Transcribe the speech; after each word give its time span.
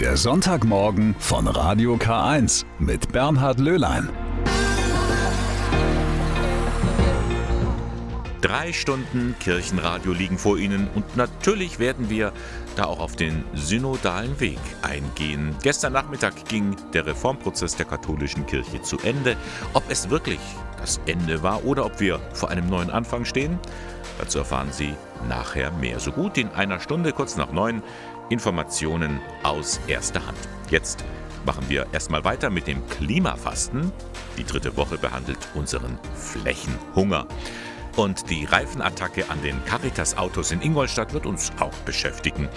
Der 0.00 0.18
Sonntagmorgen 0.18 1.16
von 1.18 1.46
Radio 1.48 1.94
K1 1.94 2.66
mit 2.78 3.12
Bernhard 3.12 3.58
Löhlein. 3.58 4.10
Drei 8.42 8.74
Stunden 8.74 9.34
Kirchenradio 9.40 10.12
liegen 10.12 10.36
vor 10.36 10.58
Ihnen 10.58 10.86
und 10.94 11.16
natürlich 11.16 11.78
werden 11.78 12.10
wir 12.10 12.34
da 12.76 12.84
auch 12.84 13.00
auf 13.00 13.16
den 13.16 13.42
synodalen 13.54 14.38
Weg 14.38 14.58
eingehen. 14.82 15.56
Gestern 15.62 15.94
Nachmittag 15.94 16.44
ging 16.44 16.76
der 16.92 17.06
Reformprozess 17.06 17.76
der 17.76 17.86
katholischen 17.86 18.44
Kirche 18.44 18.82
zu 18.82 18.98
Ende. 18.98 19.34
Ob 19.72 19.84
es 19.88 20.10
wirklich 20.10 20.40
das 20.78 21.00
Ende 21.06 21.42
war 21.42 21.64
oder 21.64 21.86
ob 21.86 22.00
wir 22.00 22.20
vor 22.34 22.50
einem 22.50 22.68
neuen 22.68 22.90
Anfang 22.90 23.24
stehen, 23.24 23.58
dazu 24.18 24.40
erfahren 24.40 24.68
Sie 24.72 24.94
nachher 25.26 25.70
mehr. 25.72 26.00
So 26.00 26.12
gut 26.12 26.36
in 26.36 26.50
einer 26.50 26.80
Stunde, 26.80 27.12
kurz 27.12 27.36
nach 27.38 27.50
neun, 27.50 27.82
Informationen 28.28 29.20
aus 29.42 29.80
erster 29.86 30.26
Hand. 30.26 30.38
Jetzt 30.70 31.04
machen 31.44 31.64
wir 31.68 31.86
erstmal 31.92 32.24
weiter 32.24 32.50
mit 32.50 32.66
dem 32.66 32.86
Klimafasten. 32.88 33.92
Die 34.36 34.44
dritte 34.44 34.76
Woche 34.76 34.98
behandelt 34.98 35.38
unseren 35.54 35.98
Flächenhunger. 36.14 37.28
Und 37.96 38.28
die 38.28 38.44
Reifenattacke 38.44 39.30
an 39.30 39.40
den 39.42 39.64
Caritas-Autos 39.64 40.50
in 40.50 40.60
Ingolstadt 40.60 41.12
wird 41.12 41.24
uns 41.24 41.52
auch 41.60 41.74
beschäftigen. 41.84 42.48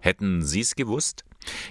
Hätten 0.00 0.42
Sie 0.42 0.60
es 0.60 0.74
gewusst? 0.74 1.24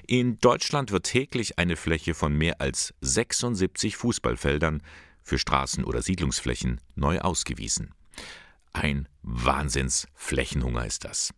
In 0.08 0.38
Deutschland 0.40 0.92
wird 0.92 1.06
täglich 1.06 1.60
eine 1.60 1.76
Fläche 1.76 2.14
von 2.14 2.38
mehr 2.38 2.62
als 2.62 2.94
76 3.02 3.98
Fußballfeldern 3.98 4.82
für 5.24 5.38
Straßen 5.38 5.84
oder 5.84 6.02
Siedlungsflächen 6.02 6.80
neu 6.96 7.20
ausgewiesen. 7.20 7.94
Ein 8.74 9.08
Wahnsinnsflächenhunger 9.24 10.86
ist 10.86 11.06
das. 11.06 11.34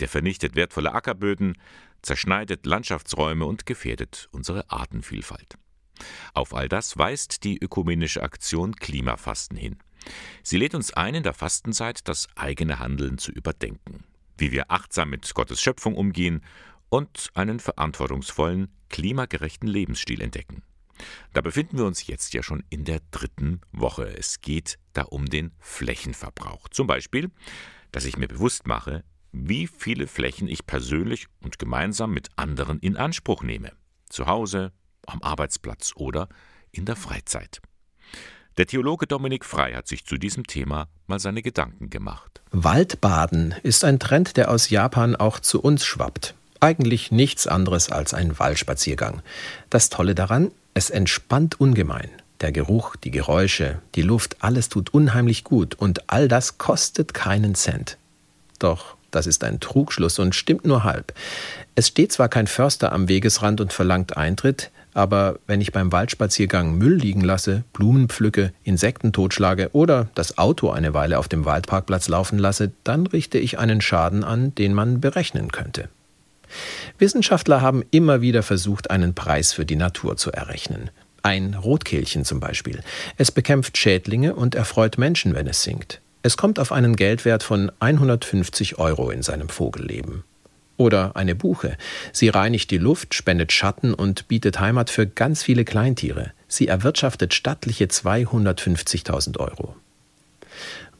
Der 0.00 0.08
vernichtet 0.08 0.54
wertvolle 0.56 0.92
Ackerböden, 0.92 1.56
zerschneidet 2.02 2.66
Landschaftsräume 2.66 3.46
und 3.46 3.66
gefährdet 3.66 4.28
unsere 4.32 4.70
Artenvielfalt. 4.70 5.56
Auf 6.34 6.54
all 6.54 6.68
das 6.68 6.98
weist 6.98 7.44
die 7.44 7.58
ökumenische 7.58 8.22
Aktion 8.22 8.76
Klimafasten 8.76 9.56
hin. 9.56 9.78
Sie 10.42 10.58
lädt 10.58 10.74
uns 10.74 10.92
ein, 10.92 11.14
in 11.14 11.22
der 11.22 11.34
Fastenzeit 11.34 12.06
das 12.08 12.28
eigene 12.36 12.78
Handeln 12.78 13.18
zu 13.18 13.32
überdenken, 13.32 14.04
wie 14.36 14.52
wir 14.52 14.70
achtsam 14.70 15.10
mit 15.10 15.32
Gottes 15.34 15.60
Schöpfung 15.60 15.96
umgehen 15.96 16.42
und 16.88 17.30
einen 17.34 17.58
verantwortungsvollen, 17.58 18.68
klimagerechten 18.88 19.68
Lebensstil 19.68 20.20
entdecken. 20.20 20.62
Da 21.32 21.40
befinden 21.40 21.78
wir 21.78 21.84
uns 21.84 22.06
jetzt 22.06 22.32
ja 22.34 22.42
schon 22.42 22.64
in 22.70 22.84
der 22.84 23.00
dritten 23.10 23.60
Woche. 23.72 24.16
Es 24.16 24.40
geht 24.40 24.78
da 24.92 25.02
um 25.02 25.26
den 25.26 25.52
Flächenverbrauch. 25.58 26.68
Zum 26.68 26.86
Beispiel, 26.86 27.30
dass 27.92 28.04
ich 28.04 28.16
mir 28.16 28.28
bewusst 28.28 28.66
mache, 28.66 29.04
wie 29.44 29.66
viele 29.66 30.06
Flächen 30.06 30.48
ich 30.48 30.66
persönlich 30.66 31.26
und 31.42 31.58
gemeinsam 31.58 32.12
mit 32.12 32.28
anderen 32.36 32.78
in 32.80 32.96
Anspruch 32.96 33.42
nehme. 33.42 33.72
Zu 34.08 34.26
Hause, 34.26 34.72
am 35.06 35.22
Arbeitsplatz 35.22 35.92
oder 35.94 36.28
in 36.72 36.84
der 36.84 36.96
Freizeit. 36.96 37.60
Der 38.56 38.66
Theologe 38.66 39.06
Dominik 39.06 39.44
Frei 39.44 39.74
hat 39.74 39.86
sich 39.86 40.06
zu 40.06 40.16
diesem 40.16 40.46
Thema 40.46 40.88
mal 41.06 41.20
seine 41.20 41.42
Gedanken 41.42 41.90
gemacht. 41.90 42.40
Waldbaden 42.50 43.54
ist 43.62 43.84
ein 43.84 43.98
Trend, 43.98 44.38
der 44.38 44.50
aus 44.50 44.70
Japan 44.70 45.14
auch 45.14 45.38
zu 45.40 45.60
uns 45.60 45.84
schwappt. 45.84 46.34
Eigentlich 46.60 47.12
nichts 47.12 47.46
anderes 47.46 47.92
als 47.92 48.14
ein 48.14 48.38
Waldspaziergang. 48.38 49.20
Das 49.68 49.90
Tolle 49.90 50.14
daran, 50.14 50.52
es 50.72 50.88
entspannt 50.88 51.60
ungemein. 51.60 52.10
Der 52.40 52.52
Geruch, 52.52 52.96
die 52.96 53.10
Geräusche, 53.10 53.82
die 53.94 54.02
Luft, 54.02 54.42
alles 54.42 54.70
tut 54.70 54.92
unheimlich 54.94 55.44
gut 55.44 55.74
und 55.74 56.08
all 56.08 56.28
das 56.28 56.56
kostet 56.56 57.12
keinen 57.12 57.54
Cent. 57.54 57.98
Doch 58.58 58.95
das 59.16 59.26
ist 59.26 59.42
ein 59.42 59.60
Trugschluss 59.60 60.18
und 60.18 60.34
stimmt 60.34 60.66
nur 60.66 60.84
halb. 60.84 61.12
Es 61.74 61.88
steht 61.88 62.12
zwar 62.12 62.28
kein 62.28 62.46
Förster 62.46 62.92
am 62.92 63.08
Wegesrand 63.08 63.60
und 63.60 63.72
verlangt 63.72 64.16
Eintritt, 64.16 64.70
aber 64.94 65.38
wenn 65.46 65.60
ich 65.60 65.72
beim 65.72 65.92
Waldspaziergang 65.92 66.78
Müll 66.78 66.94
liegen 66.94 67.20
lasse, 67.20 67.64
Blumen 67.72 68.08
pflücke, 68.08 68.52
Insekten 68.64 69.12
totschlage 69.12 69.70
oder 69.72 70.08
das 70.14 70.38
Auto 70.38 70.70
eine 70.70 70.94
Weile 70.94 71.18
auf 71.18 71.28
dem 71.28 71.44
Waldparkplatz 71.44 72.08
laufen 72.08 72.38
lasse, 72.38 72.72
dann 72.84 73.06
richte 73.06 73.38
ich 73.38 73.58
einen 73.58 73.80
Schaden 73.80 74.24
an, 74.24 74.54
den 74.54 74.72
man 74.72 75.00
berechnen 75.00 75.52
könnte. 75.52 75.88
Wissenschaftler 76.98 77.60
haben 77.60 77.84
immer 77.90 78.20
wieder 78.20 78.42
versucht, 78.42 78.90
einen 78.90 79.14
Preis 79.14 79.52
für 79.52 79.66
die 79.66 79.76
Natur 79.76 80.16
zu 80.16 80.32
errechnen. 80.32 80.90
Ein 81.22 81.54
Rotkehlchen 81.54 82.24
zum 82.24 82.40
Beispiel. 82.40 82.80
Es 83.18 83.30
bekämpft 83.32 83.76
Schädlinge 83.76 84.34
und 84.34 84.54
erfreut 84.54 84.96
Menschen, 84.96 85.34
wenn 85.34 85.46
es 85.46 85.62
singt. 85.62 86.00
Es 86.26 86.36
kommt 86.36 86.58
auf 86.58 86.72
einen 86.72 86.96
Geldwert 86.96 87.44
von 87.44 87.70
150 87.78 88.80
Euro 88.80 89.10
in 89.10 89.22
seinem 89.22 89.48
Vogelleben. 89.48 90.24
Oder 90.76 91.14
eine 91.14 91.36
Buche. 91.36 91.76
Sie 92.10 92.30
reinigt 92.30 92.72
die 92.72 92.78
Luft, 92.78 93.14
spendet 93.14 93.52
Schatten 93.52 93.94
und 93.94 94.26
bietet 94.26 94.58
Heimat 94.58 94.90
für 94.90 95.06
ganz 95.06 95.44
viele 95.44 95.64
Kleintiere. 95.64 96.32
Sie 96.48 96.66
erwirtschaftet 96.66 97.32
stattliche 97.32 97.84
250.000 97.84 99.38
Euro. 99.38 99.76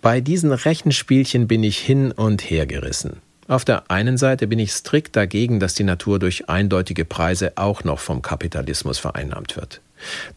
Bei 0.00 0.20
diesen 0.20 0.52
Rechenspielchen 0.52 1.48
bin 1.48 1.64
ich 1.64 1.78
hin 1.78 2.12
und 2.12 2.48
her 2.48 2.66
gerissen. 2.66 3.16
Auf 3.48 3.64
der 3.64 3.90
einen 3.90 4.18
Seite 4.18 4.46
bin 4.46 4.60
ich 4.60 4.70
strikt 4.70 5.16
dagegen, 5.16 5.58
dass 5.58 5.74
die 5.74 5.82
Natur 5.82 6.20
durch 6.20 6.48
eindeutige 6.48 7.04
Preise 7.04 7.54
auch 7.56 7.82
noch 7.82 7.98
vom 7.98 8.22
Kapitalismus 8.22 9.00
vereinnahmt 9.00 9.56
wird. 9.56 9.80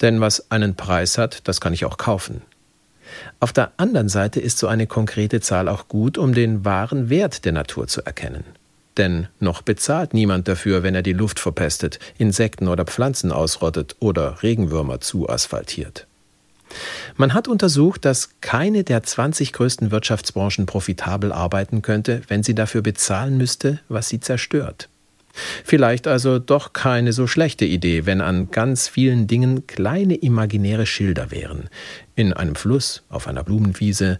Denn 0.01 0.19
was 0.19 0.49
einen 0.49 0.73
Preis 0.73 1.19
hat, 1.19 1.47
das 1.47 1.61
kann 1.61 1.73
ich 1.73 1.85
auch 1.85 1.97
kaufen. 1.97 2.41
Auf 3.39 3.53
der 3.53 3.71
anderen 3.77 4.09
Seite 4.09 4.39
ist 4.39 4.57
so 4.57 4.67
eine 4.67 4.87
konkrete 4.87 5.41
Zahl 5.41 5.67
auch 5.67 5.87
gut, 5.87 6.17
um 6.17 6.33
den 6.33 6.65
wahren 6.65 7.09
Wert 7.09 7.45
der 7.45 7.51
Natur 7.51 7.87
zu 7.87 8.05
erkennen. 8.05 8.43
Denn 8.97 9.27
noch 9.39 9.61
bezahlt 9.61 10.13
niemand 10.13 10.47
dafür, 10.47 10.83
wenn 10.83 10.95
er 10.95 11.01
die 11.01 11.13
Luft 11.13 11.39
verpestet, 11.39 11.99
Insekten 12.17 12.67
oder 12.67 12.85
Pflanzen 12.85 13.31
ausrottet 13.31 13.95
oder 13.99 14.43
Regenwürmer 14.43 14.99
zuasphaltiert. 14.99 16.05
Man 17.15 17.33
hat 17.33 17.47
untersucht, 17.47 18.05
dass 18.05 18.29
keine 18.41 18.83
der 18.83 19.01
20 19.01 19.53
größten 19.53 19.91
Wirtschaftsbranchen 19.91 20.65
profitabel 20.65 21.31
arbeiten 21.31 21.81
könnte, 21.81 22.21
wenn 22.27 22.43
sie 22.43 22.55
dafür 22.55 22.81
bezahlen 22.81 23.37
müsste, 23.37 23.79
was 23.89 24.09
sie 24.09 24.19
zerstört. 24.19 24.89
Vielleicht 25.63 26.07
also 26.07 26.39
doch 26.39 26.73
keine 26.73 27.13
so 27.13 27.27
schlechte 27.27 27.65
Idee, 27.65 28.05
wenn 28.05 28.21
an 28.21 28.51
ganz 28.51 28.87
vielen 28.87 29.27
Dingen 29.27 29.67
kleine 29.67 30.15
imaginäre 30.15 30.85
Schilder 30.85 31.31
wären. 31.31 31.69
In 32.15 32.33
einem 32.33 32.55
Fluss, 32.55 33.03
auf 33.09 33.27
einer 33.27 33.43
Blumenwiese, 33.43 34.19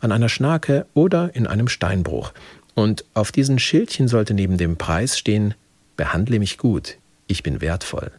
an 0.00 0.12
einer 0.12 0.28
Schnake 0.28 0.86
oder 0.94 1.34
in 1.34 1.46
einem 1.46 1.68
Steinbruch. 1.68 2.32
Und 2.74 3.04
auf 3.14 3.32
diesen 3.32 3.58
Schildchen 3.58 4.08
sollte 4.08 4.34
neben 4.34 4.56
dem 4.56 4.76
Preis 4.76 5.18
stehen: 5.18 5.54
Behandle 5.96 6.38
mich 6.38 6.58
gut, 6.58 6.98
ich 7.26 7.42
bin 7.42 7.60
wertvoll. 7.60 8.12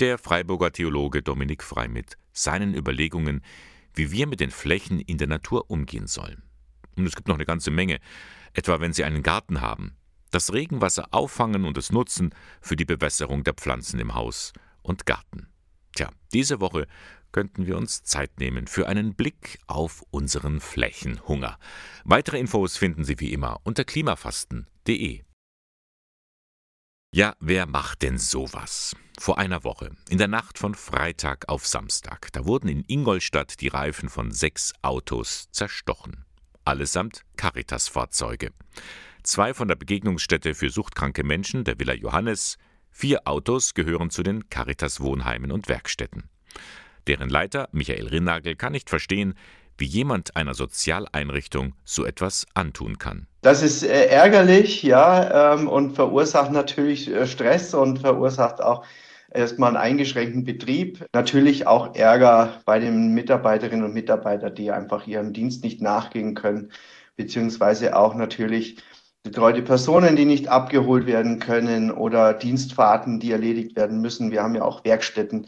Der 0.00 0.18
Freiburger 0.18 0.72
Theologe 0.72 1.22
Dominik 1.22 1.62
Frei 1.62 1.86
mit 1.86 2.16
seinen 2.32 2.74
Überlegungen, 2.74 3.42
wie 3.94 4.12
wir 4.12 4.26
mit 4.26 4.40
den 4.40 4.50
Flächen 4.50 4.98
in 5.00 5.18
der 5.18 5.28
Natur 5.28 5.70
umgehen 5.70 6.06
sollen. 6.06 6.42
Und 6.96 7.06
es 7.06 7.14
gibt 7.14 7.28
noch 7.28 7.34
eine 7.36 7.44
ganze 7.44 7.70
Menge, 7.70 7.98
etwa 8.54 8.80
wenn 8.80 8.92
Sie 8.92 9.04
einen 9.04 9.22
Garten 9.22 9.60
haben. 9.60 9.92
Das 10.30 10.52
Regenwasser 10.52 11.08
auffangen 11.10 11.64
und 11.64 11.76
es 11.76 11.92
nutzen 11.92 12.34
für 12.60 12.76
die 12.76 12.84
Bewässerung 12.84 13.44
der 13.44 13.54
Pflanzen 13.54 13.98
im 14.00 14.14
Haus 14.14 14.52
und 14.82 15.06
Garten. 15.06 15.48
Tja, 15.94 16.10
diese 16.32 16.60
Woche 16.60 16.86
könnten 17.32 17.66
wir 17.66 17.76
uns 17.76 18.02
Zeit 18.02 18.38
nehmen 18.38 18.66
für 18.66 18.88
einen 18.88 19.14
Blick 19.14 19.58
auf 19.66 20.04
unseren 20.10 20.60
Flächenhunger. 20.60 21.58
Weitere 22.04 22.38
Infos 22.38 22.76
finden 22.76 23.04
Sie 23.04 23.20
wie 23.20 23.32
immer 23.32 23.60
unter 23.64 23.84
klimafasten.de. 23.84 25.22
Ja, 27.12 27.34
wer 27.40 27.66
macht 27.66 28.02
denn 28.02 28.18
sowas? 28.18 28.94
Vor 29.18 29.38
einer 29.38 29.64
Woche, 29.64 29.90
in 30.08 30.18
der 30.18 30.28
Nacht 30.28 30.58
von 30.58 30.76
Freitag 30.76 31.48
auf 31.48 31.66
Samstag, 31.66 32.32
da 32.32 32.46
wurden 32.46 32.68
in 32.68 32.84
Ingolstadt 32.86 33.60
die 33.60 33.68
Reifen 33.68 34.08
von 34.08 34.30
sechs 34.30 34.72
Autos 34.82 35.48
zerstochen. 35.50 36.24
Allesamt 36.64 37.24
Caritas-Fahrzeuge. 37.36 38.52
Zwei 39.22 39.52
von 39.52 39.68
der 39.68 39.76
Begegnungsstätte 39.76 40.54
für 40.54 40.70
suchtkranke 40.70 41.24
Menschen, 41.24 41.64
der 41.64 41.78
Villa 41.78 41.92
Johannes, 41.92 42.56
vier 42.90 43.26
Autos 43.26 43.74
gehören 43.74 44.10
zu 44.10 44.22
den 44.22 44.48
Caritas-Wohnheimen 44.48 45.52
und 45.52 45.68
Werkstätten. 45.68 46.24
Deren 47.06 47.28
Leiter, 47.28 47.68
Michael 47.72 48.08
Rinnagel, 48.08 48.56
kann 48.56 48.72
nicht 48.72 48.88
verstehen, 48.88 49.34
wie 49.76 49.84
jemand 49.84 50.36
einer 50.36 50.54
Sozialeinrichtung 50.54 51.74
so 51.84 52.04
etwas 52.04 52.46
antun 52.54 52.98
kann. 52.98 53.26
Das 53.42 53.62
ist 53.62 53.82
äh, 53.82 54.06
ärgerlich, 54.06 54.82
ja, 54.82 55.54
ähm, 55.54 55.68
und 55.68 55.94
verursacht 55.94 56.52
natürlich 56.52 57.10
äh, 57.10 57.26
Stress 57.26 57.74
und 57.74 58.00
verursacht 58.00 58.62
auch 58.62 58.84
erstmal 59.30 59.68
einen 59.68 59.78
eingeschränkten 59.78 60.44
Betrieb. 60.44 61.06
Natürlich 61.14 61.66
auch 61.66 61.94
Ärger 61.94 62.60
bei 62.64 62.78
den 62.78 63.14
Mitarbeiterinnen 63.14 63.84
und 63.84 63.94
Mitarbeitern, 63.94 64.54
die 64.54 64.70
einfach 64.70 65.06
ihrem 65.06 65.32
Dienst 65.32 65.64
nicht 65.64 65.80
nachgehen 65.80 66.34
können, 66.34 66.70
beziehungsweise 67.16 67.96
auch 67.96 68.14
natürlich 68.14 68.76
betreute 69.22 69.62
Personen, 69.62 70.16
die 70.16 70.24
nicht 70.24 70.48
abgeholt 70.48 71.06
werden 71.06 71.38
können 71.38 71.90
oder 71.90 72.32
Dienstfahrten, 72.32 73.20
die 73.20 73.32
erledigt 73.32 73.76
werden 73.76 74.00
müssen. 74.00 74.30
Wir 74.30 74.42
haben 74.42 74.54
ja 74.54 74.62
auch 74.62 74.84
Werkstätten, 74.84 75.46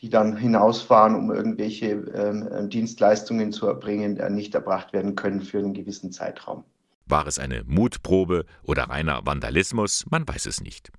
die 0.00 0.10
dann 0.10 0.36
hinausfahren, 0.36 1.14
um 1.14 1.32
irgendwelche 1.32 1.92
ähm, 2.14 2.68
Dienstleistungen 2.68 3.52
zu 3.52 3.66
erbringen, 3.66 4.16
die 4.16 4.30
nicht 4.30 4.54
erbracht 4.54 4.92
werden 4.92 5.14
können 5.14 5.40
für 5.40 5.58
einen 5.58 5.72
gewissen 5.72 6.12
Zeitraum. 6.12 6.64
War 7.06 7.26
es 7.26 7.38
eine 7.38 7.64
Mutprobe 7.64 8.44
oder 8.62 8.84
reiner 8.84 9.20
Vandalismus? 9.24 10.04
Man 10.10 10.26
weiß 10.26 10.46
es 10.46 10.60
nicht. 10.60 10.90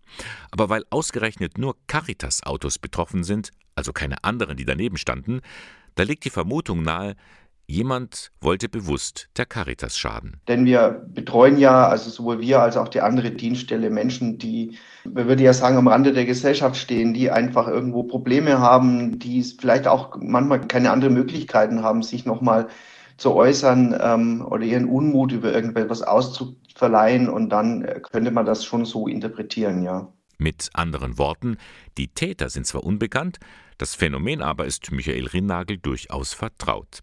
Aber 0.51 0.69
weil 0.69 0.83
ausgerechnet 0.89 1.57
nur 1.57 1.75
Caritas-Autos 1.87 2.79
betroffen 2.79 3.23
sind, 3.23 3.51
also 3.75 3.91
keine 3.91 4.23
anderen, 4.23 4.57
die 4.57 4.65
daneben 4.65 4.97
standen, 4.97 5.41
da 5.95 6.03
liegt 6.03 6.25
die 6.25 6.29
Vermutung 6.29 6.83
nahe, 6.83 7.15
Jemand 7.67 8.31
wollte 8.41 8.69
bewusst 8.69 9.27
der 9.37 9.47
Caritas 9.47 9.97
schaden. 9.97 10.39
Denn 10.47 10.65
wir 10.65 11.03
betreuen 11.07 11.57
ja, 11.57 11.87
also 11.87 12.11
sowohl 12.11 12.39
wir 12.39 12.61
als 12.61 12.77
auch 12.77 12.87
die 12.87 13.01
andere 13.01 13.31
Dienststelle, 13.31 13.89
Menschen, 13.89 14.37
die, 14.37 14.77
wir 15.03 15.27
würden 15.27 15.41
ja 15.41 15.53
sagen, 15.53 15.77
am 15.77 15.87
Rande 15.87 16.13
der 16.13 16.25
Gesellschaft 16.25 16.77
stehen, 16.77 17.15
die 17.15 17.31
einfach 17.31 17.67
irgendwo 17.67 18.03
Probleme 18.03 18.59
haben, 18.59 19.17
die 19.17 19.43
vielleicht 19.43 19.87
auch 19.87 20.15
manchmal 20.19 20.61
keine 20.67 20.91
anderen 20.91 21.15
Möglichkeiten 21.15 21.81
haben, 21.81 22.03
sich 22.03 22.25
nochmal 22.25 22.67
zu 23.17 23.33
äußern 23.33 23.97
ähm, 23.99 24.45
oder 24.45 24.63
ihren 24.63 24.85
Unmut 24.85 25.31
über 25.31 25.51
irgendetwas 25.51 26.03
Ausdruck 26.03 26.55
verleihen. 26.75 27.29
Und 27.29 27.49
dann 27.49 27.83
könnte 28.11 28.29
man 28.29 28.45
das 28.45 28.63
schon 28.63 28.85
so 28.85 29.07
interpretieren, 29.07 29.81
ja. 29.81 30.07
Mit 30.37 30.69
anderen 30.73 31.17
Worten, 31.17 31.57
die 31.97 32.09
Täter 32.09 32.49
sind 32.49 32.67
zwar 32.67 32.83
unbekannt, 32.83 33.39
das 33.77 33.95
Phänomen 33.95 34.41
aber 34.41 34.65
ist 34.65 34.91
Michael 34.91 35.27
Rinnagel 35.27 35.77
durchaus 35.77 36.33
vertraut 36.33 37.01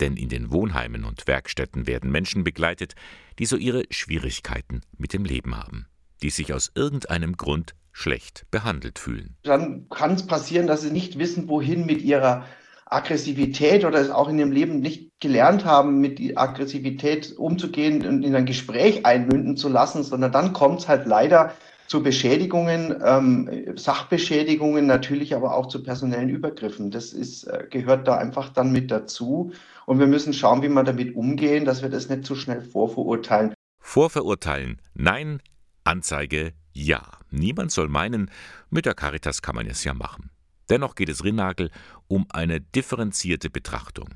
denn 0.00 0.16
in 0.16 0.28
den 0.28 0.52
Wohnheimen 0.52 1.04
und 1.04 1.26
Werkstätten 1.26 1.86
werden 1.86 2.10
Menschen 2.10 2.44
begleitet, 2.44 2.94
die 3.38 3.46
so 3.46 3.56
ihre 3.56 3.84
Schwierigkeiten 3.90 4.80
mit 4.96 5.12
dem 5.12 5.24
Leben 5.24 5.56
haben, 5.56 5.86
die 6.22 6.30
sich 6.30 6.52
aus 6.52 6.70
irgendeinem 6.74 7.36
Grund 7.36 7.74
schlecht 7.92 8.46
behandelt 8.50 8.98
fühlen. 8.98 9.36
Dann 9.42 9.88
kann 9.88 10.12
es 10.12 10.26
passieren, 10.26 10.66
dass 10.66 10.82
sie 10.82 10.90
nicht 10.90 11.18
wissen, 11.18 11.48
wohin 11.48 11.86
mit 11.86 12.02
ihrer 12.02 12.46
Aggressivität 12.86 13.84
oder 13.84 14.00
es 14.00 14.10
auch 14.10 14.28
in 14.28 14.38
ihrem 14.38 14.52
Leben 14.52 14.80
nicht 14.80 15.10
gelernt 15.20 15.64
haben, 15.64 16.00
mit 16.00 16.20
Aggressivität 16.36 17.34
umzugehen 17.36 18.04
und 18.04 18.24
in 18.24 18.34
ein 18.34 18.46
Gespräch 18.46 19.06
einmünden 19.06 19.56
zu 19.56 19.68
lassen, 19.68 20.02
sondern 20.02 20.32
dann 20.32 20.52
kommt 20.52 20.80
es 20.80 20.88
halt 20.88 21.06
leider 21.06 21.54
zu 21.86 22.02
Beschädigungen, 22.02 23.00
ähm, 23.04 23.74
Sachbeschädigungen, 23.76 24.86
natürlich 24.86 25.34
aber 25.34 25.56
auch 25.56 25.66
zu 25.66 25.82
personellen 25.82 26.28
Übergriffen. 26.28 26.90
Das 26.90 27.12
ist, 27.12 27.44
äh, 27.44 27.64
gehört 27.68 28.06
da 28.06 28.16
einfach 28.16 28.50
dann 28.50 28.70
mit 28.70 28.90
dazu. 28.92 29.52
Und 29.86 29.98
wir 29.98 30.06
müssen 30.06 30.32
schauen, 30.32 30.62
wie 30.62 30.68
wir 30.68 30.84
damit 30.84 31.14
umgehen, 31.14 31.64
dass 31.64 31.82
wir 31.82 31.88
das 31.88 32.08
nicht 32.08 32.24
zu 32.24 32.34
schnell 32.34 32.62
vorverurteilen. 32.62 33.54
Vorverurteilen, 33.80 34.80
nein, 34.94 35.40
Anzeige, 35.84 36.52
ja. 36.72 37.02
Niemand 37.30 37.72
soll 37.72 37.88
meinen, 37.88 38.30
mit 38.70 38.86
der 38.86 38.94
Caritas 38.94 39.42
kann 39.42 39.54
man 39.54 39.66
es 39.66 39.84
ja 39.84 39.94
machen. 39.94 40.30
Dennoch 40.68 40.94
geht 40.94 41.08
es 41.08 41.24
Rinnagel 41.24 41.70
um 42.08 42.26
eine 42.30 42.60
differenzierte 42.60 43.50
Betrachtung. 43.50 44.08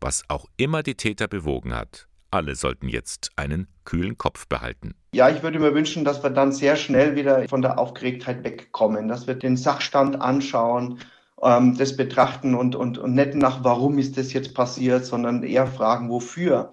Was 0.00 0.22
auch 0.28 0.46
immer 0.56 0.82
die 0.82 0.94
Täter 0.94 1.26
bewogen 1.26 1.74
hat, 1.74 2.06
alle 2.30 2.54
sollten 2.54 2.88
jetzt 2.88 3.30
einen 3.36 3.66
kühlen 3.84 4.18
Kopf 4.18 4.46
behalten. 4.46 4.94
Ja, 5.12 5.28
ich 5.30 5.42
würde 5.42 5.58
mir 5.58 5.74
wünschen, 5.74 6.04
dass 6.04 6.22
wir 6.22 6.30
dann 6.30 6.52
sehr 6.52 6.76
schnell 6.76 7.16
wieder 7.16 7.48
von 7.48 7.62
der 7.62 7.78
Aufgeregtheit 7.78 8.44
wegkommen, 8.44 9.08
dass 9.08 9.26
wir 9.26 9.34
den 9.34 9.56
Sachstand 9.56 10.20
anschauen, 10.20 11.00
ähm, 11.42 11.76
das 11.76 11.96
betrachten 11.96 12.54
und, 12.54 12.74
und, 12.74 12.98
und 12.98 13.14
nicht 13.14 13.34
nach, 13.34 13.64
warum 13.64 13.98
ist 13.98 14.16
das 14.16 14.32
jetzt 14.32 14.54
passiert, 14.54 15.04
sondern 15.04 15.42
eher 15.42 15.66
fragen, 15.66 16.10
wofür. 16.10 16.72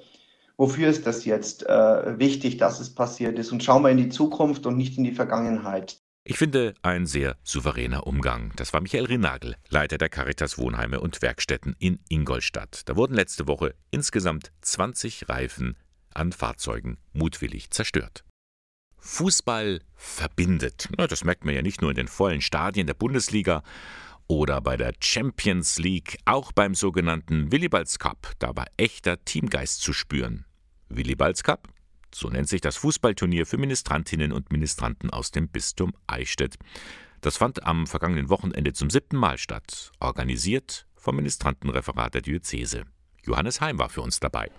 Wofür 0.57 0.87
ist 0.87 1.05
das 1.05 1.25
jetzt 1.25 1.67
äh, 1.67 2.17
wichtig, 2.17 2.57
dass 2.57 2.79
es 2.79 2.95
passiert 2.95 3.37
ist? 3.37 3.51
Und 3.51 3.63
schauen 3.63 3.83
wir 3.83 3.89
in 3.89 3.97
die 3.97 4.09
Zukunft 4.09 4.65
und 4.65 4.77
nicht 4.77 4.97
in 4.97 5.03
die 5.03 5.11
Vergangenheit. 5.11 5.97
Ich 6.23 6.37
finde 6.37 6.73
ein 6.81 7.05
sehr 7.05 7.35
souveräner 7.43 8.07
Umgang. 8.07 8.51
Das 8.55 8.73
war 8.73 8.81
Michael 8.81 9.05
Rinagel, 9.05 9.55
Leiter 9.69 9.97
der 9.97 10.09
Caritas 10.09 10.57
Wohnheime 10.57 10.99
und 10.99 11.21
Werkstätten 11.21 11.75
in 11.77 11.99
Ingolstadt. 12.09 12.81
Da 12.85 12.95
wurden 12.95 13.13
letzte 13.13 13.47
Woche 13.47 13.75
insgesamt 13.91 14.51
20 14.61 15.29
Reifen 15.29 15.77
an 16.13 16.31
Fahrzeugen 16.31 16.97
mutwillig 17.13 17.69
zerstört. 17.69 18.23
Fußball 18.97 19.81
verbindet. 19.93 20.89
Das 20.97 21.23
merkt 21.23 21.45
man 21.45 21.53
ja 21.53 21.61
nicht 21.61 21.81
nur 21.81 21.91
in 21.91 21.95
den 21.95 22.07
vollen 22.07 22.41
Stadien 22.41 22.87
der 22.87 22.95
Bundesliga 22.95 23.61
oder 24.27 24.61
bei 24.61 24.77
der 24.77 24.93
Champions 24.99 25.77
League, 25.77 26.17
auch 26.25 26.51
beim 26.51 26.75
sogenannten 26.75 27.51
Willibalds 27.51 27.99
Cup. 27.99 28.31
Da 28.39 28.55
war 28.55 28.65
echter 28.77 29.23
Teamgeist 29.23 29.81
zu 29.81 29.93
spüren. 29.93 30.45
Willibalds 30.89 31.43
Cup? 31.43 31.67
So 32.13 32.29
nennt 32.29 32.47
sich 32.47 32.61
das 32.61 32.77
Fußballturnier 32.77 33.45
für 33.45 33.57
Ministrantinnen 33.57 34.31
und 34.31 34.51
Ministranten 34.51 35.09
aus 35.09 35.31
dem 35.31 35.49
Bistum 35.49 35.93
Eichstätt. 36.07 36.55
Das 37.21 37.37
fand 37.37 37.63
am 37.63 37.87
vergangenen 37.87 38.29
Wochenende 38.29 38.73
zum 38.73 38.89
siebten 38.89 39.17
Mal 39.17 39.37
statt, 39.37 39.91
organisiert 39.99 40.87
vom 40.95 41.17
Ministrantenreferat 41.17 42.13
der 42.13 42.21
Diözese. 42.21 42.83
Johannes 43.23 43.61
Heim 43.61 43.79
war 43.79 43.89
für 43.89 44.01
uns 44.01 44.19
dabei. 44.19 44.49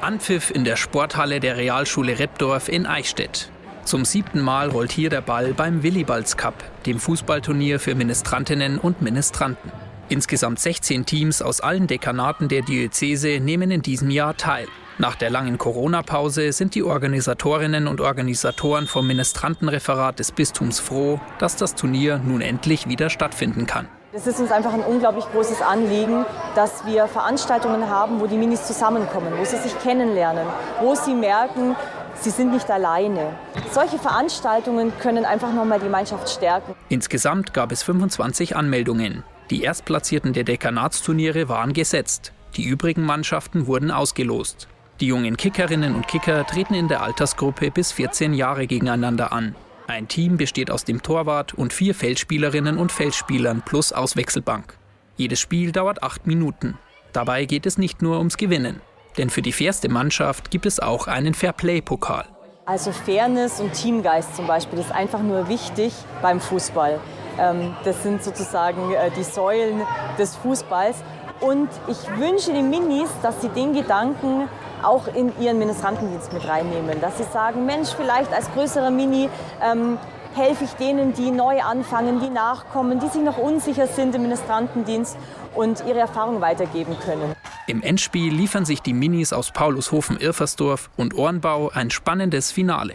Anpfiff 0.00 0.50
in 0.50 0.64
der 0.64 0.76
Sporthalle 0.76 1.40
der 1.40 1.56
Realschule 1.56 2.18
Reppdorf 2.18 2.68
in 2.68 2.86
Eichstätt. 2.86 3.52
Zum 3.84 4.04
siebten 4.04 4.40
Mal 4.40 4.68
rollt 4.68 4.92
hier 4.92 5.10
der 5.10 5.22
Ball 5.22 5.54
beim 5.54 5.82
Willibalds 5.82 6.36
Cup, 6.36 6.54
dem 6.86 7.00
Fußballturnier 7.00 7.80
für 7.80 7.94
Ministrantinnen 7.94 8.78
und 8.78 9.02
Ministranten. 9.02 9.72
Insgesamt 10.08 10.58
16 10.58 11.06
Teams 11.06 11.40
aus 11.40 11.60
allen 11.60 11.86
Dekanaten 11.86 12.48
der 12.48 12.62
Diözese 12.62 13.40
nehmen 13.40 13.70
in 13.70 13.82
diesem 13.82 14.10
Jahr 14.10 14.36
teil. 14.36 14.66
Nach 14.98 15.14
der 15.14 15.30
langen 15.30 15.56
Corona-Pause 15.56 16.52
sind 16.52 16.74
die 16.74 16.82
Organisatorinnen 16.82 17.86
und 17.88 18.00
Organisatoren 18.00 18.86
vom 18.86 19.06
Ministrantenreferat 19.06 20.18
des 20.18 20.30
Bistums 20.30 20.78
froh, 20.78 21.20
dass 21.38 21.56
das 21.56 21.74
Turnier 21.74 22.18
nun 22.18 22.42
endlich 22.42 22.86
wieder 22.86 23.08
stattfinden 23.08 23.66
kann. 23.66 23.88
Es 24.12 24.26
ist 24.26 24.40
uns 24.40 24.50
einfach 24.50 24.72
ein 24.72 24.82
unglaublich 24.82 25.24
großes 25.32 25.62
Anliegen, 25.62 26.26
dass 26.56 26.84
wir 26.84 27.06
Veranstaltungen 27.06 27.88
haben, 27.88 28.20
wo 28.20 28.26
die 28.26 28.36
Minis 28.36 28.66
zusammenkommen, 28.66 29.32
wo 29.38 29.44
sie 29.44 29.56
sich 29.56 29.78
kennenlernen, 29.78 30.46
wo 30.80 30.96
sie 30.96 31.14
merken, 31.14 31.76
sie 32.22 32.30
sind 32.30 32.52
nicht 32.52 32.70
alleine. 32.70 33.34
Solche 33.72 33.98
Veranstaltungen 33.98 34.92
können 35.00 35.24
einfach 35.24 35.52
nochmal 35.52 35.78
die 35.78 35.86
Gemeinschaft 35.86 36.28
stärken. 36.28 36.74
Insgesamt 36.88 37.54
gab 37.54 37.72
es 37.72 37.82
25 37.82 38.56
Anmeldungen. 38.56 39.24
Die 39.50 39.62
Erstplatzierten 39.62 40.32
der 40.32 40.44
Dekanatsturniere 40.44 41.48
waren 41.48 41.72
gesetzt. 41.72 42.32
Die 42.56 42.64
übrigen 42.64 43.04
Mannschaften 43.04 43.66
wurden 43.66 43.90
ausgelost. 43.90 44.68
Die 45.00 45.06
jungen 45.06 45.36
Kickerinnen 45.36 45.94
und 45.94 46.06
Kicker 46.08 46.46
treten 46.46 46.74
in 46.74 46.88
der 46.88 47.02
Altersgruppe 47.02 47.70
bis 47.70 47.92
14 47.92 48.34
Jahre 48.34 48.66
gegeneinander 48.66 49.32
an. 49.32 49.54
Ein 49.86 50.06
Team 50.08 50.36
besteht 50.36 50.70
aus 50.70 50.84
dem 50.84 51.02
Torwart 51.02 51.54
und 51.54 51.72
vier 51.72 51.94
Feldspielerinnen 51.94 52.78
und 52.78 52.92
Feldspielern 52.92 53.62
plus 53.62 53.92
Auswechselbank. 53.92 54.76
Jedes 55.16 55.40
Spiel 55.40 55.72
dauert 55.72 56.02
acht 56.02 56.26
Minuten. 56.26 56.78
Dabei 57.12 57.44
geht 57.44 57.66
es 57.66 57.76
nicht 57.76 58.02
nur 58.02 58.18
ums 58.18 58.36
Gewinnen. 58.36 58.80
Denn 59.18 59.30
für 59.30 59.42
die 59.42 59.52
fairste 59.52 59.88
Mannschaft 59.88 60.50
gibt 60.50 60.66
es 60.66 60.80
auch 60.80 61.06
einen 61.06 61.34
Fairplay-Pokal. 61.34 62.26
Also 62.66 62.92
Fairness 62.92 63.60
und 63.60 63.72
Teamgeist 63.72 64.36
zum 64.36 64.46
Beispiel, 64.46 64.78
das 64.78 64.86
ist 64.86 64.94
einfach 64.94 65.20
nur 65.20 65.48
wichtig 65.48 65.92
beim 66.22 66.40
Fußball. 66.40 67.00
Ähm, 67.38 67.74
das 67.84 68.02
sind 68.02 68.22
sozusagen 68.22 68.92
äh, 68.92 69.10
die 69.16 69.24
Säulen 69.24 69.82
des 70.18 70.36
Fußballs. 70.36 70.96
Und 71.40 71.68
ich 71.88 71.98
wünsche 72.18 72.52
den 72.52 72.70
Minis, 72.70 73.10
dass 73.22 73.40
sie 73.40 73.48
den 73.48 73.72
Gedanken 73.72 74.48
auch 74.82 75.08
in 75.08 75.32
ihren 75.40 75.58
Ministrantendienst 75.58 76.32
mit 76.32 76.46
reinnehmen. 76.46 77.00
Dass 77.00 77.18
sie 77.18 77.24
sagen, 77.24 77.66
Mensch, 77.66 77.88
vielleicht 77.96 78.32
als 78.32 78.52
größerer 78.52 78.90
Mini 78.90 79.28
ähm, 79.62 79.98
helfe 80.34 80.64
ich 80.64 80.72
denen, 80.74 81.12
die 81.14 81.30
neu 81.30 81.60
anfangen, 81.62 82.20
die 82.20 82.30
nachkommen, 82.30 83.00
die 83.00 83.08
sich 83.08 83.22
noch 83.22 83.38
unsicher 83.38 83.86
sind 83.86 84.14
im 84.14 84.22
Ministrantendienst 84.22 85.16
und 85.54 85.82
ihre 85.86 85.98
Erfahrung 85.98 86.40
weitergeben 86.40 86.96
können. 87.04 87.34
Im 87.70 87.82
Endspiel 87.82 88.34
liefern 88.34 88.64
sich 88.64 88.82
die 88.82 88.92
Minis 88.92 89.32
aus 89.32 89.52
Paulushofen-Irfersdorf 89.52 90.90
und 90.96 91.14
Ohrenbau 91.14 91.70
ein 91.72 91.92
spannendes 91.92 92.50
Finale. 92.50 92.94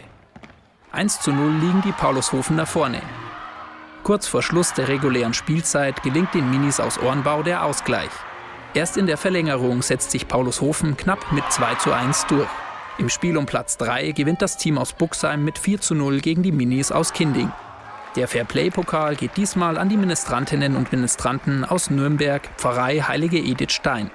1 0.92 1.22
zu 1.22 1.32
0 1.32 1.50
liegen 1.62 1.80
die 1.80 1.92
Paulushofener 1.92 2.66
vorne. 2.66 3.00
Kurz 4.02 4.28
vor 4.28 4.42
Schluss 4.42 4.74
der 4.74 4.88
regulären 4.88 5.32
Spielzeit 5.32 6.02
gelingt 6.02 6.34
den 6.34 6.50
Minis 6.50 6.78
aus 6.78 6.98
Ohrenbau 6.98 7.42
der 7.42 7.64
Ausgleich. 7.64 8.10
Erst 8.74 8.98
in 8.98 9.06
der 9.06 9.16
Verlängerung 9.16 9.80
setzt 9.80 10.10
sich 10.10 10.28
Paulus 10.28 10.60
Hofen 10.60 10.94
knapp 10.98 11.32
mit 11.32 11.50
2 11.50 11.76
zu 11.76 11.94
1 11.94 12.26
durch. 12.26 12.50
Im 12.98 13.08
Spiel 13.08 13.38
um 13.38 13.46
Platz 13.46 13.78
3 13.78 14.10
gewinnt 14.10 14.42
das 14.42 14.58
Team 14.58 14.76
aus 14.76 14.92
Buxheim 14.92 15.42
mit 15.42 15.58
4 15.58 15.80
zu 15.80 15.94
0 15.94 16.20
gegen 16.20 16.42
die 16.42 16.52
Minis 16.52 16.92
aus 16.92 17.14
Kinding. 17.14 17.50
Der 18.14 18.28
Fairplay-Pokal 18.28 19.16
geht 19.16 19.38
diesmal 19.38 19.78
an 19.78 19.88
die 19.88 19.96
Ministrantinnen 19.96 20.76
und 20.76 20.92
Ministranten 20.92 21.64
aus 21.64 21.88
Nürnberg, 21.88 22.46
Pfarrei 22.58 23.00
Heilige 23.00 23.38
Edith 23.38 23.72
Stein. 23.72 24.10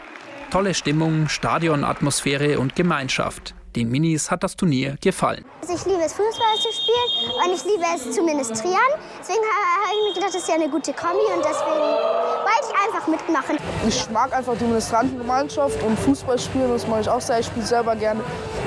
Tolle 0.51 0.73
Stimmung, 0.73 1.29
Stadionatmosphäre 1.29 2.59
und 2.59 2.75
Gemeinschaft. 2.75 3.55
Den 3.77 3.89
Minis 3.89 4.29
hat 4.29 4.43
das 4.43 4.57
Turnier 4.57 4.97
gefallen. 4.99 5.45
Also 5.61 5.75
ich 5.75 5.85
liebe 5.85 6.03
es, 6.03 6.11
Fußball 6.11 6.55
zu 6.57 6.73
spielen 6.73 7.31
und 7.37 7.55
ich 7.55 7.63
liebe 7.63 7.85
es 7.95 8.11
zu 8.11 8.21
ministrieren. 8.21 8.91
Deswegen 9.21 9.39
habe 9.39 9.95
ich 9.95 10.09
mir 10.09 10.13
gedacht, 10.13 10.35
das 10.35 10.41
ist 10.41 10.49
ja 10.49 10.55
eine 10.55 10.67
gute 10.67 10.91
Kombi 10.91 11.23
und 11.33 11.39
deswegen 11.39 11.79
wollte 11.79 12.67
ich 12.67 12.85
einfach 12.85 13.07
mitmachen. 13.07 13.57
Ich 13.87 14.09
mag 14.09 14.33
einfach 14.33 14.57
die 14.59 14.65
Ministrantengemeinschaft 14.65 15.81
und 15.83 15.97
Fußball 15.97 16.37
spielen, 16.37 16.69
das 16.69 16.85
mache 16.85 16.99
ich 16.99 17.09
auch 17.09 17.21
sehr. 17.21 17.39
Ich 17.39 17.45
spiele 17.45 17.65
selber 17.65 17.95
gerne 17.95 18.19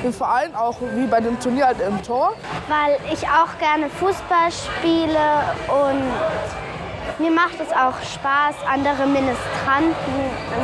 im 0.02 0.12
Verein, 0.14 0.54
auch 0.54 0.78
wie 0.94 1.06
bei 1.06 1.20
dem 1.20 1.38
Turnier 1.38 1.66
halt 1.66 1.82
im 1.82 2.02
Tor. 2.02 2.34
Weil 2.68 2.98
ich 3.12 3.28
auch 3.28 3.58
gerne 3.58 3.90
Fußball 3.90 4.50
spiele 4.50 5.18
und 5.68 6.02
mir 7.18 7.30
macht 7.30 7.60
es 7.60 7.70
auch 7.72 8.00
Spaß, 8.02 8.56
andere 8.66 9.06
Ministranten 9.06 10.14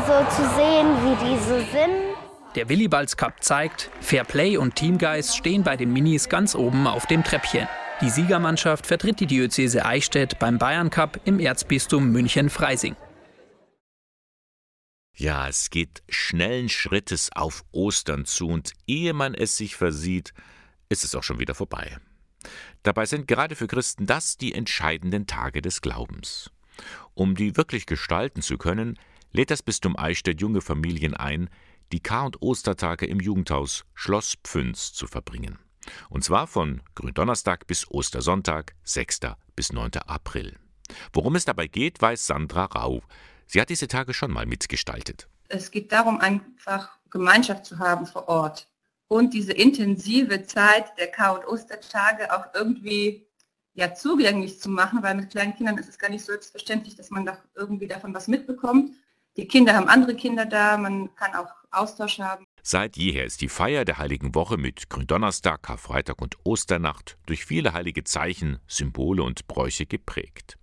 so 0.07 0.19
zu 0.35 0.49
sehen, 0.57 0.89
wie 1.05 1.17
die 1.25 1.39
so 1.39 1.59
sind 1.71 2.17
Der 2.55 2.69
Willibalds 2.69 3.17
Cup 3.17 3.43
zeigt, 3.43 3.91
Fairplay 4.01 4.57
und 4.57 4.75
Teamgeist 4.75 5.37
stehen 5.37 5.63
bei 5.63 5.77
den 5.77 5.93
Minis 5.93 6.29
ganz 6.29 6.55
oben 6.55 6.87
auf 6.87 7.07
dem 7.07 7.25
Treppchen. 7.25 7.69
Die 8.01 8.11
Siegermannschaft 8.11 8.87
vertritt 8.87 9.21
die 9.21 9.27
Diözese 9.27 9.85
Eichstätt 9.85 10.39
beim 10.39 10.59
Bayern 10.59 10.91
Cup 10.91 11.21
im 11.27 11.39
Erzbistum 11.39 12.11
München-Freising. 12.11 12.97
Ja, 15.15 15.49
es 15.49 15.69
geht 15.69 16.03
schnellen 16.09 16.71
Schrittes 16.71 17.31
auf 17.35 17.63
Ostern 17.73 18.25
zu 18.25 18.49
und 18.49 18.73
ehe 18.87 19.13
man 19.13 19.35
es 19.35 19.57
sich 19.59 19.77
versieht, 19.77 20.33
ist 20.89 21.05
es 21.05 21.15
auch 21.15 21.23
schon 21.23 21.39
wieder 21.39 21.55
vorbei. 21.55 21.99
Dabei 22.83 23.07
sind 23.07 23.29
gerade 23.29 23.57
für 23.57 23.67
Christen 23.67 24.07
das 24.07 24.37
die 24.37 24.55
entscheidenden 24.55 25.27
Tage 25.27 25.61
des 25.61 25.83
Glaubens. 25.83 26.51
Um 27.15 27.35
die 27.35 27.57
wirklich 27.57 27.87
gestalten 27.87 28.43
zu 28.43 28.57
können, 28.57 28.99
lädt 29.33 29.51
das 29.51 29.63
Bistum 29.63 29.99
Eichstätt 29.99 30.41
junge 30.41 30.61
Familien 30.61 31.15
ein, 31.15 31.51
die 31.93 32.01
Kar- 32.01 32.27
und 32.27 32.41
Ostertage 32.41 33.07
im 33.07 33.21
Jugendhaus 33.21 33.85
Schloss 33.95 34.37
Pfünz 34.45 34.93
zu 34.93 35.07
verbringen. 35.07 35.59
Und 36.09 36.25
zwar 36.25 36.47
von 36.47 36.83
Gründonnerstag 36.95 37.67
bis 37.67 37.91
Ostersonntag, 37.91 38.75
6. 38.85 39.21
bis 39.57 39.73
9. 39.73 39.91
April. 40.07 40.57
Worum 41.13 41.37
es 41.37 41.45
dabei 41.45 41.67
geht, 41.67 42.01
weiß 42.01 42.27
Sandra 42.27 42.65
Rau. 42.65 43.03
Sie 43.47 43.61
hat 43.61 43.71
diese 43.71 43.89
Tage 43.89 44.15
schon 44.15 44.31
mal 44.31 44.47
mitgestaltet. 44.47 45.29
Es 45.49 45.71
geht 45.71 45.91
darum, 45.91 46.19
einfach 46.19 46.91
Gemeinschaft 47.11 47.67
zu 47.67 47.79
haben 47.79 48.07
vor 48.07 48.29
Ort 48.29 48.69
und 49.11 49.35
diese 49.35 49.53
intensive 49.53 50.45
Zeit 50.45 50.97
der 50.97 51.09
Kar- 51.09 51.41
und 51.41 51.47
Ostertage 51.49 52.33
auch 52.33 52.55
irgendwie 52.55 53.27
ja, 53.75 53.93
zugänglich 53.93 54.61
zu 54.61 54.71
machen, 54.71 55.03
weil 55.03 55.17
mit 55.17 55.31
kleinen 55.31 55.57
Kindern 55.57 55.79
ist 55.79 55.89
es 55.89 55.99
gar 55.99 56.11
nicht 56.11 56.25
selbstverständlich, 56.25 56.95
dass 56.95 57.11
man 57.11 57.27
doch 57.27 57.39
irgendwie 57.57 57.89
davon 57.89 58.15
was 58.15 58.29
mitbekommt. 58.29 58.93
Die 59.37 59.49
Kinder 59.49 59.75
haben 59.75 59.89
andere 59.89 60.15
Kinder 60.15 60.47
da, 60.47 60.77
man 60.77 61.13
kann 61.17 61.35
auch 61.35 61.49
Austausch 61.73 62.21
haben. 62.21 62.45
Seit 62.63 62.97
jeher 62.97 63.25
ist 63.25 63.41
die 63.41 63.49
Feier 63.49 63.85
der 63.85 63.99
Heiligen 63.99 64.35
Woche 64.35 64.57
mit 64.57 64.89
Gründonnerstag, 64.91 65.63
Karfreitag 65.63 66.23
und 66.23 66.37
Osternacht 66.45 67.19
durch 67.27 67.45
viele 67.45 67.73
heilige 67.73 68.05
Zeichen, 68.05 68.61
Symbole 68.69 69.25
und 69.25 69.49
Bräuche 69.49 69.87
geprägt. 69.87 70.57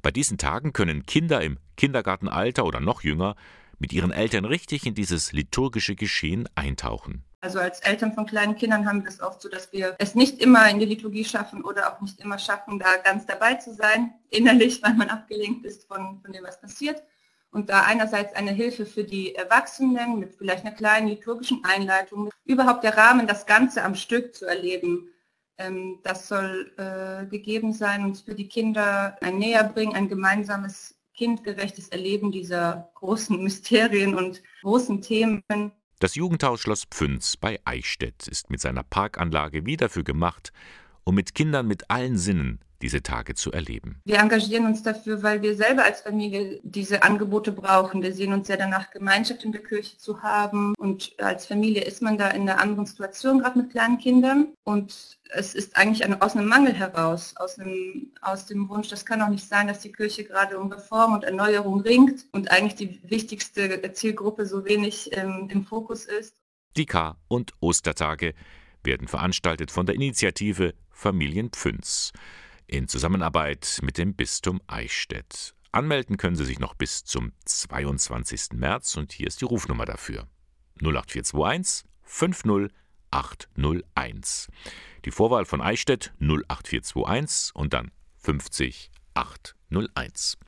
Bei 0.00 0.10
diesen 0.10 0.38
Tagen 0.38 0.72
können 0.72 1.04
Kinder 1.04 1.42
im 1.42 1.58
Kindergartenalter 1.76 2.64
oder 2.64 2.80
noch 2.80 3.02
jünger 3.02 3.36
mit 3.78 3.92
ihren 3.92 4.10
Eltern 4.10 4.46
richtig 4.46 4.86
in 4.86 4.94
dieses 4.94 5.32
liturgische 5.32 5.96
Geschehen 5.96 6.48
eintauchen. 6.54 7.24
Also 7.44 7.58
als 7.58 7.80
Eltern 7.80 8.14
von 8.14 8.24
kleinen 8.24 8.56
Kindern 8.56 8.86
haben 8.86 9.02
wir 9.02 9.10
es 9.10 9.20
oft 9.20 9.42
so, 9.42 9.50
dass 9.50 9.70
wir 9.70 9.96
es 9.98 10.14
nicht 10.14 10.40
immer 10.40 10.66
in 10.70 10.78
die 10.78 10.86
Liturgie 10.86 11.26
schaffen 11.26 11.62
oder 11.62 11.92
auch 11.92 12.00
nicht 12.00 12.18
immer 12.20 12.38
schaffen, 12.38 12.78
da 12.78 12.96
ganz 12.96 13.26
dabei 13.26 13.56
zu 13.56 13.74
sein, 13.74 14.14
innerlich, 14.30 14.82
weil 14.82 14.94
man 14.94 15.10
abgelenkt 15.10 15.66
ist 15.66 15.86
von, 15.86 16.22
von 16.22 16.32
dem, 16.32 16.42
was 16.42 16.58
passiert 16.58 17.02
und 17.50 17.68
da 17.68 17.82
einerseits 17.82 18.34
eine 18.34 18.50
Hilfe 18.50 18.86
für 18.86 19.04
die 19.04 19.34
Erwachsenen 19.34 20.18
mit 20.18 20.34
vielleicht 20.34 20.64
einer 20.64 20.74
kleinen 20.74 21.06
liturgischen 21.06 21.62
Einleitung, 21.64 22.30
überhaupt 22.46 22.82
der 22.82 22.96
Rahmen, 22.96 23.26
das 23.26 23.44
Ganze 23.44 23.84
am 23.84 23.94
Stück 23.94 24.34
zu 24.34 24.46
erleben. 24.46 25.10
Ähm, 25.58 26.00
das 26.02 26.28
soll 26.28 26.72
äh, 26.78 27.26
gegeben 27.26 27.74
sein 27.74 28.06
und 28.06 28.16
für 28.16 28.34
die 28.34 28.48
Kinder 28.48 29.18
ein 29.20 29.36
Näherbringen, 29.36 29.94
ein 29.94 30.08
gemeinsames 30.08 30.96
kindgerechtes 31.12 31.90
Erleben 31.90 32.32
dieser 32.32 32.90
großen 32.94 33.38
Mysterien 33.42 34.14
und 34.14 34.42
großen 34.62 35.02
Themen. 35.02 35.42
Das 36.04 36.16
Jugendhaus 36.16 36.60
Schloss 36.60 36.84
Pfünz 36.84 37.38
bei 37.38 37.58
Eichstätt 37.64 38.28
ist 38.28 38.50
mit 38.50 38.60
seiner 38.60 38.82
Parkanlage 38.82 39.64
wie 39.64 39.78
dafür 39.78 40.04
gemacht, 40.04 40.52
um 41.02 41.14
mit 41.14 41.34
Kindern 41.34 41.66
mit 41.66 41.88
allen 41.88 42.18
Sinnen 42.18 42.60
diese 42.82 43.02
Tage 43.02 43.34
zu 43.34 43.52
erleben. 43.52 44.00
Wir 44.04 44.18
engagieren 44.18 44.66
uns 44.66 44.82
dafür, 44.82 45.22
weil 45.22 45.42
wir 45.42 45.56
selber 45.56 45.84
als 45.84 46.02
Familie 46.02 46.60
diese 46.62 47.02
Angebote 47.02 47.52
brauchen. 47.52 48.02
Wir 48.02 48.12
sehen 48.12 48.32
uns 48.32 48.48
ja 48.48 48.56
danach, 48.56 48.90
Gemeinschaft 48.90 49.44
in 49.44 49.52
der 49.52 49.62
Kirche 49.62 49.96
zu 49.98 50.22
haben. 50.22 50.74
Und 50.78 51.14
als 51.18 51.46
Familie 51.46 51.82
ist 51.82 52.02
man 52.02 52.18
da 52.18 52.28
in 52.28 52.42
einer 52.42 52.60
anderen 52.60 52.86
Situation, 52.86 53.40
gerade 53.40 53.58
mit 53.58 53.70
kleinen 53.70 53.98
Kindern. 53.98 54.48
Und 54.64 55.18
es 55.30 55.54
ist 55.54 55.76
eigentlich 55.76 56.04
ein, 56.04 56.20
aus 56.20 56.36
einem 56.36 56.48
Mangel 56.48 56.74
heraus, 56.74 57.34
aus, 57.36 57.58
einem, 57.58 58.12
aus 58.20 58.46
dem 58.46 58.68
Wunsch, 58.68 58.88
das 58.88 59.06
kann 59.06 59.22
auch 59.22 59.28
nicht 59.28 59.48
sein, 59.48 59.66
dass 59.66 59.80
die 59.80 59.92
Kirche 59.92 60.24
gerade 60.24 60.58
um 60.58 60.70
Reform 60.70 61.14
und 61.14 61.24
Erneuerung 61.24 61.80
ringt 61.80 62.26
und 62.32 62.50
eigentlich 62.50 62.74
die 62.74 63.00
wichtigste 63.08 63.92
Zielgruppe 63.92 64.46
so 64.46 64.64
wenig 64.64 65.10
ähm, 65.12 65.48
im 65.50 65.64
Fokus 65.64 66.04
ist. 66.04 66.34
Die 66.76 66.86
K- 66.86 67.16
und 67.28 67.52
Ostertage 67.60 68.34
werden 68.82 69.08
veranstaltet 69.08 69.70
von 69.70 69.86
der 69.86 69.94
Initiative 69.94 70.74
Familien 70.90 71.50
Pfünz 71.50 72.12
in 72.66 72.88
Zusammenarbeit 72.88 73.78
mit 73.82 73.98
dem 73.98 74.14
Bistum 74.14 74.62
Eichstätt. 74.66 75.54
Anmelden 75.72 76.16
können 76.16 76.36
Sie 76.36 76.44
sich 76.44 76.60
noch 76.60 76.74
bis 76.74 77.04
zum 77.04 77.32
22. 77.44 78.52
März 78.52 78.96
und 78.96 79.12
hier 79.12 79.26
ist 79.26 79.40
die 79.40 79.44
Rufnummer 79.44 79.84
dafür. 79.84 80.28
08421 80.80 81.84
50801. 82.02 84.48
Die 85.04 85.10
Vorwahl 85.10 85.44
von 85.44 85.60
Eichstätt 85.60 86.12
08421 86.20 87.50
und 87.54 87.72
dann 87.72 87.90
50801. 88.22 90.38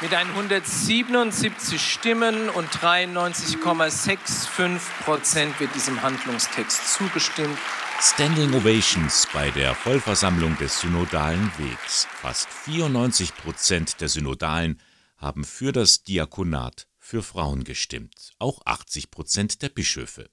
Mit 0.00 0.14
177 0.14 1.80
Stimmen 1.80 2.48
und 2.50 2.68
93,65 2.70 4.80
Prozent 5.04 5.58
wird 5.60 5.72
diesem 5.76 6.02
Handlungstext 6.02 6.92
zugestimmt. 6.94 7.56
Standing 8.04 8.52
Ovations 8.52 9.28
bei 9.32 9.50
der 9.50 9.76
Vollversammlung 9.76 10.58
des 10.58 10.80
Synodalen 10.80 11.52
Wegs. 11.56 12.08
Fast 12.10 12.48
94 12.48 13.36
Prozent 13.36 14.00
der 14.00 14.08
Synodalen 14.08 14.80
haben 15.16 15.44
für 15.44 15.70
das 15.70 16.02
Diakonat 16.02 16.88
für 16.98 17.22
Frauen 17.22 17.62
gestimmt, 17.62 18.32
auch 18.40 18.60
80 18.66 19.12
Prozent 19.12 19.62
der 19.62 19.68
Bischöfe. 19.68 20.28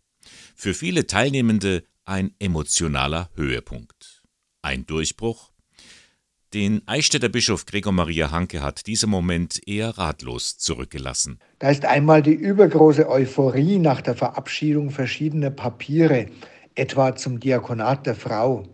Für 0.55 0.73
viele 0.73 1.05
Teilnehmende 1.05 1.83
ein 2.05 2.31
emotionaler 2.39 3.29
Höhepunkt. 3.35 4.23
Ein 4.63 4.87
Durchbruch? 4.87 5.51
Den 6.55 6.81
Eichstätter 6.87 7.29
Bischof 7.29 7.67
Gregor 7.67 7.93
Maria 7.93 8.31
Hanke 8.31 8.63
hat 8.63 8.87
dieser 8.87 9.05
Moment 9.05 9.61
eher 9.67 9.95
ratlos 9.99 10.57
zurückgelassen. 10.57 11.37
Da 11.59 11.69
ist 11.69 11.85
einmal 11.85 12.23
die 12.23 12.33
übergroße 12.33 13.07
Euphorie 13.07 13.77
nach 13.77 14.01
der 14.01 14.15
Verabschiedung 14.15 14.89
verschiedener 14.89 15.51
Papiere 15.51 16.25
etwa 16.75 17.15
zum 17.15 17.39
Diakonat 17.39 18.05
der 18.05 18.15
Frau. 18.15 18.67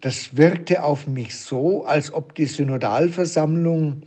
Das 0.00 0.36
wirkte 0.36 0.82
auf 0.82 1.06
mich 1.06 1.36
so, 1.36 1.84
als 1.84 2.12
ob 2.12 2.34
die 2.34 2.46
Synodalversammlung 2.46 4.02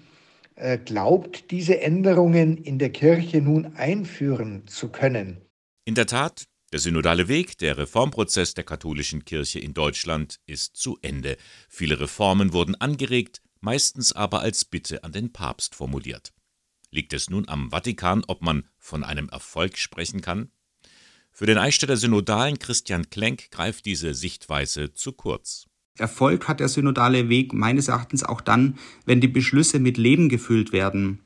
äh, 0.56 0.78
glaubt, 0.78 1.52
diese 1.52 1.82
Änderungen 1.82 2.58
in 2.58 2.80
der 2.80 2.90
Kirche 2.90 3.42
nun 3.42 3.76
einführen 3.76 4.68
zu 4.68 4.90
können. 4.90 5.42
In 5.86 5.96
der 5.96 6.06
Tat, 6.06 6.46
der 6.74 6.80
synodale 6.80 7.28
Weg, 7.28 7.58
der 7.60 7.78
Reformprozess 7.78 8.54
der 8.54 8.64
katholischen 8.64 9.24
Kirche 9.24 9.60
in 9.60 9.74
Deutschland 9.74 10.40
ist 10.46 10.76
zu 10.76 10.98
Ende. 11.02 11.38
Viele 11.70 12.00
Reformen 12.00 12.54
wurden 12.54 12.76
angeregt, 12.76 13.42
meistens 13.62 14.12
aber 14.12 14.42
als 14.42 14.66
Bitte 14.66 15.04
an 15.04 15.12
den 15.12 15.32
Papst 15.32 15.76
formuliert. 15.76 16.34
Liegt 16.92 17.14
es 17.14 17.30
nun 17.30 17.48
am 17.48 17.72
Vatikan, 17.72 18.24
ob 18.28 18.42
man 18.42 18.68
von 18.78 19.04
einem 19.04 19.30
Erfolg 19.30 19.78
sprechen 19.78 20.22
kann? 20.22 20.52
Für 21.38 21.46
den 21.46 21.58
Eichstätter 21.58 21.98
Synodalen 21.98 22.60
Christian 22.60 23.10
Klenk 23.10 23.52
greift 23.52 23.86
diese 23.86 24.14
Sichtweise 24.14 24.94
zu 24.94 25.12
kurz. 25.12 25.68
Erfolg 25.98 26.48
hat 26.48 26.62
der 26.62 26.70
synodale 26.70 27.28
Weg 27.28 27.52
meines 27.52 27.90
Erachtens 27.90 28.24
auch 28.24 28.40
dann, 28.40 28.78
wenn 29.06 29.20
die 29.20 29.28
Beschlüsse 29.28 29.80
mit 29.80 29.98
Leben 29.98 30.30
gefüllt 30.30 30.72
werden. 30.72 31.20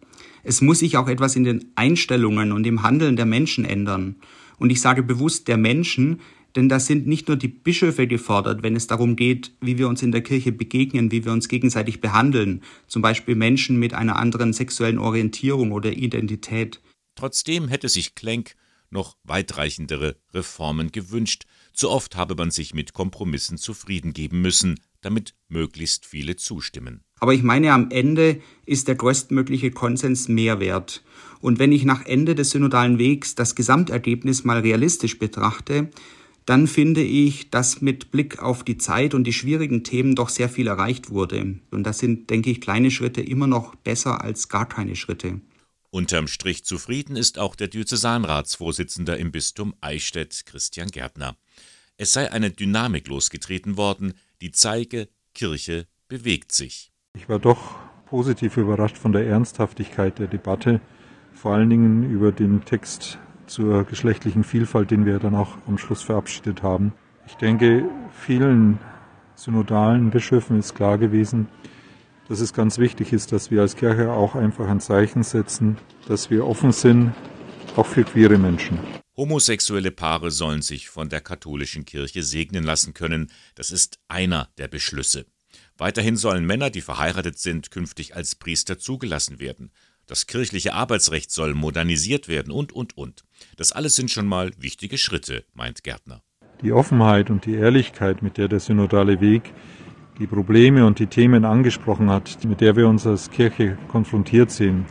Es 0.44 0.62
muss 0.62 0.80
sich 0.80 0.98
auch 0.98 1.08
etwas 1.10 1.36
in 1.36 1.44
den 1.44 1.74
Einstellungen 1.76 2.54
und 2.54 2.66
im 2.66 2.82
Handeln 2.82 3.18
der 3.18 3.28
Menschen 3.28 3.66
ändern. 3.66 4.16
Und 4.58 4.72
ich 4.72 4.82
sage 4.82 5.04
bewusst 5.04 5.48
der 5.48 5.58
Menschen, 5.58 6.22
denn 6.56 6.70
da 6.70 6.80
sind 6.80 7.06
nicht 7.06 7.28
nur 7.28 7.38
die 7.38 7.48
Bischöfe 7.48 8.08
gefordert, 8.08 8.64
wenn 8.64 8.76
es 8.76 8.88
darum 8.88 9.16
geht, 9.16 9.52
wie 9.62 9.78
wir 9.78 9.88
uns 9.88 10.02
in 10.02 10.12
der 10.12 10.22
Kirche 10.22 10.52
begegnen, 10.52 11.12
wie 11.12 11.24
wir 11.24 11.34
uns 11.34 11.48
gegenseitig 11.48 12.02
behandeln, 12.02 12.64
zum 12.88 13.04
Beispiel 13.04 13.36
Menschen 13.36 13.78
mit 13.78 13.94
einer 13.94 14.16
anderen 14.16 14.54
sexuellen 14.54 14.98
Orientierung 14.98 15.72
oder 15.72 15.94
Identität. 15.94 16.82
Trotzdem 17.14 17.68
hätte 17.68 17.90
sich 17.90 18.16
Klenk 18.16 18.56
noch 18.90 19.18
weitreichendere 19.24 20.18
Reformen 20.34 20.92
gewünscht. 20.92 21.46
Zu 21.74 21.90
oft 21.90 22.16
habe 22.16 22.36
man 22.36 22.52
sich 22.52 22.74
mit 22.74 22.94
Kompromissen 22.94 23.58
zufrieden 23.58 24.14
geben 24.14 24.42
müssen, 24.42 24.80
damit 25.02 25.36
möglichst 25.48 26.06
viele 26.06 26.36
zustimmen. 26.36 27.02
Aber 27.20 27.34
ich 27.34 27.44
meine, 27.44 27.74
am 27.74 27.90
Ende 27.92 28.42
ist 28.66 28.88
der 28.88 28.96
größtmögliche 28.96 29.72
Konsens 29.72 30.28
mehr 30.28 30.60
wert. 30.60 31.04
Und 31.42 31.60
wenn 31.60 31.72
ich 31.72 31.86
nach 31.86 32.06
Ende 32.06 32.36
des 32.36 32.52
synodalen 32.52 32.98
Wegs 32.98 33.36
das 33.36 33.56
Gesamtergebnis 33.56 34.44
mal 34.44 34.60
realistisch 34.60 35.20
betrachte, 35.20 35.90
dann 36.46 36.66
finde 36.66 37.04
ich, 37.04 37.52
dass 37.52 37.82
mit 37.82 38.10
Blick 38.12 38.40
auf 38.42 38.64
die 38.64 38.78
Zeit 38.78 39.14
und 39.14 39.26
die 39.26 39.34
schwierigen 39.34 39.84
Themen 39.84 40.16
doch 40.16 40.30
sehr 40.30 40.50
viel 40.50 40.68
erreicht 40.68 41.12
wurde. 41.12 41.60
Und 41.70 41.84
das 41.84 42.00
sind, 42.00 42.30
denke 42.30 42.50
ich, 42.50 42.60
kleine 42.60 42.90
Schritte 42.90 43.22
immer 43.22 43.46
noch 43.46 43.76
besser 43.76 44.24
als 44.24 44.50
gar 44.50 44.68
keine 44.68 44.96
Schritte. 44.96 45.42
Unterm 45.92 46.28
Strich 46.28 46.66
zufrieden 46.66 47.16
ist 47.16 47.40
auch 47.40 47.56
der 47.56 47.68
Diözesanratsvorsitzender 47.68 49.18
im 49.18 49.32
Bistum 49.32 49.74
Eichstätt, 49.82 50.44
Christian 50.46 50.90
Gärtner. 50.90 51.36
Es 51.98 52.14
sei 52.14 52.32
eine 52.32 52.52
Dynamik 52.52 53.08
losgetreten 53.08 53.76
worden, 53.76 54.14
die 54.42 54.52
zeige, 54.52 55.10
Kirche 55.34 55.88
bewegt 56.08 56.52
sich. 56.52 56.92
Ich 57.16 57.28
war 57.28 57.40
doch 57.40 57.76
positiv 58.06 58.58
überrascht 58.58 58.98
von 58.98 59.12
der 59.12 59.26
Ernsthaftigkeit 59.26 60.20
der 60.20 60.28
Debatte. 60.28 60.80
vor 61.34 61.54
allen 61.54 61.70
Dingen 61.70 62.12
über 62.12 62.32
den 62.32 62.66
Text 62.66 63.18
zur 63.48 63.84
geschlechtlichen 63.86 64.44
Vielfalt, 64.44 64.92
den 64.92 65.06
wir 65.06 65.20
dann 65.20 65.36
auch 65.36 65.58
am 65.68 65.78
Schluss 65.78 66.04
verabschiedet 66.04 66.64
haben. 66.64 66.94
Ich 67.26 67.36
denke, 67.36 67.90
vielen 68.12 68.80
synodalen 69.36 70.10
Bischöfen 70.10 70.60
ist 70.60 70.76
klar 70.76 70.98
gewesen, 70.98 71.48
dass 72.30 72.40
es 72.40 72.54
ganz 72.54 72.78
wichtig 72.78 73.12
ist, 73.12 73.32
dass 73.32 73.50
wir 73.50 73.62
als 73.62 73.76
Kirche 73.76 74.12
auch 74.12 74.36
einfach 74.36 74.70
ein 74.70 74.80
Zeichen 74.80 75.24
setzen, 75.24 75.78
dass 76.08 76.30
wir 76.30 76.46
offen 76.46 76.72
sind, 76.72 77.12
auch 77.76 77.88
für 77.88 78.04
queere 78.04 78.38
Menschen. 78.38 78.80
Homosexuelle 79.18 79.92
Paare 79.92 80.32
sollen 80.32 80.62
sich 80.62 80.90
von 80.90 81.10
der 81.10 81.22
katholischen 81.22 81.86
Kirche 81.86 82.24
segnen 82.24 82.64
lassen 82.64 82.94
können. 82.94 83.32
Das 83.56 83.72
ist 83.72 84.00
einer 84.08 84.48
der 84.58 84.68
Beschlüsse. 84.68 85.26
Weiterhin 85.78 86.16
sollen 86.16 86.46
Männer, 86.46 86.70
die 86.70 86.82
verheiratet 86.82 87.40
sind, 87.40 87.72
künftig 87.72 88.16
als 88.16 88.36
Priester 88.36 88.78
zugelassen 88.78 89.40
werden. 89.40 89.72
Das 90.06 90.28
kirchliche 90.28 90.74
Arbeitsrecht 90.74 91.32
soll 91.32 91.54
modernisiert 91.54 92.28
werden 92.28 92.52
und, 92.52 92.72
und, 92.72 92.96
und. 92.98 93.24
Das 93.58 93.72
alles 93.72 93.96
sind 93.96 94.12
schon 94.12 94.28
mal 94.28 94.52
wichtige 94.58 94.98
Schritte, 94.98 95.46
meint 95.54 95.84
Gärtner. 95.84 96.22
Die 96.62 96.74
Offenheit 96.74 97.30
und 97.30 97.46
die 97.46 97.56
Ehrlichkeit, 97.56 98.22
mit 98.22 98.38
der 98.38 98.48
der 98.48 98.60
synodale 98.60 99.20
Weg 99.22 99.54
die 100.20 100.28
Probleme 100.28 100.86
und 100.86 101.00
die 101.00 101.08
Themen 101.08 101.46
angesprochen 101.46 102.10
hat, 102.10 102.44
mit 102.46 102.62
der 102.62 102.76
wir 102.76 102.88
uns 102.88 103.08
als 103.08 103.32
Kirche 103.32 103.78
konfrontiert 103.88 104.52
sehen, 104.52 104.86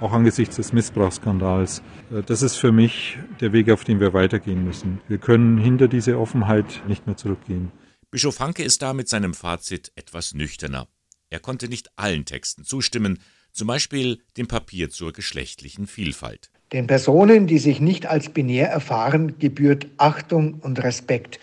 auch 0.00 0.12
angesichts 0.12 0.56
des 0.56 0.72
Missbrauchsskandals, 0.72 1.82
äh, 2.10 2.22
das 2.22 2.42
ist 2.42 2.56
für 2.56 2.72
mich 2.72 3.18
der 3.40 3.52
Weg, 3.52 3.70
auf 3.70 3.84
den 3.84 4.00
wir 4.00 4.12
weitergehen 4.12 4.64
müssen. 4.64 5.00
Wir 5.08 5.18
können 5.18 5.58
hinter 5.58 5.86
diese 5.86 6.18
Offenheit 6.18 6.82
nicht 6.88 7.06
mehr 7.06 7.16
zurückgehen. 7.16 7.70
Bischof 8.10 8.40
Hanke 8.40 8.64
ist 8.64 8.82
da 8.82 8.92
mit 8.92 9.08
seinem 9.08 9.32
Fazit 9.32 9.92
etwas 9.94 10.34
nüchterner. 10.34 10.88
Er 11.30 11.38
konnte 11.38 11.68
nicht 11.68 11.90
allen 11.96 12.24
Texten 12.24 12.64
zustimmen, 12.64 13.20
zum 13.52 13.68
Beispiel 13.68 14.18
dem 14.36 14.48
Papier 14.48 14.90
zur 14.90 15.12
geschlechtlichen 15.12 15.86
Vielfalt. 15.86 16.50
Den 16.72 16.86
Personen, 16.86 17.46
die 17.46 17.58
sich 17.58 17.80
nicht 17.80 18.06
als 18.06 18.30
binär 18.30 18.68
erfahren, 18.68 19.38
gebührt 19.38 19.86
Achtung 19.98 20.54
und 20.54 20.82
Respekt. 20.82 21.38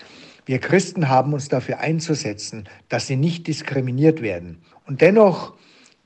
Wir 0.49 0.57
Christen 0.57 1.09
haben 1.09 1.33
uns 1.33 1.47
dafür 1.47 1.77
einzusetzen, 1.77 2.67
dass 2.87 3.05
sie 3.05 3.17
nicht 3.17 3.45
diskriminiert 3.45 4.23
werden. 4.23 4.63
Und 4.87 4.99
dennoch 4.99 5.53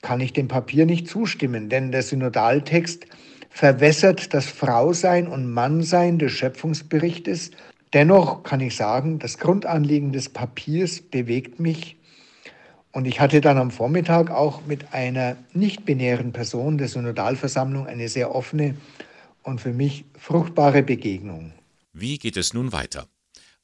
kann 0.01 0.19
ich 0.19 0.33
dem 0.33 0.49
Papier 0.49 0.85
nicht 0.85 1.07
zustimmen, 1.07 1.69
denn 1.69 1.93
der 1.93 2.01
Synodaltext 2.01 3.05
verwässert 3.49 4.33
das 4.33 4.47
Frausein 4.47 5.29
und 5.29 5.49
Mannsein 5.49 6.19
des 6.19 6.33
Schöpfungsberichtes. 6.33 7.51
Dennoch 7.93 8.43
kann 8.43 8.59
ich 8.59 8.75
sagen, 8.75 9.17
das 9.17 9.37
Grundanliegen 9.37 10.11
des 10.11 10.27
Papiers 10.27 10.99
bewegt 10.99 11.61
mich 11.61 11.95
und 12.91 13.05
ich 13.05 13.21
hatte 13.21 13.39
dann 13.39 13.57
am 13.57 13.71
Vormittag 13.71 14.29
auch 14.29 14.65
mit 14.65 14.93
einer 14.93 15.37
nicht-binären 15.53 16.33
Person 16.33 16.77
der 16.77 16.89
Synodalversammlung 16.89 17.87
eine 17.87 18.09
sehr 18.09 18.35
offene 18.35 18.75
und 19.41 19.61
für 19.61 19.71
mich 19.71 20.03
fruchtbare 20.19 20.83
Begegnung. 20.83 21.53
Wie 21.93 22.17
geht 22.17 22.35
es 22.35 22.53
nun 22.53 22.73
weiter? 22.73 23.07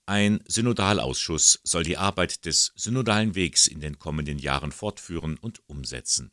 Ein 0.09 0.39
Synodalausschuss 0.47 1.59
soll 1.63 1.83
die 1.83 1.97
Arbeit 1.97 2.47
des 2.47 2.71
synodalen 2.75 3.35
Wegs 3.35 3.67
in 3.67 3.79
den 3.79 3.99
kommenden 3.99 4.39
Jahren 4.39 4.71
fortführen 4.71 5.37
und 5.39 5.61
umsetzen. 5.67 6.31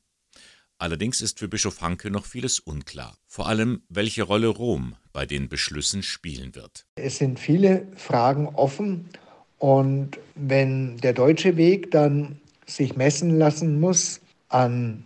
Allerdings 0.79 1.21
ist 1.21 1.41
für 1.41 1.49
Bischof 1.49 1.83
Hanke 1.83 2.11
noch 2.11 2.25
vieles 2.25 2.59
unklar, 2.59 3.19
vor 3.27 3.49
allem 3.49 3.83
welche 3.91 4.23
Rolle 4.23 4.49
Rom 4.49 4.97
bei 5.13 5.27
den 5.27 5.51
Beschlüssen 5.51 6.03
spielen 6.03 6.55
wird. 6.55 6.87
Es 6.95 7.19
sind 7.19 7.39
viele 7.39 7.87
Fragen 7.97 8.47
offen 8.47 9.11
und 9.59 10.13
wenn 10.35 10.97
der 10.97 11.13
deutsche 11.13 11.59
Weg 11.59 11.91
dann 11.91 12.41
sich 12.65 12.97
messen 12.97 13.37
lassen 13.37 13.79
muss 13.79 14.23
an 14.49 15.05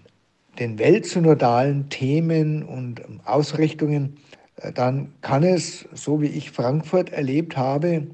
den 0.60 0.78
weltsynodalen 0.78 1.88
Themen 1.88 2.62
und 2.62 3.02
Ausrichtungen, 3.24 4.18
äh, 4.58 4.72
dann 4.72 5.12
kann 5.22 5.42
es, 5.42 5.88
so 5.92 6.22
wie 6.22 6.28
ich 6.28 6.52
Frankfurt 6.52 7.10
erlebt 7.10 7.56
habe, 7.56 8.06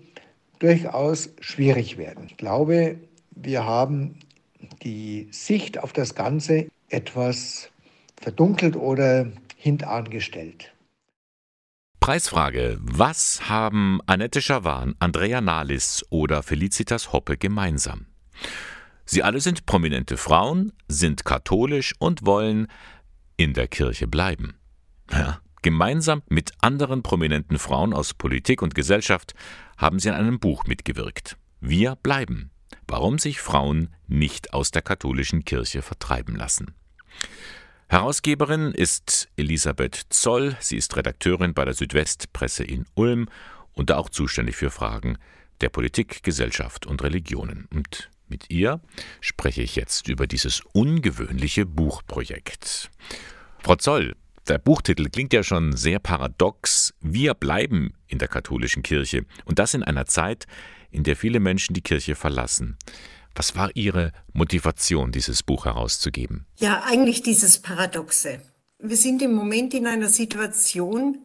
durchaus 0.58 1.30
schwierig 1.40 1.98
werden. 1.98 2.26
Ich 2.26 2.36
glaube, 2.36 2.98
wir 3.30 3.64
haben 3.64 4.18
die 4.82 5.28
Sicht 5.30 5.78
auf 5.78 5.92
das 5.92 6.14
Ganze 6.14 6.66
etwas 6.88 7.70
verdunkelt 8.20 8.76
oder 8.76 9.26
hintangestellt. 9.56 10.72
Preisfrage. 12.00 12.78
Was 12.80 13.48
haben 13.48 14.00
Annette 14.06 14.40
Schawan, 14.40 14.94
Andrea 15.00 15.40
Nahlis 15.40 16.04
oder 16.10 16.42
Felicitas 16.42 17.12
Hoppe 17.12 17.36
gemeinsam? 17.36 18.06
Sie 19.04 19.22
alle 19.22 19.40
sind 19.40 19.66
prominente 19.66 20.16
Frauen, 20.16 20.72
sind 20.88 21.24
katholisch 21.24 21.94
und 21.98 22.24
wollen 22.24 22.68
in 23.36 23.54
der 23.54 23.68
Kirche 23.68 24.06
bleiben. 24.06 24.54
Ja, 25.10 25.40
gemeinsam 25.66 26.22
mit 26.28 26.52
anderen 26.60 27.02
prominenten 27.02 27.58
Frauen 27.58 27.92
aus 27.92 28.14
Politik 28.14 28.62
und 28.62 28.76
Gesellschaft 28.76 29.34
haben 29.76 29.98
sie 29.98 30.10
an 30.10 30.14
einem 30.14 30.38
Buch 30.38 30.64
mitgewirkt. 30.66 31.36
Wir 31.60 31.96
bleiben. 31.96 32.52
Warum 32.86 33.18
sich 33.18 33.40
Frauen 33.40 33.92
nicht 34.06 34.54
aus 34.54 34.70
der 34.70 34.82
katholischen 34.82 35.44
Kirche 35.44 35.82
vertreiben 35.82 36.36
lassen. 36.36 36.72
Herausgeberin 37.88 38.70
ist 38.70 39.28
Elisabeth 39.36 40.06
Zoll. 40.10 40.56
Sie 40.60 40.76
ist 40.76 40.96
Redakteurin 40.96 41.52
bei 41.52 41.64
der 41.64 41.74
Südwestpresse 41.74 42.62
in 42.62 42.86
Ulm 42.94 43.28
und 43.72 43.90
auch 43.90 44.08
zuständig 44.08 44.54
für 44.54 44.70
Fragen 44.70 45.18
der 45.62 45.70
Politik, 45.70 46.22
Gesellschaft 46.22 46.86
und 46.86 47.02
Religionen. 47.02 47.66
Und 47.74 48.08
mit 48.28 48.50
ihr 48.50 48.80
spreche 49.20 49.62
ich 49.62 49.74
jetzt 49.74 50.06
über 50.06 50.28
dieses 50.28 50.60
ungewöhnliche 50.74 51.66
Buchprojekt. 51.66 52.88
Frau 53.64 53.74
Zoll, 53.74 54.14
der 54.48 54.58
Buchtitel 54.58 55.08
klingt 55.08 55.32
ja 55.32 55.42
schon 55.42 55.76
sehr 55.76 55.98
paradox. 55.98 56.94
Wir 57.00 57.34
bleiben 57.34 57.94
in 58.06 58.18
der 58.18 58.28
katholischen 58.28 58.82
Kirche 58.82 59.24
und 59.44 59.58
das 59.58 59.74
in 59.74 59.82
einer 59.82 60.06
Zeit, 60.06 60.46
in 60.90 61.02
der 61.02 61.16
viele 61.16 61.40
Menschen 61.40 61.74
die 61.74 61.82
Kirche 61.82 62.14
verlassen. 62.14 62.76
Was 63.34 63.54
war 63.54 63.70
Ihre 63.74 64.12
Motivation, 64.32 65.12
dieses 65.12 65.42
Buch 65.42 65.66
herauszugeben? 65.66 66.46
Ja, 66.56 66.84
eigentlich 66.84 67.22
dieses 67.22 67.60
Paradoxe. 67.60 68.40
Wir 68.78 68.96
sind 68.96 69.20
im 69.20 69.34
Moment 69.34 69.74
in 69.74 69.86
einer 69.86 70.08
Situation, 70.08 71.18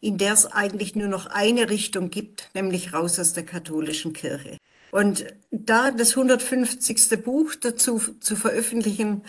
in 0.00 0.18
der 0.18 0.34
es 0.34 0.46
eigentlich 0.46 0.94
nur 0.94 1.08
noch 1.08 1.26
eine 1.26 1.68
Richtung 1.70 2.10
gibt, 2.10 2.50
nämlich 2.54 2.92
raus 2.92 3.18
aus 3.18 3.32
der 3.32 3.44
katholischen 3.44 4.12
Kirche. 4.12 4.56
Und 4.92 5.26
da 5.50 5.90
das 5.90 6.10
150. 6.10 7.22
Buch 7.24 7.54
dazu 7.56 8.00
zu 8.20 8.36
veröffentlichen, 8.36 9.22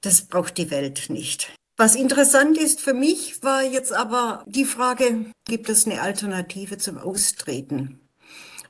das 0.00 0.22
braucht 0.22 0.58
die 0.58 0.70
Welt 0.70 1.06
nicht. 1.08 1.52
Was 1.80 1.94
interessant 1.94 2.58
ist 2.58 2.80
für 2.80 2.92
mich, 2.92 3.40
war 3.44 3.62
jetzt 3.62 3.92
aber 3.92 4.42
die 4.48 4.64
Frage, 4.64 5.26
gibt 5.44 5.68
es 5.68 5.86
eine 5.86 6.02
Alternative 6.02 6.76
zum 6.76 6.98
Austreten? 6.98 8.00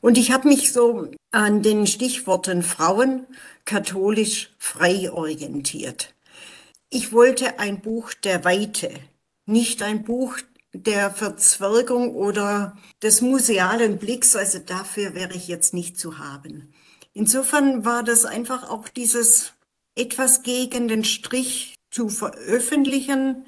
Und 0.03 0.18
ich 0.18 0.31
habe 0.31 0.47
mich 0.47 0.75
so 0.75 1.11
an 1.31 1.62
den 1.62 1.87
Stichworten 1.87 2.62
Frauen, 2.62 3.27
katholisch, 3.64 4.51
frei 4.59 5.11
orientiert. 5.11 6.14
Ich 6.90 7.11
wollte 7.14 7.59
ein 7.59 7.81
Buch 7.81 8.12
der 8.12 8.44
Weite, 8.44 8.90
nicht 9.47 9.81
ein 9.81 10.05
Buch 10.05 10.37
der 10.75 11.11
Verzwergung 11.11 12.14
oder 12.14 12.77
des 13.03 13.23
musealen 13.23 13.97
Blicks, 13.97 14.37
also 14.37 14.59
dafür 14.59 15.14
wäre 15.14 15.33
ich 15.33 15.49
jetzt 15.49 15.73
nicht 15.73 15.99
zu 15.99 16.18
haben. 16.18 16.75
Insofern 17.14 17.87
war 17.87 18.03
das 18.03 18.27
einfach 18.27 18.68
auch 18.68 18.87
dieses 18.87 19.55
etwas 19.94 20.42
gegen 20.42 20.88
den 20.88 21.05
Strich 21.05 21.78
zu 21.90 22.09
veröffentlichen 22.09 23.46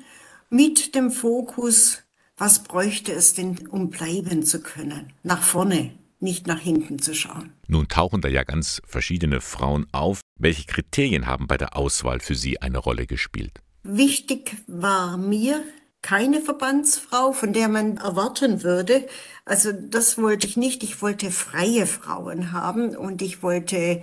mit 0.48 0.94
dem 0.94 1.10
Fokus, 1.10 2.02
was 2.36 2.62
bräuchte 2.64 3.12
es 3.12 3.34
denn, 3.34 3.68
um 3.68 3.90
bleiben 3.90 4.44
zu 4.44 4.62
können, 4.62 5.12
nach 5.22 5.42
vorne, 5.42 5.92
nicht 6.20 6.46
nach 6.46 6.58
hinten 6.58 6.98
zu 6.98 7.14
schauen. 7.14 7.52
Nun 7.66 7.88
tauchen 7.88 8.20
da 8.20 8.28
ja 8.28 8.44
ganz 8.44 8.82
verschiedene 8.86 9.40
Frauen 9.40 9.86
auf. 9.92 10.20
Welche 10.38 10.64
Kriterien 10.64 11.26
haben 11.26 11.46
bei 11.46 11.56
der 11.56 11.76
Auswahl 11.76 12.20
für 12.20 12.34
Sie 12.34 12.60
eine 12.60 12.78
Rolle 12.78 13.06
gespielt? 13.06 13.60
Wichtig 13.82 14.56
war 14.66 15.16
mir, 15.16 15.62
keine 16.02 16.40
Verbandsfrau, 16.40 17.32
von 17.32 17.52
der 17.52 17.68
man 17.68 17.98
erwarten 17.98 18.62
würde. 18.62 19.06
Also 19.44 19.72
das 19.72 20.18
wollte 20.18 20.46
ich 20.46 20.56
nicht. 20.56 20.82
Ich 20.82 21.02
wollte 21.02 21.30
freie 21.30 21.86
Frauen 21.86 22.52
haben 22.52 22.96
und 22.96 23.22
ich 23.22 23.42
wollte 23.42 23.76
äh, 23.76 24.02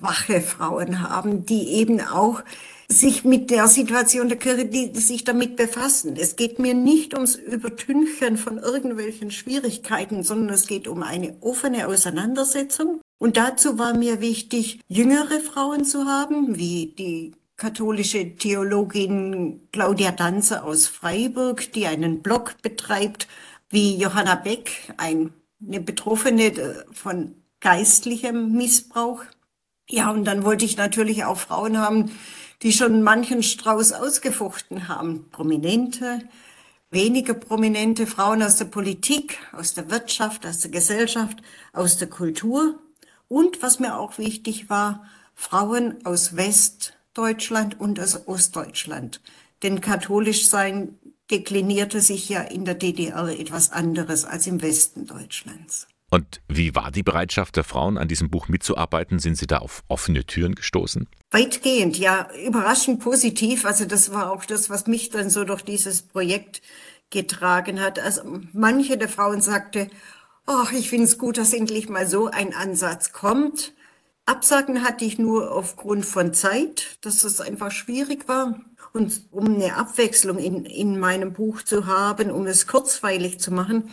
wache 0.00 0.40
Frauen 0.40 1.02
haben, 1.02 1.46
die 1.46 1.68
eben 1.68 2.00
auch 2.00 2.42
sich 2.90 3.24
mit 3.24 3.50
der 3.50 3.68
Situation 3.68 4.28
der 4.28 4.38
Kirche, 4.38 4.64
die 4.64 4.98
sich 4.98 5.22
damit 5.24 5.56
befassen. 5.56 6.16
Es 6.16 6.36
geht 6.36 6.58
mir 6.58 6.72
nicht 6.72 7.12
ums 7.12 7.36
Übertünchen 7.36 8.38
von 8.38 8.58
irgendwelchen 8.58 9.30
Schwierigkeiten, 9.30 10.22
sondern 10.22 10.54
es 10.54 10.66
geht 10.66 10.88
um 10.88 11.02
eine 11.02 11.36
offene 11.42 11.86
Auseinandersetzung. 11.86 13.00
Und 13.18 13.36
dazu 13.36 13.78
war 13.78 13.94
mir 13.94 14.20
wichtig, 14.20 14.80
jüngere 14.88 15.40
Frauen 15.40 15.84
zu 15.84 16.06
haben, 16.06 16.56
wie 16.56 16.94
die 16.96 17.32
katholische 17.56 18.36
Theologin 18.36 19.68
Claudia 19.72 20.12
Danzer 20.12 20.64
aus 20.64 20.86
Freiburg, 20.86 21.72
die 21.72 21.86
einen 21.86 22.22
Blog 22.22 22.54
betreibt, 22.62 23.28
wie 23.68 23.96
Johanna 23.96 24.36
Beck, 24.36 24.94
eine 24.96 25.30
Betroffene 25.80 26.86
von 26.92 27.34
geistlichem 27.60 28.52
Missbrauch. 28.52 29.24
Ja, 29.90 30.10
und 30.10 30.24
dann 30.24 30.44
wollte 30.44 30.64
ich 30.64 30.76
natürlich 30.76 31.24
auch 31.24 31.38
Frauen 31.38 31.78
haben, 31.78 32.12
die 32.62 32.72
schon 32.72 33.02
manchen 33.02 33.42
Strauß 33.42 33.92
ausgefochten 33.92 34.88
haben. 34.88 35.30
Prominente, 35.30 36.20
wenige 36.90 37.34
prominente 37.34 38.06
Frauen 38.06 38.42
aus 38.42 38.56
der 38.56 38.64
Politik, 38.64 39.38
aus 39.52 39.74
der 39.74 39.90
Wirtschaft, 39.90 40.46
aus 40.46 40.60
der 40.60 40.70
Gesellschaft, 40.70 41.38
aus 41.72 41.98
der 41.98 42.08
Kultur 42.08 42.78
und, 43.28 43.62
was 43.62 43.78
mir 43.78 43.98
auch 43.98 44.18
wichtig 44.18 44.70
war, 44.70 45.06
Frauen 45.34 46.04
aus 46.04 46.36
Westdeutschland 46.36 47.78
und 47.78 48.00
aus 48.00 48.26
Ostdeutschland. 48.26 49.20
Denn 49.62 49.80
katholisch 49.80 50.48
sein 50.48 50.98
deklinierte 51.30 52.00
sich 52.00 52.28
ja 52.28 52.40
in 52.40 52.64
der 52.64 52.74
DDR 52.74 53.28
etwas 53.28 53.70
anderes 53.70 54.24
als 54.24 54.46
im 54.46 54.62
Westen 54.62 55.06
Deutschlands. 55.06 55.86
Und 56.10 56.40
wie 56.48 56.74
war 56.74 56.90
die 56.90 57.02
Bereitschaft 57.02 57.56
der 57.56 57.64
Frauen, 57.64 57.98
an 57.98 58.08
diesem 58.08 58.30
Buch 58.30 58.48
mitzuarbeiten? 58.48 59.18
Sind 59.18 59.36
Sie 59.36 59.46
da 59.46 59.58
auf 59.58 59.84
offene 59.88 60.24
Türen 60.24 60.54
gestoßen? 60.54 61.06
Weitgehend, 61.30 61.98
ja, 61.98 62.28
überraschend 62.46 63.00
positiv. 63.00 63.66
Also 63.66 63.84
das 63.84 64.12
war 64.12 64.32
auch 64.32 64.46
das, 64.46 64.70
was 64.70 64.86
mich 64.86 65.10
dann 65.10 65.28
so 65.28 65.44
durch 65.44 65.62
dieses 65.62 66.02
Projekt 66.02 66.62
getragen 67.10 67.80
hat. 67.80 67.98
Also 67.98 68.22
manche 68.52 68.96
der 68.96 69.08
Frauen 69.08 69.42
sagte, 69.42 69.88
oh, 70.46 70.64
ich 70.72 70.88
finde 70.88 71.04
es 71.04 71.18
gut, 71.18 71.36
dass 71.36 71.52
endlich 71.52 71.90
mal 71.90 72.06
so 72.06 72.28
ein 72.28 72.54
Ansatz 72.54 73.12
kommt. 73.12 73.74
Absagen 74.24 74.82
hatte 74.82 75.04
ich 75.04 75.18
nur 75.18 75.52
aufgrund 75.52 76.06
von 76.06 76.32
Zeit, 76.32 76.98
dass 77.02 77.24
es 77.24 77.40
einfach 77.40 77.70
schwierig 77.70 78.28
war. 78.28 78.60
Und 78.94 79.22
um 79.30 79.54
eine 79.54 79.76
Abwechslung 79.76 80.38
in, 80.38 80.64
in 80.64 80.98
meinem 80.98 81.34
Buch 81.34 81.62
zu 81.62 81.86
haben, 81.86 82.30
um 82.30 82.46
es 82.46 82.66
kurzweilig 82.66 83.38
zu 83.40 83.52
machen, 83.52 83.90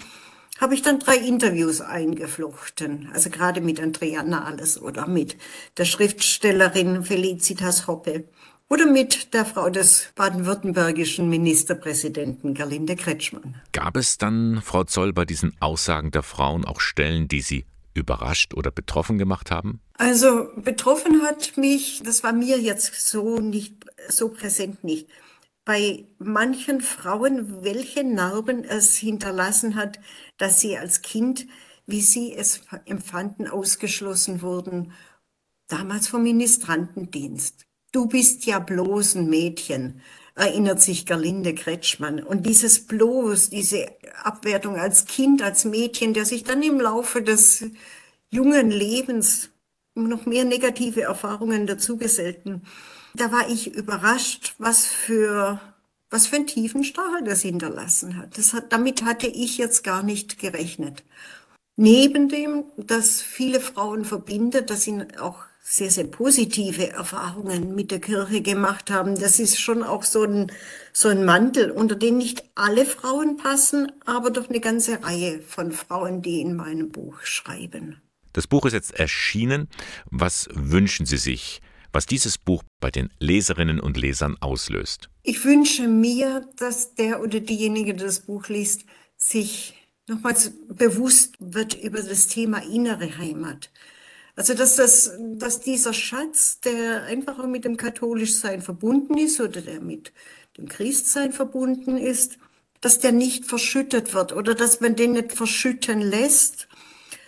habe 0.59 0.73
ich 0.73 0.81
dann 0.81 0.99
drei 0.99 1.17
Interviews 1.17 1.81
eingeflochten. 1.81 3.09
Also 3.13 3.29
gerade 3.29 3.61
mit 3.61 3.79
Andrea 3.79 4.23
Nahles 4.23 4.81
oder 4.81 5.07
mit 5.07 5.37
der 5.77 5.85
Schriftstellerin 5.85 7.03
Felicitas 7.03 7.87
Hoppe 7.87 8.25
oder 8.69 8.85
mit 8.85 9.33
der 9.33 9.45
Frau 9.45 9.69
des 9.69 10.11
baden-württembergischen 10.15 11.29
Ministerpräsidenten 11.29 12.53
Gerlinde 12.53 12.95
Kretschmann. 12.95 13.61
Gab 13.73 13.95
es 13.97 14.17
dann, 14.17 14.61
Frau 14.63 14.85
Zoll, 14.85 15.13
bei 15.13 15.25
diesen 15.25 15.55
Aussagen 15.59 16.11
der 16.11 16.23
Frauen 16.23 16.65
auch 16.65 16.79
Stellen, 16.79 17.27
die 17.27 17.41
Sie 17.41 17.65
überrascht 17.93 18.53
oder 18.53 18.71
betroffen 18.71 19.17
gemacht 19.17 19.51
haben? 19.51 19.81
Also 19.97 20.49
betroffen 20.57 21.21
hat 21.21 21.57
mich, 21.57 22.01
das 22.03 22.23
war 22.23 22.33
mir 22.33 22.59
jetzt 22.59 23.09
so 23.09 23.39
nicht 23.39 23.85
so 24.09 24.29
präsent 24.29 24.83
nicht 24.83 25.07
bei 25.65 26.05
manchen 26.19 26.79
Frauen, 26.79 27.63
welche 27.63 28.03
Narben 28.03 28.63
es 28.63 28.95
hinterlassen 28.95 29.75
hat, 29.75 29.99
dass 30.37 30.59
sie 30.59 30.77
als 30.77 31.01
Kind, 31.01 31.47
wie 31.85 32.01
sie 32.01 32.33
es 32.33 32.61
empfanden, 32.85 33.47
ausgeschlossen 33.47 34.41
wurden, 34.41 34.91
damals 35.67 36.07
vom 36.07 36.23
Ministrantendienst. 36.23 37.65
Du 37.91 38.07
bist 38.07 38.45
ja 38.45 38.59
bloß 38.59 39.15
ein 39.15 39.29
Mädchen, 39.29 40.01
erinnert 40.35 40.81
sich 40.81 41.05
Gerlinde 41.05 41.55
Kretschmann. 41.55 42.21
Und 42.21 42.45
dieses 42.45 42.85
bloß, 42.85 43.49
diese 43.49 43.87
Abwertung 44.23 44.75
als 44.75 45.05
Kind, 45.05 45.41
als 45.41 45.65
Mädchen, 45.65 46.13
der 46.13 46.25
sich 46.25 46.43
dann 46.43 46.61
im 46.61 46.79
Laufe 46.79 47.21
des 47.21 47.65
jungen 48.29 48.69
Lebens 48.69 49.49
noch 49.93 50.25
mehr 50.25 50.43
negative 50.43 51.03
Erfahrungen 51.03 51.67
dazugesellten, 51.67 52.63
da 53.13 53.31
war 53.31 53.49
ich 53.49 53.73
überrascht, 53.73 54.55
was 54.57 54.85
für, 54.85 55.61
was 56.15 56.27
für 56.27 56.37
einen 56.37 56.47
tiefen 56.47 56.85
Strahl 56.85 57.25
das 57.25 57.41
hinterlassen 57.41 58.15
hat. 58.15 58.37
Das 58.37 58.53
hat. 58.53 58.71
Damit 58.71 59.03
hatte 59.03 59.27
ich 59.27 59.57
jetzt 59.57 59.83
gar 59.83 60.01
nicht 60.01 60.39
gerechnet. 60.39 61.03
Neben 61.75 62.29
dem, 62.29 62.63
dass 62.77 63.21
viele 63.21 63.59
Frauen 63.59 64.05
verbindet, 64.05 64.69
dass 64.69 64.83
sie 64.83 64.97
auch 65.19 65.39
sehr, 65.61 65.91
sehr 65.91 66.05
positive 66.05 66.89
Erfahrungen 66.89 67.75
mit 67.75 67.91
der 67.91 67.99
Kirche 67.99 68.41
gemacht 68.41 68.89
haben. 68.91 69.19
Das 69.19 69.39
ist 69.39 69.59
schon 69.59 69.83
auch 69.83 70.03
so 70.03 70.23
ein, 70.23 70.53
so 70.93 71.09
ein 71.09 71.25
Mantel, 71.25 71.69
unter 71.69 71.95
den 71.95 72.17
nicht 72.17 72.45
alle 72.55 72.85
Frauen 72.85 73.35
passen, 73.35 73.91
aber 74.05 74.29
doch 74.29 74.47
eine 74.47 74.61
ganze 74.61 75.03
Reihe 75.03 75.41
von 75.41 75.73
Frauen, 75.73 76.21
die 76.21 76.39
in 76.39 76.55
meinem 76.55 76.93
Buch 76.93 77.19
schreiben. 77.23 77.99
Das 78.31 78.47
Buch 78.47 78.65
ist 78.65 78.73
jetzt 78.73 78.97
erschienen. 78.97 79.67
Was 80.11 80.47
wünschen 80.53 81.05
Sie 81.05 81.17
sich 81.17 81.61
was 81.95 82.05
dieses 82.05 82.37
Buch 82.37 82.61
bei 82.81 82.91
den 82.91 83.09
Leserinnen 83.19 83.79
und 83.79 83.95
Lesern 83.95 84.35
auslöst. 84.41 85.09
Ich 85.23 85.45
wünsche 85.45 85.87
mir, 85.87 86.45
dass 86.57 86.93
der 86.95 87.21
oder 87.21 87.39
diejenige, 87.39 87.95
der 87.95 88.07
das 88.07 88.19
Buch 88.19 88.49
liest, 88.49 88.83
sich 89.15 89.73
nochmals 90.07 90.51
bewusst 90.67 91.35
wird 91.39 91.73
über 91.81 92.01
das 92.01 92.27
Thema 92.27 92.61
innere 92.63 93.17
Heimat. 93.17 93.71
Also 94.35 94.53
dass, 94.53 94.75
das, 94.75 95.13
dass 95.35 95.61
dieser 95.61 95.93
Schatz, 95.93 96.59
der 96.59 97.03
einfach 97.03 97.39
auch 97.39 97.47
mit 97.47 97.63
dem 97.63 97.77
Katholischsein 97.77 98.61
verbunden 98.61 99.17
ist 99.17 99.39
oder 99.39 99.61
der 99.61 99.79
mit 99.79 100.11
dem 100.57 100.67
Christsein 100.67 101.31
verbunden 101.31 101.95
ist, 101.95 102.37
dass 102.81 102.99
der 102.99 103.13
nicht 103.13 103.45
verschüttet 103.45 104.13
wird 104.13 104.33
oder 104.33 104.53
dass 104.53 104.81
man 104.81 104.97
den 104.97 105.13
nicht 105.13 105.31
verschütten 105.31 106.01
lässt, 106.01 106.64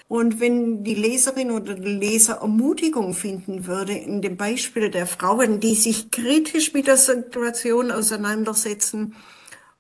und 0.08 0.40
wenn 0.40 0.84
die 0.84 0.96
Leserin 0.96 1.52
oder 1.52 1.76
der 1.76 1.90
Leser 1.90 2.36
Ermutigung 2.36 3.14
finden 3.14 3.68
würde 3.68 3.94
in 3.94 4.22
dem 4.22 4.38
Beispiel 4.38 4.90
der 4.90 5.06
Frauen, 5.06 5.60
die 5.60 5.76
sich 5.76 6.12
kritisch 6.12 6.74
mit 6.74 6.88
der 6.88 6.98
Situation 6.98 7.92
auseinandersetzen 7.92 9.16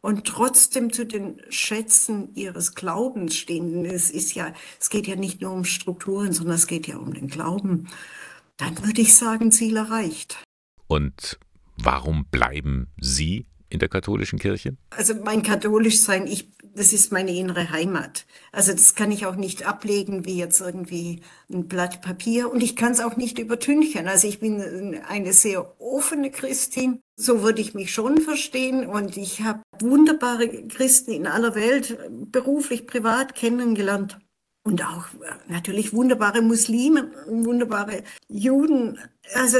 und 0.01 0.25
trotzdem 0.25 0.91
zu 0.91 1.05
den 1.05 1.41
Schätzen 1.49 2.35
ihres 2.35 2.75
Glaubens 2.75 3.35
stehen, 3.37 3.85
es 3.85 4.11
ist 4.11 4.35
ja, 4.35 4.53
es 4.79 4.89
geht 4.89 5.07
ja 5.07 5.15
nicht 5.15 5.41
nur 5.41 5.53
um 5.53 5.63
Strukturen, 5.63 6.33
sondern 6.33 6.55
es 6.55 6.67
geht 6.67 6.87
ja 6.87 6.97
um 6.97 7.13
den 7.13 7.27
Glauben, 7.27 7.87
dann 8.57 8.83
würde 8.85 9.01
ich 9.01 9.15
sagen, 9.15 9.51
Ziel 9.51 9.77
erreicht. 9.77 10.43
Und 10.87 11.39
warum 11.77 12.25
bleiben 12.25 12.87
Sie 12.99 13.45
in 13.69 13.79
der 13.79 13.89
katholischen 13.89 14.39
Kirche? 14.39 14.77
Also 14.89 15.13
mein 15.15 15.43
katholisch 15.43 15.99
sein, 15.99 16.27
ich, 16.27 16.49
das 16.75 16.93
ist 16.93 17.11
meine 17.11 17.35
innere 17.35 17.69
Heimat. 17.71 18.25
Also 18.51 18.71
das 18.71 18.95
kann 18.95 19.11
ich 19.11 19.25
auch 19.25 19.35
nicht 19.35 19.65
ablegen 19.65 20.25
wie 20.25 20.37
jetzt 20.37 20.61
irgendwie 20.61 21.21
ein 21.51 21.67
Blatt 21.67 22.01
Papier 22.01 22.51
und 22.51 22.61
ich 22.61 22.75
kann 22.75 22.91
es 22.91 22.99
auch 22.99 23.17
nicht 23.17 23.39
übertünchen. 23.39 24.07
Also 24.07 24.27
ich 24.27 24.39
bin 24.39 24.99
eine 25.07 25.33
sehr 25.33 25.79
offene 25.81 26.31
Christin, 26.31 27.01
so 27.15 27.41
würde 27.41 27.61
ich 27.61 27.73
mich 27.73 27.93
schon 27.93 28.19
verstehen 28.21 28.85
und 28.85 29.17
ich 29.17 29.41
habe 29.41 29.61
wunderbare 29.79 30.47
Christen 30.67 31.11
in 31.11 31.27
aller 31.27 31.55
Welt 31.55 31.97
beruflich, 32.09 32.87
privat 32.87 33.35
kennengelernt. 33.35 34.19
Und 34.63 34.83
auch 34.83 35.05
natürlich 35.47 35.93
wunderbare 35.93 36.41
Muslime, 36.41 37.09
wunderbare 37.25 38.03
Juden. 38.27 38.99
Also 39.33 39.59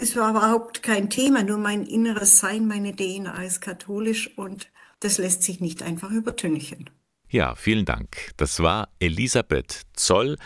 es 0.00 0.16
war 0.16 0.30
überhaupt 0.30 0.82
kein 0.82 1.10
Thema, 1.10 1.42
nur 1.42 1.58
mein 1.58 1.84
inneres 1.84 2.38
Sein, 2.38 2.66
meine 2.66 2.94
DNA 2.94 3.42
ist 3.42 3.60
katholisch 3.60 4.36
und 4.36 4.70
das 5.00 5.18
lässt 5.18 5.42
sich 5.42 5.60
nicht 5.60 5.82
einfach 5.82 6.10
übertünchen. 6.10 6.90
Ja, 7.28 7.54
vielen 7.54 7.84
Dank. 7.84 8.32
Das 8.36 8.60
war 8.60 8.88
Elisabeth 9.00 9.82
Zoll. 9.92 10.36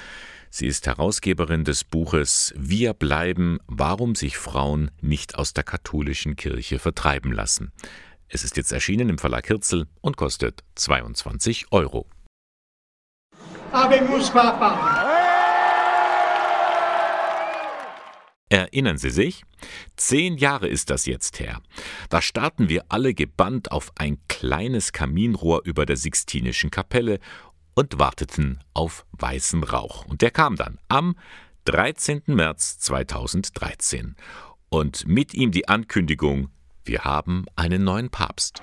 Sie 0.51 0.67
ist 0.67 0.87
Herausgeberin 0.87 1.65
des 1.65 1.85
Buches 1.85 2.53
Wir 2.57 2.93
bleiben, 2.93 3.59
warum 3.67 4.15
sich 4.15 4.37
Frauen 4.37 4.91
nicht 5.01 5.37
aus 5.37 5.55
der 5.55 5.65
katholischen 5.65 6.37
Kirche 6.37 6.79
vertreiben 6.79 7.33
lassen. 7.33 7.73
Es 8.29 8.45
ist 8.45 8.57
jetzt 8.57 8.73
erschienen 8.73 9.09
im 9.09 9.19
Verlag 9.19 9.47
Hirzel 9.47 9.87
und 10.01 10.17
kostet 10.17 10.63
22 10.75 11.67
Euro. 11.71 12.07
Habemus 13.73 14.31
Papa. 14.31 15.02
Erinnern 18.53 18.99
Sie 18.99 19.09
sich? 19.09 19.45
Zehn 19.97 20.37
Jahre 20.37 20.69
ist 20.69 20.91
das 20.91 21.07
jetzt 21.07 21.41
her. 21.41 21.63
Da 22.11 22.21
starrten 22.21 22.69
wir 22.69 22.85
alle 22.91 23.15
gebannt 23.15 23.73
auf 23.73 23.93
ein 23.97 24.19
kleines 24.29 24.93
Kaminrohr 24.93 25.63
über 25.65 25.87
der 25.87 25.97
Sixtinischen 25.97 26.71
Kapelle 26.71 27.19
und 27.73 27.99
warteten 27.99 28.63
auf 28.75 29.07
weißen 29.13 29.63
Rauch. 29.65 30.05
Und 30.05 30.21
der 30.21 30.31
kam 30.31 30.57
dann 30.57 30.77
am 30.89 31.17
13. 31.65 32.25
März 32.27 32.79
2013. 32.81 34.17
Und 34.69 35.09
mit 35.09 35.33
ihm 35.33 35.51
die 35.51 35.67
Ankündigung, 35.71 36.51
wir 36.85 37.05
haben 37.05 37.47
einen 37.57 37.85
neuen 37.85 38.11
Papst. 38.11 38.63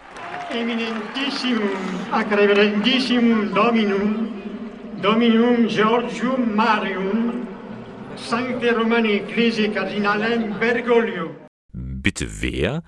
Eminentissimum, 0.52 1.72
acreverentissimum 2.12 3.56
Dominum, 3.56 4.28
Dominum 5.02 5.68
Georgium 5.68 6.56
Marium, 6.56 7.29
Sancte 8.28 8.76
Romani 8.76 9.14
Ecclesi 9.18 9.70
Kardinalem 9.70 10.60
Bergoglio. 10.60 11.36
Bitte 11.74 12.42
wer? 12.42 12.84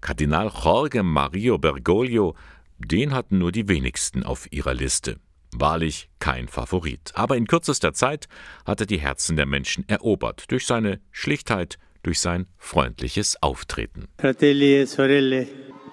Kardinal 0.00 0.50
Jorge 0.64 1.02
Mario 1.02 1.58
Bergoglio, 1.58 2.34
den 2.78 3.12
hatten 3.12 3.38
nur 3.38 3.52
die 3.52 3.68
wenigsten 3.68 4.22
auf 4.22 4.50
ihrer 4.52 4.74
Liste. 4.74 5.18
Wahrlich 5.52 6.08
kein 6.20 6.48
Favorit. 6.48 7.12
Aber 7.14 7.36
in 7.36 7.46
kürzester 7.46 7.92
Zeit 7.92 8.28
hat 8.64 8.80
er 8.80 8.86
die 8.86 9.00
Herzen 9.00 9.36
der 9.36 9.46
Menschen 9.46 9.88
erobert, 9.88 10.50
durch 10.50 10.66
seine 10.66 11.00
Schlichtheit, 11.10 11.78
durch 12.02 12.20
sein 12.20 12.46
freundliches 12.56 13.42
Auftreten. 13.42 14.08
Fratelli 14.18 14.76
e 14.76 14.84
sorelle, 14.84 15.48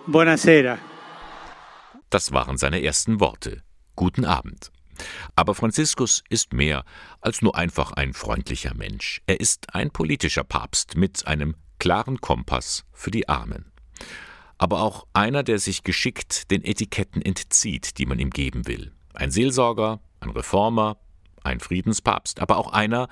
buonasera. 0.08 0.78
Das 2.10 2.32
waren 2.32 2.58
seine 2.58 2.84
ersten 2.84 3.20
Worte. 3.20 3.64
Guten 3.96 4.26
Abend. 4.26 4.72
Aber 5.36 5.56
Franziskus 5.56 6.24
ist 6.30 6.54
mehr 6.54 6.84
als 7.22 7.42
nur 7.42 7.56
einfach 7.56 7.92
ein 7.94 8.14
freundlicher 8.14 8.74
Mensch. 8.74 9.22
Er 9.28 9.40
ist 9.40 9.74
ein 9.74 9.92
politischer 9.92 10.44
Papst 10.44 10.96
mit 10.96 11.28
einem 11.28 11.56
klaren 11.80 12.22
Kompass 12.22 12.86
für 12.94 13.12
die 13.12 13.28
Armen. 13.30 13.72
aber 14.58 14.82
auch 14.82 15.06
einer, 15.14 15.44
der 15.44 15.60
sich 15.60 15.84
geschickt 15.84 16.50
den 16.52 16.64
Etiketten 16.64 17.22
entzieht, 17.22 17.98
die 17.98 18.06
man 18.06 18.20
ihm 18.20 18.30
geben 18.30 18.68
will. 18.68 18.92
Ein 19.14 19.32
Seelsorger, 19.32 20.00
ein 20.20 20.30
Reformer, 20.30 20.98
ein 21.44 21.60
Friedenspapst, 21.60 22.40
aber 22.40 22.58
auch 22.58 22.72
einer, 22.72 23.08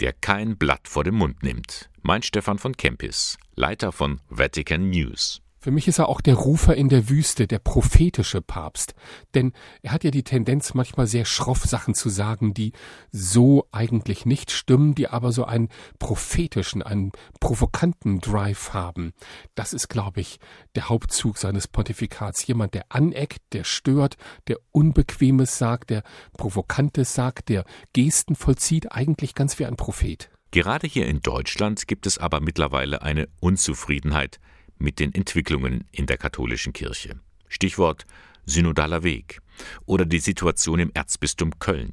der 0.00 0.12
kein 0.12 0.56
Blatt 0.56 0.88
vor 0.88 1.04
den 1.04 1.14
Mund 1.14 1.42
nimmt, 1.42 1.90
meint 2.02 2.24
Stefan 2.24 2.58
von 2.58 2.76
Kempis, 2.76 3.38
Leiter 3.54 3.92
von 3.92 4.20
Vatican 4.28 4.90
News. 4.90 5.40
Für 5.64 5.70
mich 5.70 5.88
ist 5.88 5.98
er 5.98 6.10
auch 6.10 6.20
der 6.20 6.34
Rufer 6.34 6.76
in 6.76 6.90
der 6.90 7.08
Wüste, 7.08 7.46
der 7.46 7.58
prophetische 7.58 8.42
Papst. 8.42 8.92
Denn 9.32 9.54
er 9.80 9.92
hat 9.92 10.04
ja 10.04 10.10
die 10.10 10.22
Tendenz, 10.22 10.74
manchmal 10.74 11.06
sehr 11.06 11.24
schroff 11.24 11.64
Sachen 11.64 11.94
zu 11.94 12.10
sagen, 12.10 12.52
die 12.52 12.72
so 13.12 13.66
eigentlich 13.72 14.26
nicht 14.26 14.50
stimmen, 14.50 14.94
die 14.94 15.08
aber 15.08 15.32
so 15.32 15.46
einen 15.46 15.70
prophetischen, 15.98 16.82
einen 16.82 17.12
provokanten 17.40 18.20
Drive 18.20 18.74
haben. 18.74 19.14
Das 19.54 19.72
ist, 19.72 19.88
glaube 19.88 20.20
ich, 20.20 20.38
der 20.74 20.90
Hauptzug 20.90 21.38
seines 21.38 21.66
Pontifikats. 21.66 22.46
Jemand, 22.46 22.74
der 22.74 22.84
aneckt, 22.90 23.40
der 23.54 23.64
stört, 23.64 24.18
der 24.48 24.58
Unbequemes 24.70 25.56
sagt, 25.56 25.88
der 25.88 26.02
Provokantes 26.36 27.14
sagt, 27.14 27.48
der 27.48 27.64
Gesten 27.94 28.34
vollzieht, 28.34 28.92
eigentlich 28.92 29.34
ganz 29.34 29.58
wie 29.58 29.64
ein 29.64 29.76
Prophet. 29.76 30.28
Gerade 30.50 30.86
hier 30.86 31.06
in 31.06 31.20
Deutschland 31.22 31.88
gibt 31.88 32.06
es 32.06 32.18
aber 32.18 32.40
mittlerweile 32.40 33.00
eine 33.00 33.30
Unzufriedenheit 33.40 34.40
mit 34.78 34.98
den 34.98 35.14
Entwicklungen 35.14 35.84
in 35.92 36.06
der 36.06 36.18
katholischen 36.18 36.72
Kirche. 36.72 37.20
Stichwort 37.48 38.06
synodaler 38.46 39.02
Weg 39.02 39.40
oder 39.86 40.04
die 40.04 40.18
Situation 40.18 40.78
im 40.80 40.90
Erzbistum 40.94 41.58
Köln. 41.58 41.92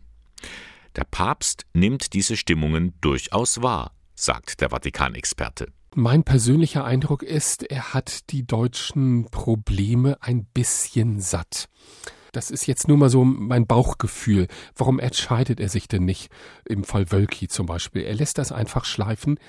Der 0.95 1.05
Papst 1.05 1.65
nimmt 1.73 2.13
diese 2.13 2.35
Stimmungen 2.35 2.93
durchaus 2.99 3.61
wahr, 3.61 3.93
sagt 4.15 4.61
der 4.61 4.69
Vatikanexperte. 4.71 5.71
Mein 5.95 6.23
persönlicher 6.23 6.85
Eindruck 6.85 7.21
ist, 7.23 7.63
er 7.63 7.93
hat 7.93 8.29
die 8.31 8.45
deutschen 8.45 9.25
Probleme 9.29 10.17
ein 10.21 10.45
bisschen 10.45 11.19
satt. 11.19 11.67
Das 12.31 12.49
ist 12.49 12.65
jetzt 12.65 12.87
nur 12.87 12.97
mal 12.97 13.09
so 13.09 13.25
mein 13.25 13.67
Bauchgefühl. 13.67 14.47
Warum 14.75 14.99
entscheidet 14.99 15.59
er 15.59 15.69
sich 15.69 15.87
denn 15.87 16.05
nicht 16.05 16.31
im 16.65 16.83
Fall 16.83 17.11
Wölki 17.11 17.47
zum 17.47 17.65
Beispiel? 17.65 18.03
Er 18.03 18.15
lässt 18.15 18.37
das 18.37 18.51
einfach 18.51 18.85
schleifen. 18.85 19.39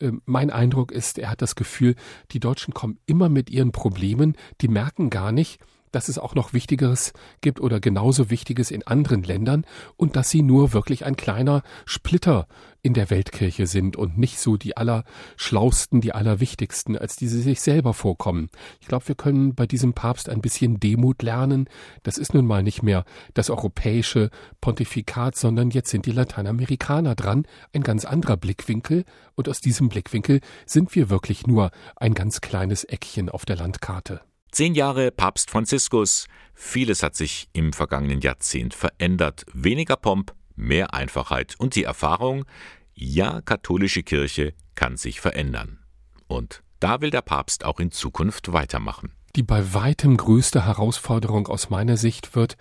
Ähm, 0.00 0.22
mein 0.24 0.50
Eindruck 0.50 0.90
ist, 0.90 1.18
er 1.18 1.30
hat 1.30 1.42
das 1.42 1.54
Gefühl, 1.54 1.94
die 2.32 2.40
Deutschen 2.40 2.74
kommen 2.74 2.98
immer 3.06 3.28
mit 3.28 3.50
ihren 3.50 3.70
Problemen, 3.70 4.36
die 4.60 4.68
merken 4.68 5.08
gar 5.08 5.30
nicht, 5.30 5.60
dass 5.92 6.08
es 6.08 6.18
auch 6.18 6.34
noch 6.34 6.52
Wichtigeres 6.52 7.12
gibt 7.40 7.60
oder 7.60 7.80
genauso 7.80 8.30
Wichtiges 8.30 8.70
in 8.70 8.86
anderen 8.86 9.22
Ländern 9.22 9.64
und 9.96 10.16
dass 10.16 10.30
sie 10.30 10.42
nur 10.42 10.72
wirklich 10.72 11.04
ein 11.04 11.16
kleiner 11.16 11.62
Splitter 11.86 12.46
in 12.82 12.94
der 12.94 13.10
Weltkirche 13.10 13.68
sind 13.68 13.96
und 13.96 14.18
nicht 14.18 14.40
so 14.40 14.56
die 14.56 14.76
allerschlausten, 14.76 16.00
die 16.00 16.12
allerwichtigsten, 16.12 16.98
als 16.98 17.14
die 17.14 17.28
sie 17.28 17.40
sich 17.40 17.60
selber 17.60 17.94
vorkommen. 17.94 18.50
Ich 18.80 18.88
glaube, 18.88 19.06
wir 19.06 19.14
können 19.14 19.54
bei 19.54 19.66
diesem 19.66 19.92
Papst 19.92 20.28
ein 20.28 20.40
bisschen 20.40 20.80
Demut 20.80 21.22
lernen. 21.22 21.68
Das 22.02 22.18
ist 22.18 22.34
nun 22.34 22.44
mal 22.44 22.64
nicht 22.64 22.82
mehr 22.82 23.04
das 23.34 23.50
europäische 23.50 24.30
Pontifikat, 24.60 25.36
sondern 25.36 25.70
jetzt 25.70 25.90
sind 25.90 26.06
die 26.06 26.12
Lateinamerikaner 26.12 27.14
dran, 27.14 27.46
ein 27.72 27.82
ganz 27.82 28.04
anderer 28.04 28.36
Blickwinkel 28.36 29.04
und 29.36 29.48
aus 29.48 29.60
diesem 29.60 29.88
Blickwinkel 29.88 30.40
sind 30.66 30.94
wir 30.96 31.08
wirklich 31.08 31.46
nur 31.46 31.70
ein 31.96 32.14
ganz 32.14 32.40
kleines 32.40 32.82
Eckchen 32.84 33.28
auf 33.28 33.44
der 33.44 33.56
Landkarte. 33.56 34.22
Zehn 34.52 34.74
Jahre 34.74 35.10
Papst 35.10 35.48
Franziskus. 35.48 36.26
Vieles 36.52 37.02
hat 37.02 37.16
sich 37.16 37.48
im 37.54 37.72
vergangenen 37.72 38.20
Jahrzehnt 38.20 38.74
verändert. 38.74 39.46
Weniger 39.54 39.96
Pomp, 39.96 40.34
mehr 40.56 40.92
Einfachheit 40.92 41.54
und 41.56 41.74
die 41.74 41.84
Erfahrung, 41.84 42.44
ja, 42.92 43.40
katholische 43.40 44.02
Kirche 44.02 44.52
kann 44.74 44.98
sich 44.98 45.22
verändern. 45.22 45.78
Und 46.26 46.62
da 46.80 47.00
will 47.00 47.08
der 47.08 47.22
Papst 47.22 47.64
auch 47.64 47.80
in 47.80 47.92
Zukunft 47.92 48.52
weitermachen. 48.52 49.14
Die 49.36 49.42
bei 49.42 49.72
weitem 49.72 50.18
größte 50.18 50.66
Herausforderung 50.66 51.48
aus 51.48 51.70
meiner 51.70 51.96
Sicht 51.96 52.36
wird, 52.36 52.58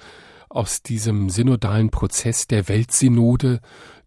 aus 0.47 0.83
diesem 0.83 1.29
synodalen 1.29 1.91
Prozess 1.91 2.47
der 2.47 2.69
Weltsynode, 2.69 3.59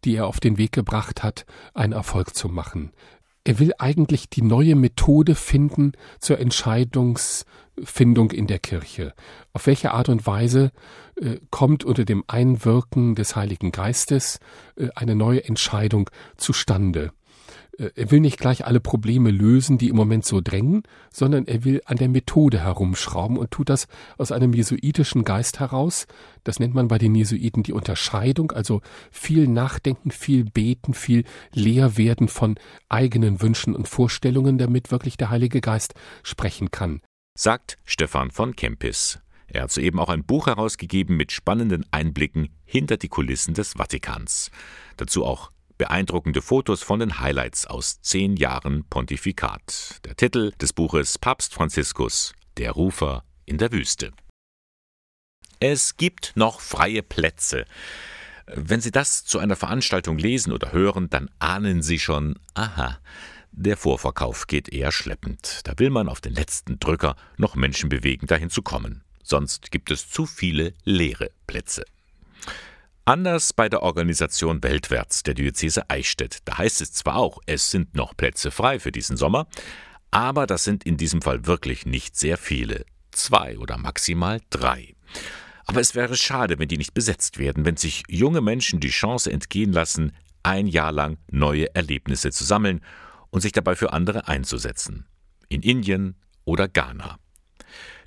die 0.07 0.16
er 0.16 0.27
auf 0.27 0.40
den 0.40 0.57
Weg 0.57 0.73
gebracht 0.73 1.23
hat, 1.23 1.44
einen 1.75 1.92
Erfolg 1.92 2.35
zu 2.35 2.49
machen. 2.49 2.92
Er 3.47 3.59
will 3.59 3.73
eigentlich 3.79 4.31
die 4.31 4.40
neue 4.40 4.75
Methode 4.75 5.35
finden 5.35 5.92
zur 6.18 6.38
Entscheidungsfindung 7.76 8.30
in 8.30 8.46
der 8.46 8.58
Kirche. 8.58 9.14
Auf 9.52 9.66
welche 9.66 9.92
Art 9.92 10.08
und 10.08 10.26
Weise 10.26 10.72
äh, 11.16 11.38
kommt 11.50 11.84
unter 11.84 12.04
dem 12.04 12.24
Einwirken 12.26 13.14
des 13.14 13.37
Heiligen 13.37 13.72
Geistes 13.72 14.38
äh, 14.76 14.88
eine 14.94 15.14
neue 15.14 15.44
Entscheidung 15.44 16.10
zustande? 16.37 17.12
Äh, 17.78 17.90
er 17.94 18.10
will 18.10 18.20
nicht 18.20 18.38
gleich 18.38 18.64
alle 18.64 18.80
Probleme 18.80 19.30
lösen, 19.30 19.78
die 19.78 19.88
im 19.88 19.96
Moment 19.96 20.24
so 20.24 20.40
drängen, 20.40 20.82
sondern 21.12 21.46
er 21.46 21.64
will 21.64 21.82
an 21.84 21.96
der 21.96 22.08
Methode 22.08 22.60
herumschrauben 22.60 23.37
und 23.37 23.50
tut 23.50 23.68
das 23.68 23.87
aus 24.18 24.32
einem 24.32 24.52
jesuitischen 24.52 25.24
Geist 25.24 25.60
heraus. 25.60 26.06
Das 26.44 26.58
nennt 26.58 26.74
man 26.74 26.88
bei 26.88 26.98
den 26.98 27.14
Jesuiten 27.14 27.62
die 27.62 27.72
Unterscheidung, 27.72 28.52
also 28.52 28.80
viel 29.10 29.48
Nachdenken, 29.48 30.10
viel 30.10 30.44
Beten, 30.44 30.94
viel 30.94 31.24
Leerwerden 31.52 32.28
von 32.28 32.56
eigenen 32.88 33.42
Wünschen 33.42 33.74
und 33.74 33.88
Vorstellungen, 33.88 34.58
damit 34.58 34.90
wirklich 34.90 35.16
der 35.16 35.30
Heilige 35.30 35.60
Geist 35.60 35.94
sprechen 36.22 36.70
kann. 36.70 37.00
Sagt 37.37 37.79
Stefan 37.85 38.31
von 38.31 38.55
Kempis. 38.55 39.18
Er 39.49 39.64
hat 39.64 39.73
soeben 39.73 39.99
auch 39.99 40.09
ein 40.09 40.25
Buch 40.25 40.47
herausgegeben 40.47 41.16
mit 41.16 41.33
spannenden 41.33 41.85
Einblicken 41.90 42.55
hinter 42.64 42.97
die 42.97 43.09
Kulissen 43.09 43.55
des 43.55 43.73
Vatikans. 43.73 44.53
Dazu 44.97 45.25
auch 45.25 45.51
beeindruckende 45.77 46.42
Fotos 46.42 46.85
von 46.85 47.01
den 47.01 47.18
Highlights 47.18 47.66
aus 47.66 48.01
zehn 48.01 48.37
Jahren 48.37 48.85
Pontifikat. 48.88 50.01
Der 50.05 50.14
Titel 50.14 50.53
des 50.61 50.73
Buches 50.73 51.18
Papst 51.18 51.55
Franziskus, 51.55 52.35
Der 52.57 52.70
Rufer 52.70 53.25
in 53.47 53.59
der 53.59 53.73
Wüste. 53.73 54.12
Es 55.59 55.97
gibt 55.97 56.35
noch 56.37 56.61
freie 56.61 57.03
Plätze. 57.03 57.64
Wenn 58.47 58.81
Sie 58.81 58.92
das 58.92 59.25
zu 59.25 59.40
einer 59.40 59.57
Veranstaltung 59.57 60.18
lesen 60.18 60.53
oder 60.53 60.70
hören, 60.70 61.11
dann 61.11 61.29
ahnen 61.40 61.83
Sie 61.83 61.99
schon, 61.99 62.38
aha, 62.55 63.01
der 63.57 63.77
Vorverkauf 63.77 64.47
geht 64.47 64.69
eher 64.69 64.90
schleppend. 64.90 65.61
Da 65.64 65.79
will 65.79 65.90
man 65.90 66.09
auf 66.09 66.21
den 66.21 66.35
letzten 66.35 66.81
Drücker 66.81 67.14
noch 67.37 67.55
Menschen 67.55 67.88
bewegen, 67.88 68.27
dahin 68.27 68.51
zu 68.51 68.62
kommen. 68.62 69.03
Sonst 69.23 69.71
gibt 69.71 69.90
es 69.90 70.11
zu 70.11 70.27
viele 70.27 70.75
leere 70.85 71.31
Plätze. 71.47 71.85
Anders 73.05 73.53
bei 73.53 73.69
der 73.69 73.83
Organisation 73.83 74.62
Weltwärts 74.62 75.23
der 75.23 75.35
Diözese 75.35 75.88
Eichstätt. 75.88 76.38
Da 76.47 76.59
heißt 76.59 76.81
es 76.81 76.93
zwar 76.93 77.17
auch, 77.17 77.38
es 77.47 77.71
sind 77.71 77.95
noch 77.95 78.17
Plätze 78.17 78.51
frei 78.51 78.81
für 78.81 78.93
diesen 78.93 79.17
Sommer, 79.17 79.47
aber 80.11 80.47
das 80.47 80.64
sind 80.64 80.85
in 80.85 80.97
diesem 80.97 81.23
Fall 81.23 81.47
wirklich 81.47 81.87
nicht 81.87 82.17
sehr 82.17 82.37
viele. 82.37 82.85
Zwei 83.12 83.59
oder 83.59 83.79
maximal 83.79 84.40
drei. 84.51 84.95
Aber 85.67 85.81
es 85.81 85.95
wäre 85.95 86.17
schade, 86.17 86.59
wenn 86.59 86.69
die 86.69 86.79
nicht 86.79 86.95
besetzt 86.95 87.38
werden, 87.38 87.64
wenn 87.64 87.77
sich 87.77 88.03
junge 88.09 88.40
Menschen 88.40 88.81
die 88.81 88.90
Chance 88.90 89.31
entgehen 89.31 89.73
lassen, 89.73 90.12
ein 90.43 90.67
Jahr 90.67 90.93
lang 90.93 91.19
neue 91.31 91.75
Erlebnisse 91.75 92.33
zu 92.33 92.45
sammeln 92.45 92.81
und 93.35 93.40
sich 93.40 93.51
dabei 93.51 93.75
für 93.75 93.92
andere 93.92 94.29
einzusetzen. 94.29 95.07
In 95.49 95.61
Indien 95.61 96.14
oder 96.44 96.68
Ghana. 96.68 97.18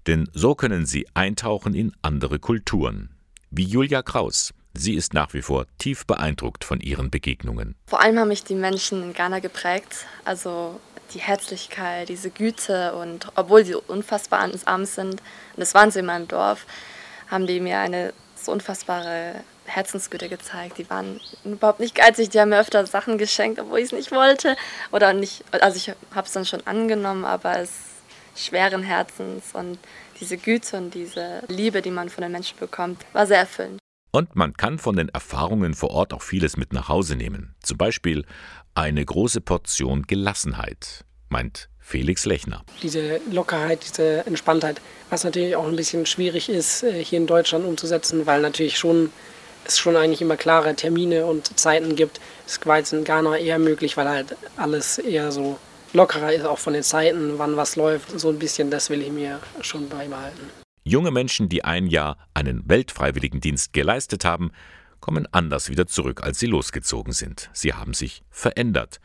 Denn 0.07 0.29
so 0.31 0.55
können 0.55 0.85
sie 0.85 1.05
eintauchen 1.15 1.73
in 1.73 1.91
andere 2.01 2.39
Kulturen. 2.39 3.09
Wie 3.49 3.65
Julia 3.65 4.03
Kraus. 4.03 4.53
Sie 4.73 4.93
ist 4.93 5.13
nach 5.13 5.33
wie 5.33 5.41
vor 5.41 5.65
tief 5.79 6.05
beeindruckt 6.05 6.63
von 6.63 6.79
ihren 6.79 7.11
Begegnungen. 7.11 7.75
Vor 7.87 7.99
allem 7.99 8.17
haben 8.17 8.29
mich 8.29 8.45
die 8.45 8.55
Menschen 8.55 9.03
in 9.03 9.13
Ghana 9.13 9.39
geprägt. 9.39 10.05
Also 10.23 10.79
die 11.13 11.19
Herzlichkeit, 11.19 12.07
diese 12.07 12.29
Güte 12.29 12.95
und 12.95 13.27
obwohl 13.35 13.65
sie 13.65 13.75
unfassbar 13.75 14.49
arm 14.63 14.85
sind, 14.85 15.15
und 15.15 15.21
das 15.57 15.73
waren 15.73 15.91
sie 15.91 15.99
in 15.99 16.05
meinem 16.05 16.29
Dorf, 16.29 16.65
haben 17.27 17.47
die 17.47 17.59
mir 17.59 17.79
eine 17.79 18.13
so 18.35 18.53
unfassbare 18.53 19.43
Herzensgüte 19.67 20.29
gezeigt. 20.29 20.77
Die 20.77 20.89
waren 20.89 21.19
überhaupt 21.45 21.79
nicht 21.79 21.95
geizig, 21.95 22.29
die 22.29 22.39
haben 22.39 22.49
mir 22.49 22.59
öfter 22.59 22.85
Sachen 22.87 23.17
geschenkt, 23.17 23.59
obwohl 23.59 23.79
ich 23.79 23.85
es 23.85 23.91
nicht 23.91 24.11
wollte. 24.11 24.55
Oder 24.91 25.13
nicht, 25.13 25.43
also 25.51 25.77
ich 25.77 25.95
habe 26.15 26.25
es 26.25 26.33
dann 26.33 26.45
schon 26.45 26.65
angenommen, 26.65 27.25
aber 27.25 27.59
es 27.59 27.71
schweren 28.35 28.83
Herzens 28.83 29.53
und 29.53 29.77
diese 30.19 30.37
Güte 30.37 30.77
und 30.77 30.93
diese 30.93 31.43
Liebe, 31.47 31.81
die 31.81 31.91
man 31.91 32.09
von 32.09 32.21
den 32.21 32.31
Menschen 32.31 32.57
bekommt, 32.59 33.05
war 33.13 33.27
sehr 33.27 33.39
erfüllend. 33.39 33.79
Und 34.11 34.35
man 34.35 34.53
kann 34.53 34.79
von 34.79 34.95
den 34.95 35.09
Erfahrungen 35.09 35.73
vor 35.73 35.91
Ort 35.91 36.13
auch 36.13 36.21
vieles 36.21 36.57
mit 36.57 36.73
nach 36.73 36.87
Hause 36.87 37.15
nehmen. 37.15 37.55
Zum 37.61 37.77
Beispiel 37.77 38.25
eine 38.73 39.03
große 39.03 39.41
Portion 39.41 40.03
Gelassenheit, 40.03 41.03
meint 41.29 41.69
Felix 41.79 42.25
Lechner. 42.25 42.63
Diese 42.81 43.21
Lockerheit, 43.31 43.83
diese 43.83 44.25
Entspanntheit, 44.25 44.81
was 45.09 45.23
natürlich 45.23 45.55
auch 45.55 45.67
ein 45.67 45.75
bisschen 45.75 46.05
schwierig 46.05 46.49
ist, 46.49 46.83
äh, 46.83 47.03
hier 47.03 47.17
in 47.17 47.27
Deutschland 47.27 47.65
umzusetzen, 47.65 48.25
weil 48.25 48.41
natürlich 48.41 48.77
schon 48.77 49.11
es 49.69 49.79
schon 49.79 49.95
eigentlich 49.95 50.21
immer 50.21 50.37
klare 50.37 50.75
Termine 50.75 51.25
und 51.25 51.59
Zeiten 51.59 51.95
gibt. 51.95 52.19
Es 52.45 52.59
war 52.65 52.79
in 52.79 53.03
Ghana 53.03 53.37
eher 53.37 53.59
möglich, 53.59 53.97
weil 53.97 54.09
halt 54.09 54.35
alles 54.55 54.97
eher 54.97 55.31
so 55.31 55.59
lockerer 55.93 56.33
ist, 56.33 56.45
auch 56.45 56.59
von 56.59 56.73
den 56.73 56.83
Zeiten, 56.83 57.37
wann 57.37 57.57
was 57.57 57.75
läuft. 57.75 58.19
So 58.19 58.29
ein 58.29 58.39
bisschen, 58.39 58.71
das 58.71 58.89
will 58.89 59.01
ich 59.01 59.11
mir 59.11 59.39
schon 59.61 59.89
beibehalten. 59.89 60.49
Junge 60.83 61.11
Menschen, 61.11 61.49
die 61.49 61.65
ein 61.65 61.87
Jahr 61.87 62.17
einen 62.33 62.63
Weltfreiwilligendienst 62.69 63.73
geleistet 63.73 64.23
haben, 64.23 64.51
kommen 65.01 65.27
anders 65.31 65.69
wieder 65.69 65.85
zurück, 65.85 66.23
als 66.23 66.39
sie 66.39 66.47
losgezogen 66.47 67.13
sind. 67.13 67.49
Sie 67.53 67.73
haben 67.73 67.93
sich 67.93 68.23
verändert, 68.29 68.99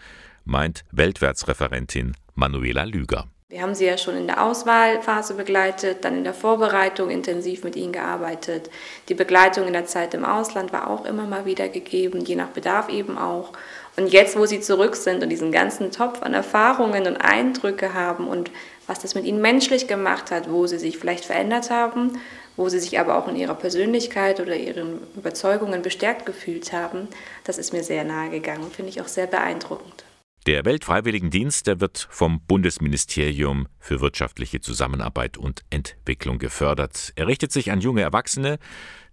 meint 0.44 0.84
Weltwärtsreferentin 0.92 2.16
Manuela 2.34 2.84
Lüger. 2.84 3.31
Wir 3.52 3.60
haben 3.60 3.74
sie 3.74 3.84
ja 3.84 3.98
schon 3.98 4.16
in 4.16 4.26
der 4.26 4.42
Auswahlphase 4.42 5.34
begleitet, 5.34 6.06
dann 6.06 6.16
in 6.16 6.24
der 6.24 6.32
Vorbereitung 6.32 7.10
intensiv 7.10 7.64
mit 7.64 7.76
ihnen 7.76 7.92
gearbeitet. 7.92 8.70
Die 9.10 9.14
Begleitung 9.14 9.66
in 9.66 9.74
der 9.74 9.84
Zeit 9.84 10.14
im 10.14 10.24
Ausland 10.24 10.72
war 10.72 10.88
auch 10.88 11.04
immer 11.04 11.26
mal 11.26 11.44
wieder 11.44 11.68
gegeben, 11.68 12.24
je 12.24 12.34
nach 12.34 12.48
Bedarf 12.48 12.88
eben 12.88 13.18
auch. 13.18 13.52
Und 13.98 14.06
jetzt, 14.06 14.38
wo 14.38 14.46
sie 14.46 14.62
zurück 14.62 14.96
sind 14.96 15.22
und 15.22 15.28
diesen 15.28 15.52
ganzen 15.52 15.90
Topf 15.90 16.22
an 16.22 16.32
Erfahrungen 16.32 17.06
und 17.06 17.18
Eindrücke 17.18 17.92
haben 17.92 18.26
und 18.26 18.50
was 18.86 19.00
das 19.00 19.14
mit 19.14 19.26
ihnen 19.26 19.42
menschlich 19.42 19.86
gemacht 19.86 20.30
hat, 20.30 20.50
wo 20.50 20.66
sie 20.66 20.78
sich 20.78 20.96
vielleicht 20.96 21.26
verändert 21.26 21.68
haben, 21.68 22.18
wo 22.56 22.70
sie 22.70 22.80
sich 22.80 22.98
aber 22.98 23.18
auch 23.18 23.28
in 23.28 23.36
ihrer 23.36 23.54
Persönlichkeit 23.54 24.40
oder 24.40 24.56
ihren 24.56 25.02
Überzeugungen 25.14 25.82
bestärkt 25.82 26.24
gefühlt 26.24 26.72
haben, 26.72 27.06
das 27.44 27.58
ist 27.58 27.74
mir 27.74 27.84
sehr 27.84 28.04
nahe 28.04 28.30
gegangen 28.30 28.64
und 28.64 28.74
finde 28.74 28.88
ich 28.88 29.02
auch 29.02 29.08
sehr 29.08 29.26
beeindruckend. 29.26 30.04
Der 30.46 30.64
Weltfreiwilligendienst, 30.64 31.68
der 31.68 31.80
wird 31.80 32.08
vom 32.10 32.40
Bundesministerium 32.40 33.68
für 33.78 34.00
wirtschaftliche 34.00 34.60
Zusammenarbeit 34.60 35.38
und 35.38 35.62
Entwicklung 35.70 36.38
gefördert. 36.38 37.12
Er 37.14 37.28
richtet 37.28 37.52
sich 37.52 37.70
an 37.70 37.80
junge 37.80 38.02
Erwachsene 38.02 38.58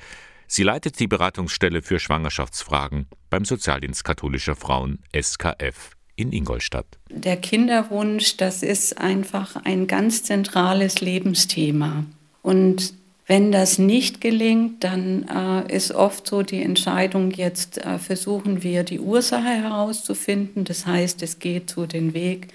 Sie 0.47 0.63
leitet 0.63 0.99
die 0.99 1.07
Beratungsstelle 1.07 1.81
für 1.81 1.99
Schwangerschaftsfragen 1.99 3.07
beim 3.29 3.45
Sozialdienst 3.45 4.03
katholischer 4.03 4.55
Frauen 4.55 4.99
SKF 5.15 5.91
in 6.15 6.31
Ingolstadt. 6.31 6.85
Der 7.09 7.37
Kinderwunsch, 7.37 8.37
das 8.37 8.63
ist 8.63 8.97
einfach 8.97 9.55
ein 9.63 9.87
ganz 9.87 10.23
zentrales 10.23 11.01
Lebensthema. 11.01 12.05
Und 12.41 12.93
wenn 13.25 13.51
das 13.51 13.79
nicht 13.79 14.19
gelingt, 14.19 14.83
dann 14.83 15.25
äh, 15.27 15.75
ist 15.75 15.91
oft 15.91 16.27
so 16.27 16.43
die 16.43 16.61
Entscheidung, 16.61 17.31
jetzt 17.31 17.77
äh, 17.77 17.97
versuchen 17.97 18.63
wir 18.63 18.83
die 18.83 18.99
Ursache 18.99 19.45
herauszufinden. 19.45 20.65
Das 20.65 20.85
heißt, 20.85 21.23
es 21.23 21.39
geht 21.39 21.69
so 21.69 21.85
den 21.85 22.13
Weg 22.13 22.49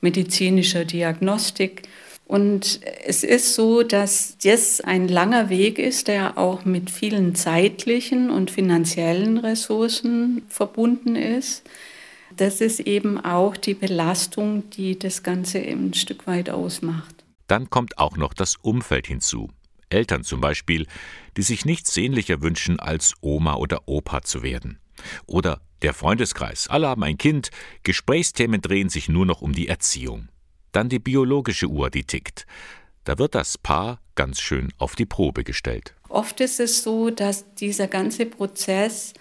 medizinischer 0.00 0.84
Diagnostik. 0.84 1.82
Und 2.32 2.80
es 3.04 3.24
ist 3.24 3.54
so, 3.54 3.82
dass 3.82 4.38
das 4.42 4.80
ein 4.80 5.06
langer 5.06 5.50
Weg 5.50 5.78
ist, 5.78 6.08
der 6.08 6.38
auch 6.38 6.64
mit 6.64 6.88
vielen 6.88 7.34
zeitlichen 7.34 8.30
und 8.30 8.50
finanziellen 8.50 9.36
Ressourcen 9.36 10.40
verbunden 10.48 11.14
ist. 11.14 11.62
Das 12.34 12.62
ist 12.62 12.80
eben 12.80 13.22
auch 13.22 13.54
die 13.58 13.74
Belastung, 13.74 14.70
die 14.70 14.98
das 14.98 15.22
Ganze 15.22 15.58
ein 15.58 15.92
Stück 15.92 16.26
weit 16.26 16.48
ausmacht. 16.48 17.14
Dann 17.48 17.68
kommt 17.68 17.98
auch 17.98 18.16
noch 18.16 18.32
das 18.32 18.56
Umfeld 18.56 19.08
hinzu. 19.08 19.50
Eltern 19.90 20.24
zum 20.24 20.40
Beispiel, 20.40 20.86
die 21.36 21.42
sich 21.42 21.66
nichts 21.66 21.92
sehnlicher 21.92 22.40
wünschen, 22.40 22.80
als 22.80 23.12
Oma 23.20 23.56
oder 23.56 23.82
Opa 23.84 24.22
zu 24.22 24.42
werden. 24.42 24.78
Oder 25.26 25.60
der 25.82 25.92
Freundeskreis, 25.92 26.66
alle 26.68 26.88
haben 26.88 27.02
ein 27.02 27.18
Kind, 27.18 27.50
Gesprächsthemen 27.82 28.62
drehen 28.62 28.88
sich 28.88 29.10
nur 29.10 29.26
noch 29.26 29.42
um 29.42 29.52
die 29.52 29.68
Erziehung. 29.68 30.28
Dann 30.72 30.88
die 30.88 30.98
biologische 30.98 31.66
Uhr, 31.66 31.90
die 31.90 32.04
tickt. 32.04 32.46
Da 33.04 33.18
wird 33.18 33.34
das 33.34 33.58
Paar 33.58 34.00
ganz 34.14 34.40
schön 34.40 34.72
auf 34.78 34.94
die 34.96 35.06
Probe 35.06 35.44
gestellt. 35.44 35.94
Oft 36.08 36.40
ist 36.40 36.60
es 36.60 36.82
so, 36.82 37.10
dass 37.10 37.54
dieser 37.54 37.86
ganze 37.86 38.26
Prozess 38.26 39.14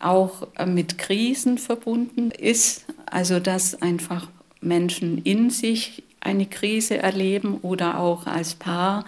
auch 0.00 0.48
äh, 0.56 0.66
mit 0.66 0.98
Krisen 0.98 1.58
verbunden 1.58 2.30
ist, 2.30 2.86
also 3.06 3.40
dass 3.40 3.82
einfach 3.82 4.28
Menschen 4.60 5.18
in 5.18 5.50
sich 5.50 6.02
eine 6.20 6.46
Krise 6.46 6.98
erleben 6.98 7.58
oder 7.62 7.98
auch 7.98 8.26
als 8.26 8.54
Paar. 8.54 9.04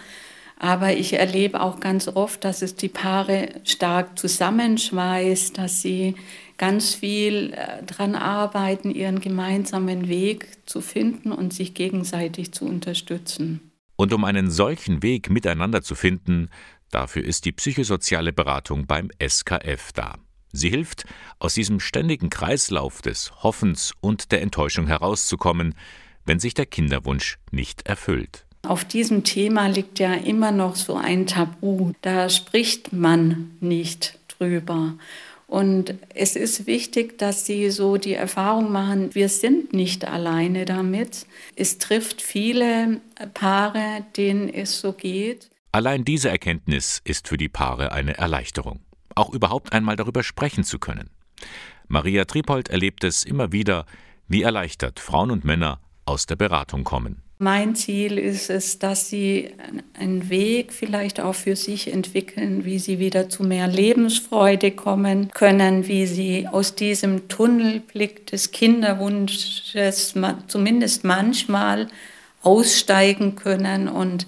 Aber 0.59 0.93
ich 0.93 1.15
erlebe 1.15 1.61
auch 1.61 1.81
ganz 1.81 2.07
oft, 2.07 2.45
dass 2.45 2.63
es 2.63 2.75
die 2.77 2.89
Paare 2.89 3.49
stark 3.65 4.19
zusammenschweißt, 4.19 5.57
dass 5.57 5.81
sie 5.81 6.17
ganz 6.61 6.95
viel 6.95 7.55
äh, 7.55 7.83
daran 7.87 8.15
arbeiten, 8.15 8.91
ihren 8.91 9.21
gemeinsamen 9.21 10.09
Weg 10.09 10.59
zu 10.67 10.83
finden 10.83 11.33
und 11.33 11.55
sich 11.55 11.73
gegenseitig 11.73 12.53
zu 12.53 12.67
unterstützen. 12.67 13.73
Und 13.97 14.13
um 14.13 14.25
einen 14.25 14.51
solchen 14.51 15.03
Weg 15.03 15.31
miteinander 15.31 15.81
zu 15.81 15.95
finden, 15.95 16.51
dafür 16.91 17.25
ist 17.25 17.47
die 17.47 17.53
psychosoziale 17.53 18.35
Beratung 18.35 18.87
beim 18.87 19.09
SKF 19.27 19.93
da. 19.95 20.19
Sie 20.53 20.69
hilft, 20.69 21.07
aus 21.39 21.55
diesem 21.55 21.81
ständigen 21.81 22.29
Kreislauf 22.29 23.01
des 23.01 23.33
Hoffens 23.43 23.95
und 24.03 24.31
der 24.31 24.43
Enttäuschung 24.43 24.87
herauszukommen, 24.87 25.75
wenn 26.27 26.41
sich 26.41 26.53
der 26.53 26.67
Kinderwunsch 26.67 27.39
nicht 27.51 27.87
erfüllt. 27.87 28.45
Auf 28.67 28.85
diesem 28.85 29.25
Thema 29.25 29.69
liegt 29.69 29.99
ja 29.99 30.13
immer 30.13 30.53
noch 30.53 30.77
so 30.77 30.97
ein 30.97 31.27
Tabu. 31.27 31.93
Da 32.03 32.29
spricht 32.29 32.93
man 32.93 33.53
nicht 33.61 34.19
drüber. 34.29 34.95
Und 35.51 35.95
es 36.15 36.37
ist 36.37 36.69
wichtig, 36.69 37.19
dass 37.19 37.45
Sie 37.45 37.71
so 37.71 37.97
die 37.97 38.15
Erfahrung 38.15 38.71
machen, 38.71 39.17
wir 39.17 39.29
sind 39.29 39.73
nicht 39.73 40.05
alleine 40.05 40.65
damit. 40.65 41.27
Es 41.57 41.79
trifft 41.79 42.23
viele 42.23 43.01
Paare, 43.35 44.05
denen 44.17 44.49
es 44.49 44.81
so 44.81 44.93
geht. 44.93 45.51
Allein 45.73 46.05
diese 46.05 46.29
Erkenntnis 46.29 47.01
ist 47.03 47.27
für 47.27 47.37
die 47.37 47.49
Paare 47.49 47.91
eine 47.91 48.17
Erleichterung. 48.17 48.79
Auch 49.17 49.35
überhaupt 49.35 49.73
einmal 49.73 49.97
darüber 49.97 50.23
sprechen 50.23 50.63
zu 50.63 50.79
können. 50.79 51.11
Maria 51.89 52.27
Triepold 52.27 52.69
erlebt 52.69 53.03
es 53.03 53.25
immer 53.25 53.51
wieder, 53.51 53.87
wie 54.29 54.43
erleichtert 54.43 55.01
Frauen 55.01 55.33
und 55.33 55.45
Männer 55.45 55.81
aus 56.05 56.27
der 56.27 56.37
Beratung 56.37 56.85
kommen. 56.85 57.23
Mein 57.43 57.75
Ziel 57.75 58.19
ist 58.19 58.51
es, 58.51 58.79
dass 58.79 59.09
sie 59.09 59.49
einen 59.99 60.29
Weg 60.29 60.75
vielleicht 60.75 61.21
auch 61.21 61.35
für 61.35 61.57
sich 61.57 61.91
entwickeln, 61.91 62.67
wie 62.67 62.79
sie 62.79 62.99
wieder 62.99 63.31
zu 63.31 63.45
mehr 63.45 63.67
Lebensfreude 63.67 64.73
kommen 64.73 65.31
können, 65.31 65.89
wie 65.89 66.05
sie 66.05 66.47
aus 66.47 66.75
diesem 66.75 67.29
Tunnelblick 67.29 68.27
des 68.27 68.51
Kinderwunsches 68.51 70.13
zumindest 70.49 71.05
manchmal 71.05 71.89
aussteigen 72.43 73.37
können 73.37 73.89
und 73.89 74.27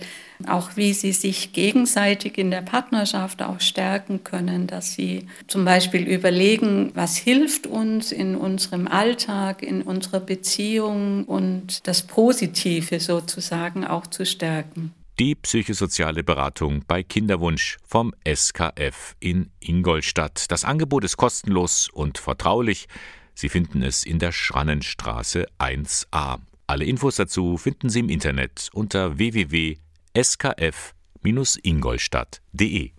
auch 0.49 0.77
wie 0.77 0.93
sie 0.93 1.13
sich 1.13 1.53
gegenseitig 1.53 2.39
in 2.39 2.51
der 2.51 2.63
Partnerschaft 2.63 3.43
auch 3.43 3.61
stärken 3.61 4.25
können, 4.25 4.67
dass 4.67 4.93
sie 4.93 5.27
zum 5.47 5.65
Beispiel 5.65 6.03
überlegen, 6.03 6.91
was 6.95 7.17
hilft 7.17 7.67
uns 7.67 8.13
in 8.13 8.37
unserem 8.37 8.89
Alltag, 8.89 9.63
in 9.63 9.83
unserer 9.83 10.21
Beziehung 10.21 11.25
und 11.25 11.87
das 11.87 12.03
Positive 12.03 13.01
sozusagen 13.01 13.87
auch 13.87 14.07
zu 14.07 14.25
stärken. 14.27 14.93
Die 15.19 15.35
psychosoziale 15.35 16.25
Beratung 16.25 16.85
bei 16.89 17.03
Kinderwunsch 17.03 17.77
vom 17.87 18.15
SKF 18.27 19.15
in 19.21 19.51
Ingolstadt. 19.61 20.51
Das 20.51 20.65
Angebot 20.65 21.05
ist 21.05 21.17
kostenlos 21.17 21.89
und 21.93 22.19
vertraulich. 22.19 22.89
Sie 23.35 23.49
finden 23.49 23.83
es 23.83 24.05
in 24.05 24.19
der 24.19 24.33
Schrannenstraße 24.33 25.47
1a. 25.59 26.39
Alle 26.67 26.85
Infos 26.87 27.17
dazu 27.17 27.59
finden 27.59 27.91
Sie 27.91 28.01
im 28.01 28.09
Internet 28.09 28.71
unter 28.73 29.19
www 29.19 29.77
skf-ingolstadt.de. 30.15 32.93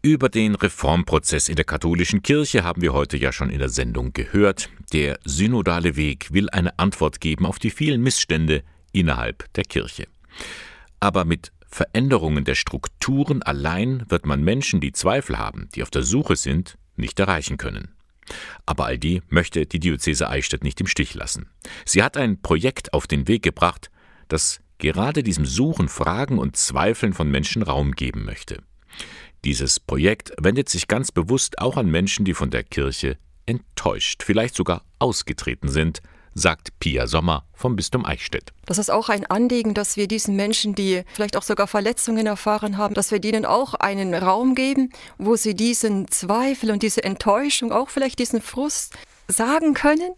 Über 0.00 0.28
den 0.28 0.54
Reformprozess 0.54 1.48
in 1.48 1.56
der 1.56 1.64
katholischen 1.64 2.22
Kirche 2.22 2.62
haben 2.64 2.80
wir 2.80 2.94
heute 2.94 3.18
ja 3.18 3.32
schon 3.32 3.50
in 3.50 3.58
der 3.58 3.68
Sendung 3.68 4.12
gehört. 4.12 4.70
Der 4.92 5.18
synodale 5.24 5.96
Weg 5.96 6.32
will 6.32 6.48
eine 6.50 6.78
Antwort 6.78 7.20
geben 7.20 7.44
auf 7.44 7.58
die 7.58 7.70
vielen 7.70 8.00
Missstände 8.00 8.62
innerhalb 8.92 9.52
der 9.54 9.64
Kirche. 9.64 10.06
Aber 11.00 11.24
mit 11.26 11.52
Veränderungen 11.66 12.44
der 12.44 12.54
Strukturen 12.54 13.42
allein 13.42 14.04
wird 14.08 14.24
man 14.24 14.42
Menschen, 14.42 14.80
die 14.80 14.92
Zweifel 14.92 15.36
haben, 15.36 15.68
die 15.74 15.82
auf 15.82 15.90
der 15.90 16.04
Suche 16.04 16.36
sind, 16.36 16.78
nicht 16.96 17.20
erreichen 17.20 17.58
können. 17.58 17.94
Aber 18.64 18.86
all 18.86 18.98
die 18.98 19.20
möchte 19.28 19.66
die 19.66 19.80
Diözese 19.80 20.30
Eichstätt 20.30 20.64
nicht 20.64 20.80
im 20.80 20.86
Stich 20.86 21.12
lassen. 21.14 21.50
Sie 21.84 22.02
hat 22.02 22.16
ein 22.16 22.40
Projekt 22.40 22.94
auf 22.94 23.06
den 23.06 23.28
Weg 23.28 23.42
gebracht, 23.42 23.90
das 24.28 24.60
gerade 24.78 25.22
diesem 25.22 25.44
Suchen, 25.44 25.88
Fragen 25.88 26.38
und 26.38 26.56
Zweifeln 26.56 27.12
von 27.12 27.30
Menschen 27.30 27.62
Raum 27.62 27.92
geben 27.92 28.24
möchte. 28.24 28.62
Dieses 29.44 29.80
Projekt 29.80 30.32
wendet 30.40 30.68
sich 30.68 30.88
ganz 30.88 31.12
bewusst 31.12 31.58
auch 31.58 31.76
an 31.76 31.90
Menschen, 31.90 32.24
die 32.24 32.34
von 32.34 32.50
der 32.50 32.64
Kirche 32.64 33.18
enttäuscht, 33.46 34.22
vielleicht 34.22 34.54
sogar 34.54 34.82
ausgetreten 34.98 35.68
sind, 35.68 36.00
sagt 36.34 36.78
Pia 36.78 37.06
Sommer 37.06 37.44
vom 37.52 37.76
Bistum 37.76 38.04
Eichstätt. 38.04 38.52
Das 38.66 38.78
ist 38.78 38.90
auch 38.90 39.08
ein 39.08 39.26
Anliegen, 39.26 39.74
dass 39.74 39.96
wir 39.96 40.06
diesen 40.06 40.36
Menschen, 40.36 40.74
die 40.74 41.02
vielleicht 41.12 41.36
auch 41.36 41.42
sogar 41.42 41.66
Verletzungen 41.66 42.26
erfahren 42.26 42.76
haben, 42.76 42.94
dass 42.94 43.10
wir 43.10 43.18
denen 43.18 43.44
auch 43.44 43.74
einen 43.74 44.14
Raum 44.14 44.54
geben, 44.54 44.90
wo 45.18 45.36
sie 45.36 45.54
diesen 45.54 46.08
Zweifel 46.08 46.70
und 46.70 46.82
diese 46.82 47.02
Enttäuschung, 47.02 47.72
auch 47.72 47.88
vielleicht 47.88 48.18
diesen 48.18 48.40
Frust 48.40 48.94
sagen 49.30 49.74
können 49.74 50.12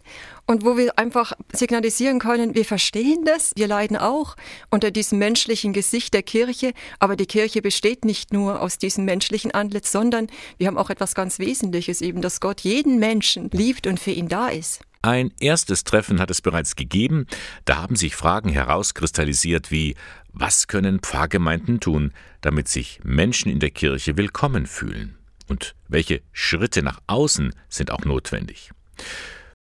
und 0.47 0.63
wo 0.63 0.77
wir 0.77 0.97
einfach 0.97 1.33
signalisieren 1.51 2.19
können, 2.19 2.55
wir 2.55 2.65
verstehen 2.65 3.25
das, 3.25 3.51
wir 3.55 3.67
leiden 3.67 3.97
auch 3.97 4.35
unter 4.69 4.89
diesem 4.89 5.19
menschlichen 5.19 5.73
Gesicht 5.73 6.13
der 6.13 6.23
Kirche, 6.23 6.73
aber 6.99 7.15
die 7.15 7.25
Kirche 7.25 7.61
besteht 7.61 8.05
nicht 8.05 8.31
nur 8.31 8.61
aus 8.61 8.77
diesem 8.77 9.05
menschlichen 9.05 9.51
Antlitz, 9.51 9.91
sondern 9.91 10.27
wir 10.57 10.67
haben 10.67 10.77
auch 10.77 10.89
etwas 10.89 11.13
ganz 11.13 11.39
Wesentliches, 11.39 12.01
eben, 12.01 12.21
dass 12.21 12.39
Gott 12.39 12.61
jeden 12.61 12.99
Menschen 12.99 13.49
liebt 13.51 13.85
und 13.85 13.99
für 13.99 14.11
ihn 14.11 14.29
da 14.29 14.47
ist. 14.47 14.81
Ein 15.03 15.31
erstes 15.39 15.83
Treffen 15.83 16.19
hat 16.19 16.29
es 16.29 16.41
bereits 16.41 16.75
gegeben, 16.75 17.25
da 17.65 17.77
haben 17.81 17.95
sich 17.95 18.15
Fragen 18.15 18.49
herauskristallisiert 18.49 19.71
wie 19.71 19.95
was 20.33 20.67
können 20.67 20.99
Pfarrgemeinden 20.99 21.79
tun, 21.79 22.13
damit 22.39 22.67
sich 22.67 23.01
Menschen 23.03 23.51
in 23.51 23.59
der 23.59 23.71
Kirche 23.71 24.15
willkommen 24.15 24.65
fühlen? 24.65 25.17
Und 25.47 25.75
welche 25.89 26.21
Schritte 26.31 26.81
nach 26.83 27.01
außen 27.07 27.53
sind 27.67 27.91
auch 27.91 28.05
notwendig? 28.05 28.71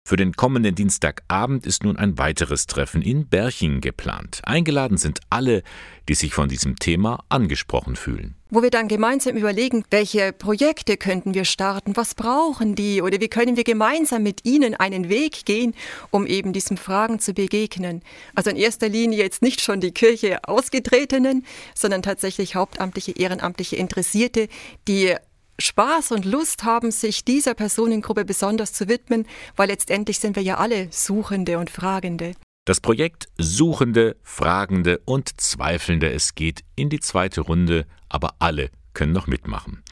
Für 0.09 0.17
den 0.17 0.33
kommenden 0.33 0.75
Dienstagabend 0.75 1.67
ist 1.67 1.85
nun 1.85 1.99
ein 1.99 2.17
weiteres 2.17 2.67
Treffen 2.67 3.03
in 3.03 3.29
Berching 3.29 3.83
geplant. 3.83 4.41
Eingeladen 4.43 4.97
sind 4.97 5.21
alle, 5.29 5.63
die 6.09 6.15
sich 6.15 6.33
von 6.33 6.49
diesem 6.49 6.77
Thema 6.77 7.23
angesprochen 7.29 7.95
fühlen. 7.95 8.35
Wo 8.49 8.63
wir 8.63 8.71
dann 8.71 8.89
gemeinsam 8.89 9.37
überlegen, 9.37 9.85
welche 9.91 10.33
Projekte 10.33 10.97
könnten 10.97 11.35
wir 11.35 11.45
starten, 11.45 11.95
was 11.95 12.15
brauchen 12.15 12.75
die 12.75 13.03
oder 13.03 13.21
wie 13.21 13.29
können 13.29 13.59
wir 13.59 13.65
gemeinsam 13.65 14.23
mit 14.23 14.47
ihnen 14.47 14.75
einen 14.75 15.11
Weg 15.11 15.45
gehen, 15.45 15.75
um 16.11 16.27
eben 16.27 16.55
diesen 16.55 16.79
Fragen 16.79 17.19
zu 17.19 17.35
begegnen. 17.35 18.01
Also 18.35 18.49
in 18.49 18.57
erster 18.57 18.89
Linie 18.89 19.19
jetzt 19.19 19.43
nicht 19.43 19.61
schon 19.61 19.83
die 19.83 19.93
Kirche 19.93 20.39
ausgetretenen, 20.45 21.45
sondern 21.75 22.01
tatsächlich 22.01 22.55
hauptamtliche, 22.55 23.13
ehrenamtliche 23.13 23.77
Interessierte, 23.77 24.49
die 24.89 25.15
Spaß 25.61 26.13
und 26.13 26.25
Lust 26.25 26.65
haben, 26.65 26.91
sich 26.91 27.25
dieser 27.25 27.55
Personengruppe 27.55 28.25
besonders 28.25 28.73
zu 28.73 28.89
widmen, 28.89 29.27
weil 29.57 29.69
letztendlich 29.69 30.19
sind 30.19 30.37
wir 30.37 30.43
ja 30.43 30.59
alle 30.59 30.89
Suchende 30.91 31.59
und 31.59 31.71
Fragende. 31.71 32.33
Das 32.65 32.81
Projekt 32.81 33.29
Suchende, 33.39 34.17
Fragende 34.23 35.01
und 35.05 35.41
Zweifelnde, 35.41 36.11
es 36.13 36.35
geht 36.35 36.65
in 36.77 36.91
die 36.91 37.01
zweite 37.01 37.41
Runde, 37.41 37.87
aber 38.09 38.35
alle 38.39 38.71
können 38.95 39.13
noch 39.13 39.27
mitmachen. 39.27 39.83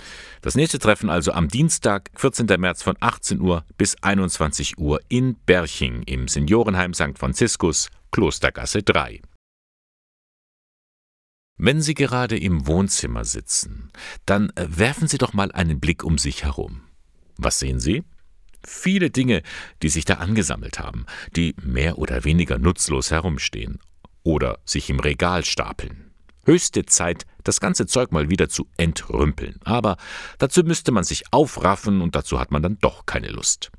Das 0.42 0.56
nächste 0.56 0.78
Treffen 0.78 1.10
also 1.10 1.32
am 1.32 1.48
Dienstag, 1.48 2.10
14. 2.16 2.46
März 2.58 2.82
von 2.82 2.96
18 3.00 3.40
Uhr 3.40 3.64
bis 3.78 3.96
21 4.02 4.78
Uhr 4.78 5.00
in 5.08 5.36
Berching 5.46 6.02
im 6.02 6.28
Seniorenheim 6.28 6.92
St. 6.92 7.18
Franziskus, 7.18 7.88
Klostergasse 8.10 8.82
3. 8.82 9.20
Wenn 11.58 11.80
Sie 11.80 11.94
gerade 11.94 12.38
im 12.38 12.66
Wohnzimmer 12.66 13.24
sitzen, 13.24 13.90
dann 14.26 14.52
werfen 14.56 15.08
Sie 15.08 15.16
doch 15.16 15.32
mal 15.32 15.50
einen 15.52 15.80
Blick 15.80 16.04
um 16.04 16.18
sich 16.18 16.44
herum. 16.44 16.82
Was 17.38 17.58
sehen 17.58 17.80
Sie? 17.80 18.04
Viele 18.62 19.10
Dinge, 19.10 19.42
die 19.82 19.88
sich 19.88 20.04
da 20.04 20.14
angesammelt 20.14 20.78
haben, 20.80 21.06
die 21.34 21.54
mehr 21.62 21.98
oder 21.98 22.24
weniger 22.24 22.58
nutzlos 22.58 23.10
herumstehen 23.10 23.78
oder 24.22 24.58
sich 24.66 24.90
im 24.90 25.00
Regal 25.00 25.44
stapeln. 25.44 26.10
Höchste 26.44 26.84
Zeit, 26.84 27.24
das 27.42 27.58
ganze 27.58 27.86
Zeug 27.86 28.12
mal 28.12 28.28
wieder 28.28 28.50
zu 28.50 28.68
entrümpeln. 28.76 29.58
Aber 29.64 29.96
dazu 30.38 30.62
müsste 30.62 30.92
man 30.92 31.04
sich 31.04 31.24
aufraffen 31.32 32.02
und 32.02 32.14
dazu 32.14 32.38
hat 32.38 32.50
man 32.50 32.62
dann 32.62 32.78
doch 32.80 33.06
keine 33.06 33.28
Lust. 33.28 33.70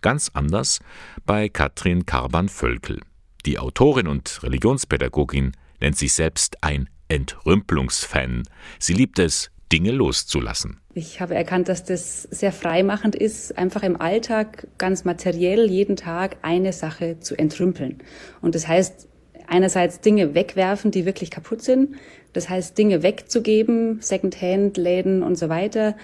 Ganz 0.00 0.30
anders 0.32 0.80
bei 1.26 1.48
Katrin 1.48 2.06
Karban-Völkel. 2.06 3.00
Die 3.44 3.58
Autorin 3.58 4.08
und 4.08 4.42
Religionspädagogin 4.42 5.52
nennt 5.80 5.98
sich 5.98 6.14
selbst 6.14 6.62
ein 6.62 6.88
Entrümpelungsfan. 7.08 8.42
Sie 8.78 8.92
liebt 8.92 9.18
es, 9.18 9.50
Dinge 9.72 9.90
loszulassen. 9.90 10.80
Ich 10.94 11.20
habe 11.20 11.34
erkannt, 11.34 11.68
dass 11.68 11.84
das 11.84 12.22
sehr 12.22 12.52
freimachend 12.52 13.16
ist, 13.16 13.58
einfach 13.58 13.82
im 13.82 14.00
Alltag 14.00 14.68
ganz 14.78 15.04
materiell 15.04 15.68
jeden 15.68 15.96
Tag 15.96 16.36
eine 16.42 16.72
Sache 16.72 17.18
zu 17.20 17.36
entrümpeln. 17.36 17.98
Und 18.40 18.54
das 18.54 18.68
heißt, 18.68 19.08
einerseits 19.46 20.00
Dinge 20.00 20.34
wegwerfen, 20.34 20.90
die 20.90 21.04
wirklich 21.04 21.30
kaputt 21.30 21.62
sind. 21.62 21.96
Das 22.32 22.48
heißt, 22.48 22.76
Dinge 22.78 23.02
wegzugeben, 23.02 24.00
Secondhand-Läden 24.00 25.22
und 25.22 25.36
so 25.36 25.48
weiter. 25.48 25.96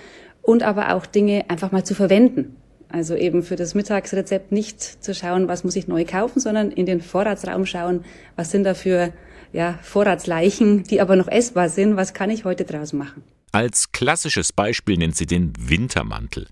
Und 0.42 0.62
aber 0.62 0.94
auch 0.94 1.06
Dinge 1.06 1.44
einfach 1.48 1.72
mal 1.72 1.84
zu 1.84 1.94
verwenden. 1.94 2.56
Also 2.88 3.14
eben 3.14 3.42
für 3.42 3.56
das 3.56 3.74
Mittagsrezept 3.74 4.52
nicht 4.52 4.82
zu 4.82 5.14
schauen, 5.14 5.48
was 5.48 5.64
muss 5.64 5.76
ich 5.76 5.88
neu 5.88 6.04
kaufen, 6.04 6.40
sondern 6.40 6.70
in 6.70 6.84
den 6.84 7.00
Vorratsraum 7.00 7.64
schauen, 7.64 8.04
was 8.36 8.50
sind 8.50 8.64
da 8.64 8.74
für 8.74 9.12
ja, 9.52 9.78
Vorratsleichen, 9.82 10.84
die 10.84 11.00
aber 11.00 11.16
noch 11.16 11.28
essbar 11.28 11.68
sind. 11.68 11.96
Was 11.96 12.14
kann 12.14 12.30
ich 12.30 12.44
heute 12.44 12.64
draus 12.64 12.92
machen? 12.92 13.22
Als 13.52 13.92
klassisches 13.92 14.52
Beispiel 14.52 14.96
nennt 14.96 15.16
sie 15.16 15.26
den 15.26 15.52
Wintermantel. 15.58 16.48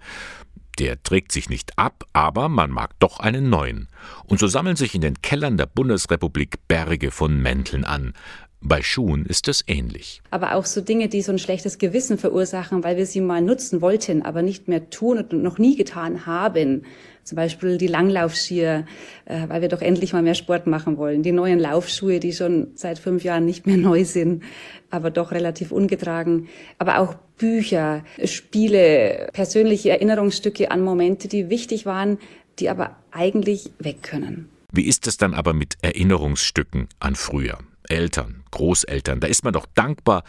Der 0.79 1.03
trägt 1.03 1.33
sich 1.33 1.51
nicht 1.51 1.79
ab, 1.79 2.05
aber 2.13 2.49
man 2.49 2.71
mag 2.71 2.99
doch 3.01 3.21
einen 3.21 3.51
neuen. 3.51 3.89
Und 4.25 4.39
so 4.39 4.47
sammeln 4.47 4.77
sich 4.77 4.95
in 4.95 5.01
den 5.01 5.21
Kellern 5.21 5.57
der 5.57 5.67
Bundesrepublik 5.67 6.69
Berge 6.69 7.11
von 7.11 7.41
Mänteln 7.41 7.85
an. 7.85 8.15
Bei 8.63 8.83
Schuhen 8.83 9.25
ist 9.25 9.49
es 9.49 9.65
ähnlich. 9.67 10.21
Aber 10.31 10.55
auch 10.55 10.67
so 10.67 10.83
Dinge, 10.83 11.09
die 11.09 11.23
so 11.23 11.33
ein 11.33 11.39
schlechtes 11.39 11.79
Gewissen 11.79 12.19
verursachen, 12.19 12.85
weil 12.85 12.99
wir 12.99 13.07
sie 13.07 13.23
mal 13.23 13.41
nutzen 13.41 13.81
wollten, 13.81 14.21
aber 14.23 14.43
nicht 14.43 14.69
mehr 14.69 14.91
tun 14.91 15.19
und 15.19 15.33
noch 15.33 15.59
nie 15.59 15.77
getan 15.77 16.27
haben. 16.27 16.83
Zum 17.25 17.37
Beispiel 17.37 17.79
die 17.79 17.87
Langlaufskier, 17.87 18.87
äh, 19.25 19.49
weil 19.49 19.63
wir 19.63 19.69
doch 19.69 19.81
endlich 19.81 20.13
mal 20.13 20.23
mehr 20.23 20.35
Sport 20.35 20.67
machen 20.67 20.99
wollen. 20.99 21.23
Die 21.23 21.33
neuen 21.33 21.59
Laufschuhe, 21.59 22.21
die 22.21 22.35
schon 22.35 22.69
seit 22.75 22.99
fünf 22.99 23.25
Jahren 23.25 23.47
nicht 23.47 23.67
mehr 23.67 23.77
neu 23.79 24.05
sind, 24.05 24.43
aber 24.91 25.11
doch 25.11 25.31
relativ 25.33 25.73
ungetragen. 25.73 26.49
Aber 26.77 26.99
auch 26.99 27.15
Bücher, 27.39 28.05
Spiele, 28.25 29.29
persönliche 29.33 29.91
Erinnerungsstücke 29.91 30.71
an 30.71 30.83
Momente, 30.83 31.29
die 31.29 31.49
wichtig 31.49 31.87
waren, 31.87 32.19
die 32.59 32.69
aber 32.69 32.97
eigentlich 33.11 33.71
weg 33.79 34.03
können. 34.03 34.51
Wie 34.71 34.85
ist 34.85 35.07
es 35.07 35.17
dann 35.17 35.33
aber 35.33 35.55
mit 35.55 35.79
Erinnerungsstücken 35.81 36.89
an 37.01 37.17
früher? 37.17 37.59
Eltern, 37.91 38.45
Großeltern, 38.51 39.21
da 39.21 39.27
ist 39.27 39.45
man 39.45 39.53
doch 39.53 39.67
dankbar, 39.75 40.25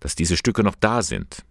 dass 0.00 0.14
diese 0.14 0.36
Stücke 0.36 0.62
noch 0.62 0.74
da 0.74 1.02
sind. 1.02 1.44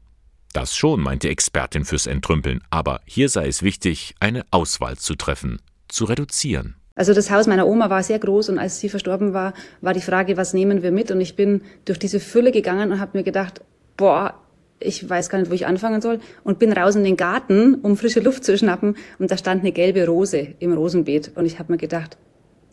Das 0.54 0.76
schon, 0.76 1.02
meint 1.02 1.24
die 1.24 1.30
Expertin 1.30 1.84
fürs 1.84 2.08
Entrümpeln, 2.08 2.62
aber 2.70 3.02
hier 3.06 3.28
sei 3.28 3.48
es 3.48 3.62
wichtig, 3.62 4.16
eine 4.20 4.46
Auswahl 4.52 4.96
zu 4.96 5.16
treffen, 5.16 5.62
zu 5.90 6.06
reduzieren. 6.06 6.76
Also 6.96 7.14
das 7.14 7.30
Haus 7.30 7.46
meiner 7.46 7.68
Oma 7.68 7.90
war 7.90 8.04
sehr 8.04 8.20
groß 8.20 8.50
und 8.50 8.58
als 8.58 8.80
sie 8.80 8.88
verstorben 8.88 9.34
war, 9.34 9.54
war 9.82 9.94
die 9.94 10.02
Frage, 10.02 10.38
was 10.38 10.54
nehmen 10.54 10.82
wir 10.82 10.92
mit? 10.92 11.12
Und 11.12 11.20
ich 11.20 11.36
bin 11.36 11.62
durch 11.84 12.00
diese 12.00 12.22
Fülle 12.22 12.54
gegangen 12.54 12.92
und 12.92 13.02
habe 13.02 13.18
mir 13.18 13.24
gedacht, 13.26 13.62
boah, 13.98 14.36
ich 14.80 15.10
weiß 15.10 15.30
gar 15.30 15.40
nicht, 15.40 15.52
wo 15.52 15.56
ich 15.56 15.68
anfangen 15.68 16.02
soll. 16.02 16.20
Und 16.44 16.60
bin 16.60 16.72
raus 16.72 16.96
in 16.96 17.04
den 17.04 17.18
Garten, 17.18 17.76
um 17.76 17.98
frische 17.98 18.20
Luft 18.22 18.46
zu 18.46 18.58
schnappen. 18.58 18.96
Und 19.20 19.32
da 19.32 19.38
stand 19.38 19.62
eine 19.62 19.72
gelbe 19.72 20.06
Rose 20.06 20.56
im 20.60 20.74
Rosenbeet. 20.74 21.32
Und 21.36 21.46
ich 21.46 21.60
habe 21.60 21.74
mir 21.74 21.78
gedacht, 21.78 22.18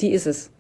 die 0.01 0.13
ist 0.13 0.27
es. 0.27 0.51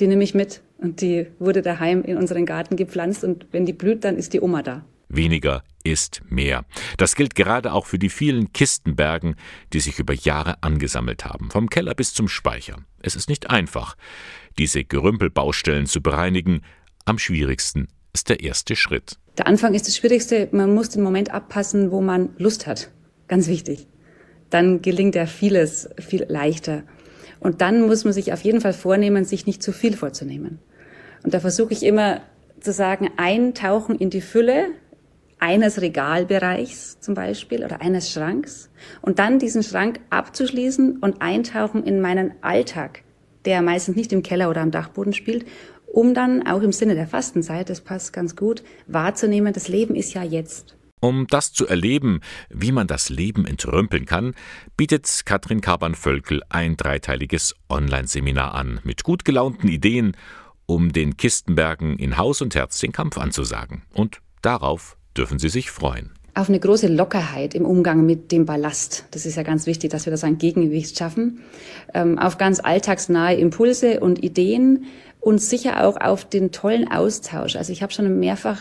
Die 0.00 0.06
nehme 0.06 0.24
ich 0.24 0.34
mit 0.34 0.62
und 0.82 1.00
die 1.00 1.28
wurde 1.38 1.62
daheim 1.62 2.02
in 2.02 2.16
unseren 2.16 2.46
Garten 2.46 2.76
gepflanzt 2.76 3.24
und 3.24 3.46
wenn 3.52 3.66
die 3.66 3.72
blüht, 3.72 4.04
dann 4.04 4.16
ist 4.16 4.32
die 4.32 4.40
Oma 4.40 4.62
da. 4.62 4.84
Weniger 5.08 5.62
ist 5.84 6.22
mehr. 6.28 6.64
Das 6.96 7.16
gilt 7.16 7.34
gerade 7.34 7.72
auch 7.72 7.86
für 7.86 7.98
die 7.98 8.08
vielen 8.08 8.52
Kistenbergen, 8.52 9.36
die 9.72 9.80
sich 9.80 9.98
über 9.98 10.14
Jahre 10.14 10.62
angesammelt 10.62 11.24
haben, 11.24 11.50
vom 11.50 11.68
Keller 11.68 11.94
bis 11.94 12.14
zum 12.14 12.28
Speicher. 12.28 12.78
Es 13.02 13.14
ist 13.14 13.28
nicht 13.28 13.50
einfach, 13.50 13.96
diese 14.58 14.84
Gerümpelbaustellen 14.84 15.86
zu 15.86 16.00
bereinigen. 16.00 16.62
Am 17.04 17.18
schwierigsten 17.18 17.88
ist 18.12 18.28
der 18.28 18.40
erste 18.40 18.74
Schritt. 18.74 19.18
Der 19.38 19.46
Anfang 19.46 19.74
ist 19.74 19.86
das 19.86 19.96
Schwierigste. 19.96 20.48
Man 20.52 20.74
muss 20.74 20.90
den 20.90 21.02
Moment 21.02 21.32
abpassen, 21.32 21.90
wo 21.90 22.00
man 22.00 22.30
Lust 22.38 22.66
hat. 22.66 22.90
Ganz 23.28 23.48
wichtig. 23.48 23.86
Dann 24.50 24.82
gelingt 24.82 25.14
ja 25.14 25.26
vieles 25.26 25.88
viel 25.98 26.24
leichter. 26.28 26.84
Und 27.40 27.60
dann 27.60 27.86
muss 27.86 28.04
man 28.04 28.12
sich 28.12 28.32
auf 28.32 28.42
jeden 28.42 28.60
Fall 28.60 28.74
vornehmen, 28.74 29.24
sich 29.24 29.46
nicht 29.46 29.62
zu 29.62 29.72
viel 29.72 29.96
vorzunehmen. 29.96 30.58
Und 31.22 31.34
da 31.34 31.40
versuche 31.40 31.72
ich 31.72 31.82
immer 31.82 32.20
zu 32.60 32.72
sagen, 32.72 33.10
eintauchen 33.16 33.96
in 33.96 34.10
die 34.10 34.20
Fülle 34.20 34.68
eines 35.38 35.80
Regalbereichs 35.80 37.00
zum 37.00 37.14
Beispiel 37.14 37.64
oder 37.64 37.80
eines 37.80 38.12
Schranks 38.12 38.70
und 39.00 39.18
dann 39.18 39.40
diesen 39.40 39.64
Schrank 39.64 39.98
abzuschließen 40.10 40.98
und 40.98 41.20
eintauchen 41.20 41.82
in 41.82 42.00
meinen 42.00 42.32
Alltag, 42.42 43.02
der 43.44 43.60
meistens 43.60 43.96
nicht 43.96 44.12
im 44.12 44.22
Keller 44.22 44.48
oder 44.50 44.60
am 44.60 44.70
Dachboden 44.70 45.12
spielt, 45.12 45.44
um 45.86 46.14
dann 46.14 46.46
auch 46.46 46.62
im 46.62 46.72
Sinne 46.72 46.94
der 46.94 47.08
Fastenzeit, 47.08 47.68
das 47.68 47.80
passt 47.80 48.12
ganz 48.12 48.36
gut, 48.36 48.62
wahrzunehmen, 48.86 49.52
das 49.52 49.66
Leben 49.66 49.96
ist 49.96 50.14
ja 50.14 50.22
jetzt. 50.22 50.76
Um 51.00 51.26
das 51.26 51.52
zu 51.52 51.66
erleben, 51.66 52.20
wie 52.48 52.70
man 52.70 52.86
das 52.86 53.08
Leben 53.08 53.44
entrümpeln 53.44 54.06
kann, 54.06 54.34
bietet 54.76 55.22
Katrin 55.24 55.60
Kaban-Völkel 55.60 56.42
ein 56.48 56.76
dreiteiliges 56.76 57.56
Online-Seminar 57.68 58.54
an 58.54 58.78
mit 58.84 59.02
gut 59.02 59.24
gelaunten 59.24 59.66
Ideen, 59.66 60.16
um 60.66 60.92
den 60.92 61.16
Kistenbergen 61.16 61.98
in 61.98 62.16
Haus 62.16 62.40
und 62.40 62.54
Herz 62.54 62.78
den 62.78 62.92
Kampf 62.92 63.18
anzusagen. 63.18 63.82
Und 63.94 64.18
darauf 64.42 64.96
dürfen 65.16 65.38
Sie 65.38 65.48
sich 65.48 65.70
freuen. 65.70 66.12
auf 66.34 66.48
eine 66.48 66.60
große 66.60 66.88
Lockerheit 66.88 67.54
im 67.54 67.66
Umgang 67.66 68.06
mit 68.06 68.32
dem 68.32 68.46
Ballast. 68.46 69.04
Das 69.10 69.26
ist 69.26 69.36
ja 69.36 69.42
ganz 69.42 69.66
wichtig, 69.66 69.90
dass 69.90 70.06
wir 70.06 70.10
das 70.10 70.24
ein 70.24 70.38
Gegengewicht 70.38 70.96
schaffen. 70.96 71.40
Ähm, 71.92 72.18
auf 72.18 72.38
ganz 72.38 72.60
alltagsnahe 72.60 73.34
Impulse 73.36 74.00
und 74.00 74.24
Ideen 74.24 74.84
und 75.20 75.42
sicher 75.42 75.84
auch 75.84 76.00
auf 76.00 76.24
den 76.24 76.50
tollen 76.50 76.90
Austausch. 76.90 77.56
Also 77.56 77.72
ich 77.72 77.82
habe 77.82 77.92
schon 77.92 78.18
mehrfach 78.18 78.60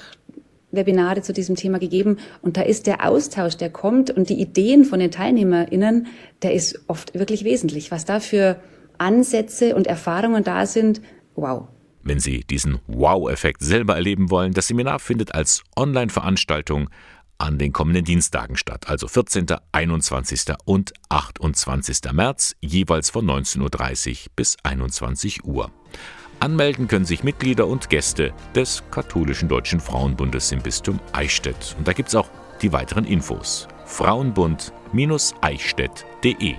Webinare 0.72 1.22
zu 1.22 1.34
diesem 1.34 1.56
Thema 1.56 1.80
gegeben 1.80 2.18
und 2.42 2.58
da 2.58 2.62
ist 2.62 2.88
der 2.88 3.08
Austausch, 3.08 3.58
der 3.58 3.70
kommt 3.70 4.10
und 4.12 4.30
die 4.30 4.40
Ideen 4.40 4.86
von 4.86 5.00
den 5.00 5.12
TeilnehmerInnen, 5.12 6.08
der 6.42 6.54
ist 6.54 6.80
oft 6.88 7.14
wirklich 7.14 7.44
wesentlich. 7.44 7.92
Was 7.92 8.06
da 8.06 8.20
für 8.20 8.58
Ansätze 8.98 9.76
und 9.76 9.88
Erfahrungen 9.88 10.44
da 10.44 10.66
sind, 10.66 11.02
wow. 11.36 11.68
Wenn 12.04 12.20
Sie 12.20 12.42
diesen 12.42 12.80
Wow-Effekt 12.88 13.62
selber 13.62 13.96
erleben 13.96 14.32
wollen, 14.32 14.54
das 14.54 14.68
Seminar 14.68 15.00
findet 15.00 15.34
als 15.36 15.64
Online-Veranstaltung 15.76 16.90
an 17.38 17.58
den 17.58 17.74
kommenden 17.74 18.06
Dienstagen 18.06 18.56
statt, 18.56 18.88
also 18.88 19.08
14., 19.08 19.48
21. 19.72 20.54
und 20.66 20.94
28. 21.10 22.12
März, 22.12 22.56
jeweils 22.62 23.10
von 23.10 23.26
19.30 23.26 24.10
Uhr 24.10 24.18
bis 24.36 24.58
21 24.64 25.44
Uhr. 25.44 25.72
Anmelden 26.40 26.88
können 26.88 27.06
sich 27.06 27.24
Mitglieder 27.24 27.66
und 27.68 27.90
Gäste 27.90 28.34
des 28.56 28.84
Katholischen 28.90 29.50
Deutschen 29.50 29.80
Frauenbundes 29.80 30.52
im 30.52 30.62
Bistum 30.62 31.00
Eichstätt. 31.14 31.76
Und 31.78 31.88
da 31.88 31.94
gibt 31.94 32.10
es 32.10 32.16
auch 32.16 32.30
die 32.62 32.74
weiteren 32.74 33.06
Infos. 33.06 33.68
Frauenbund-eichstätt.de 33.86 36.56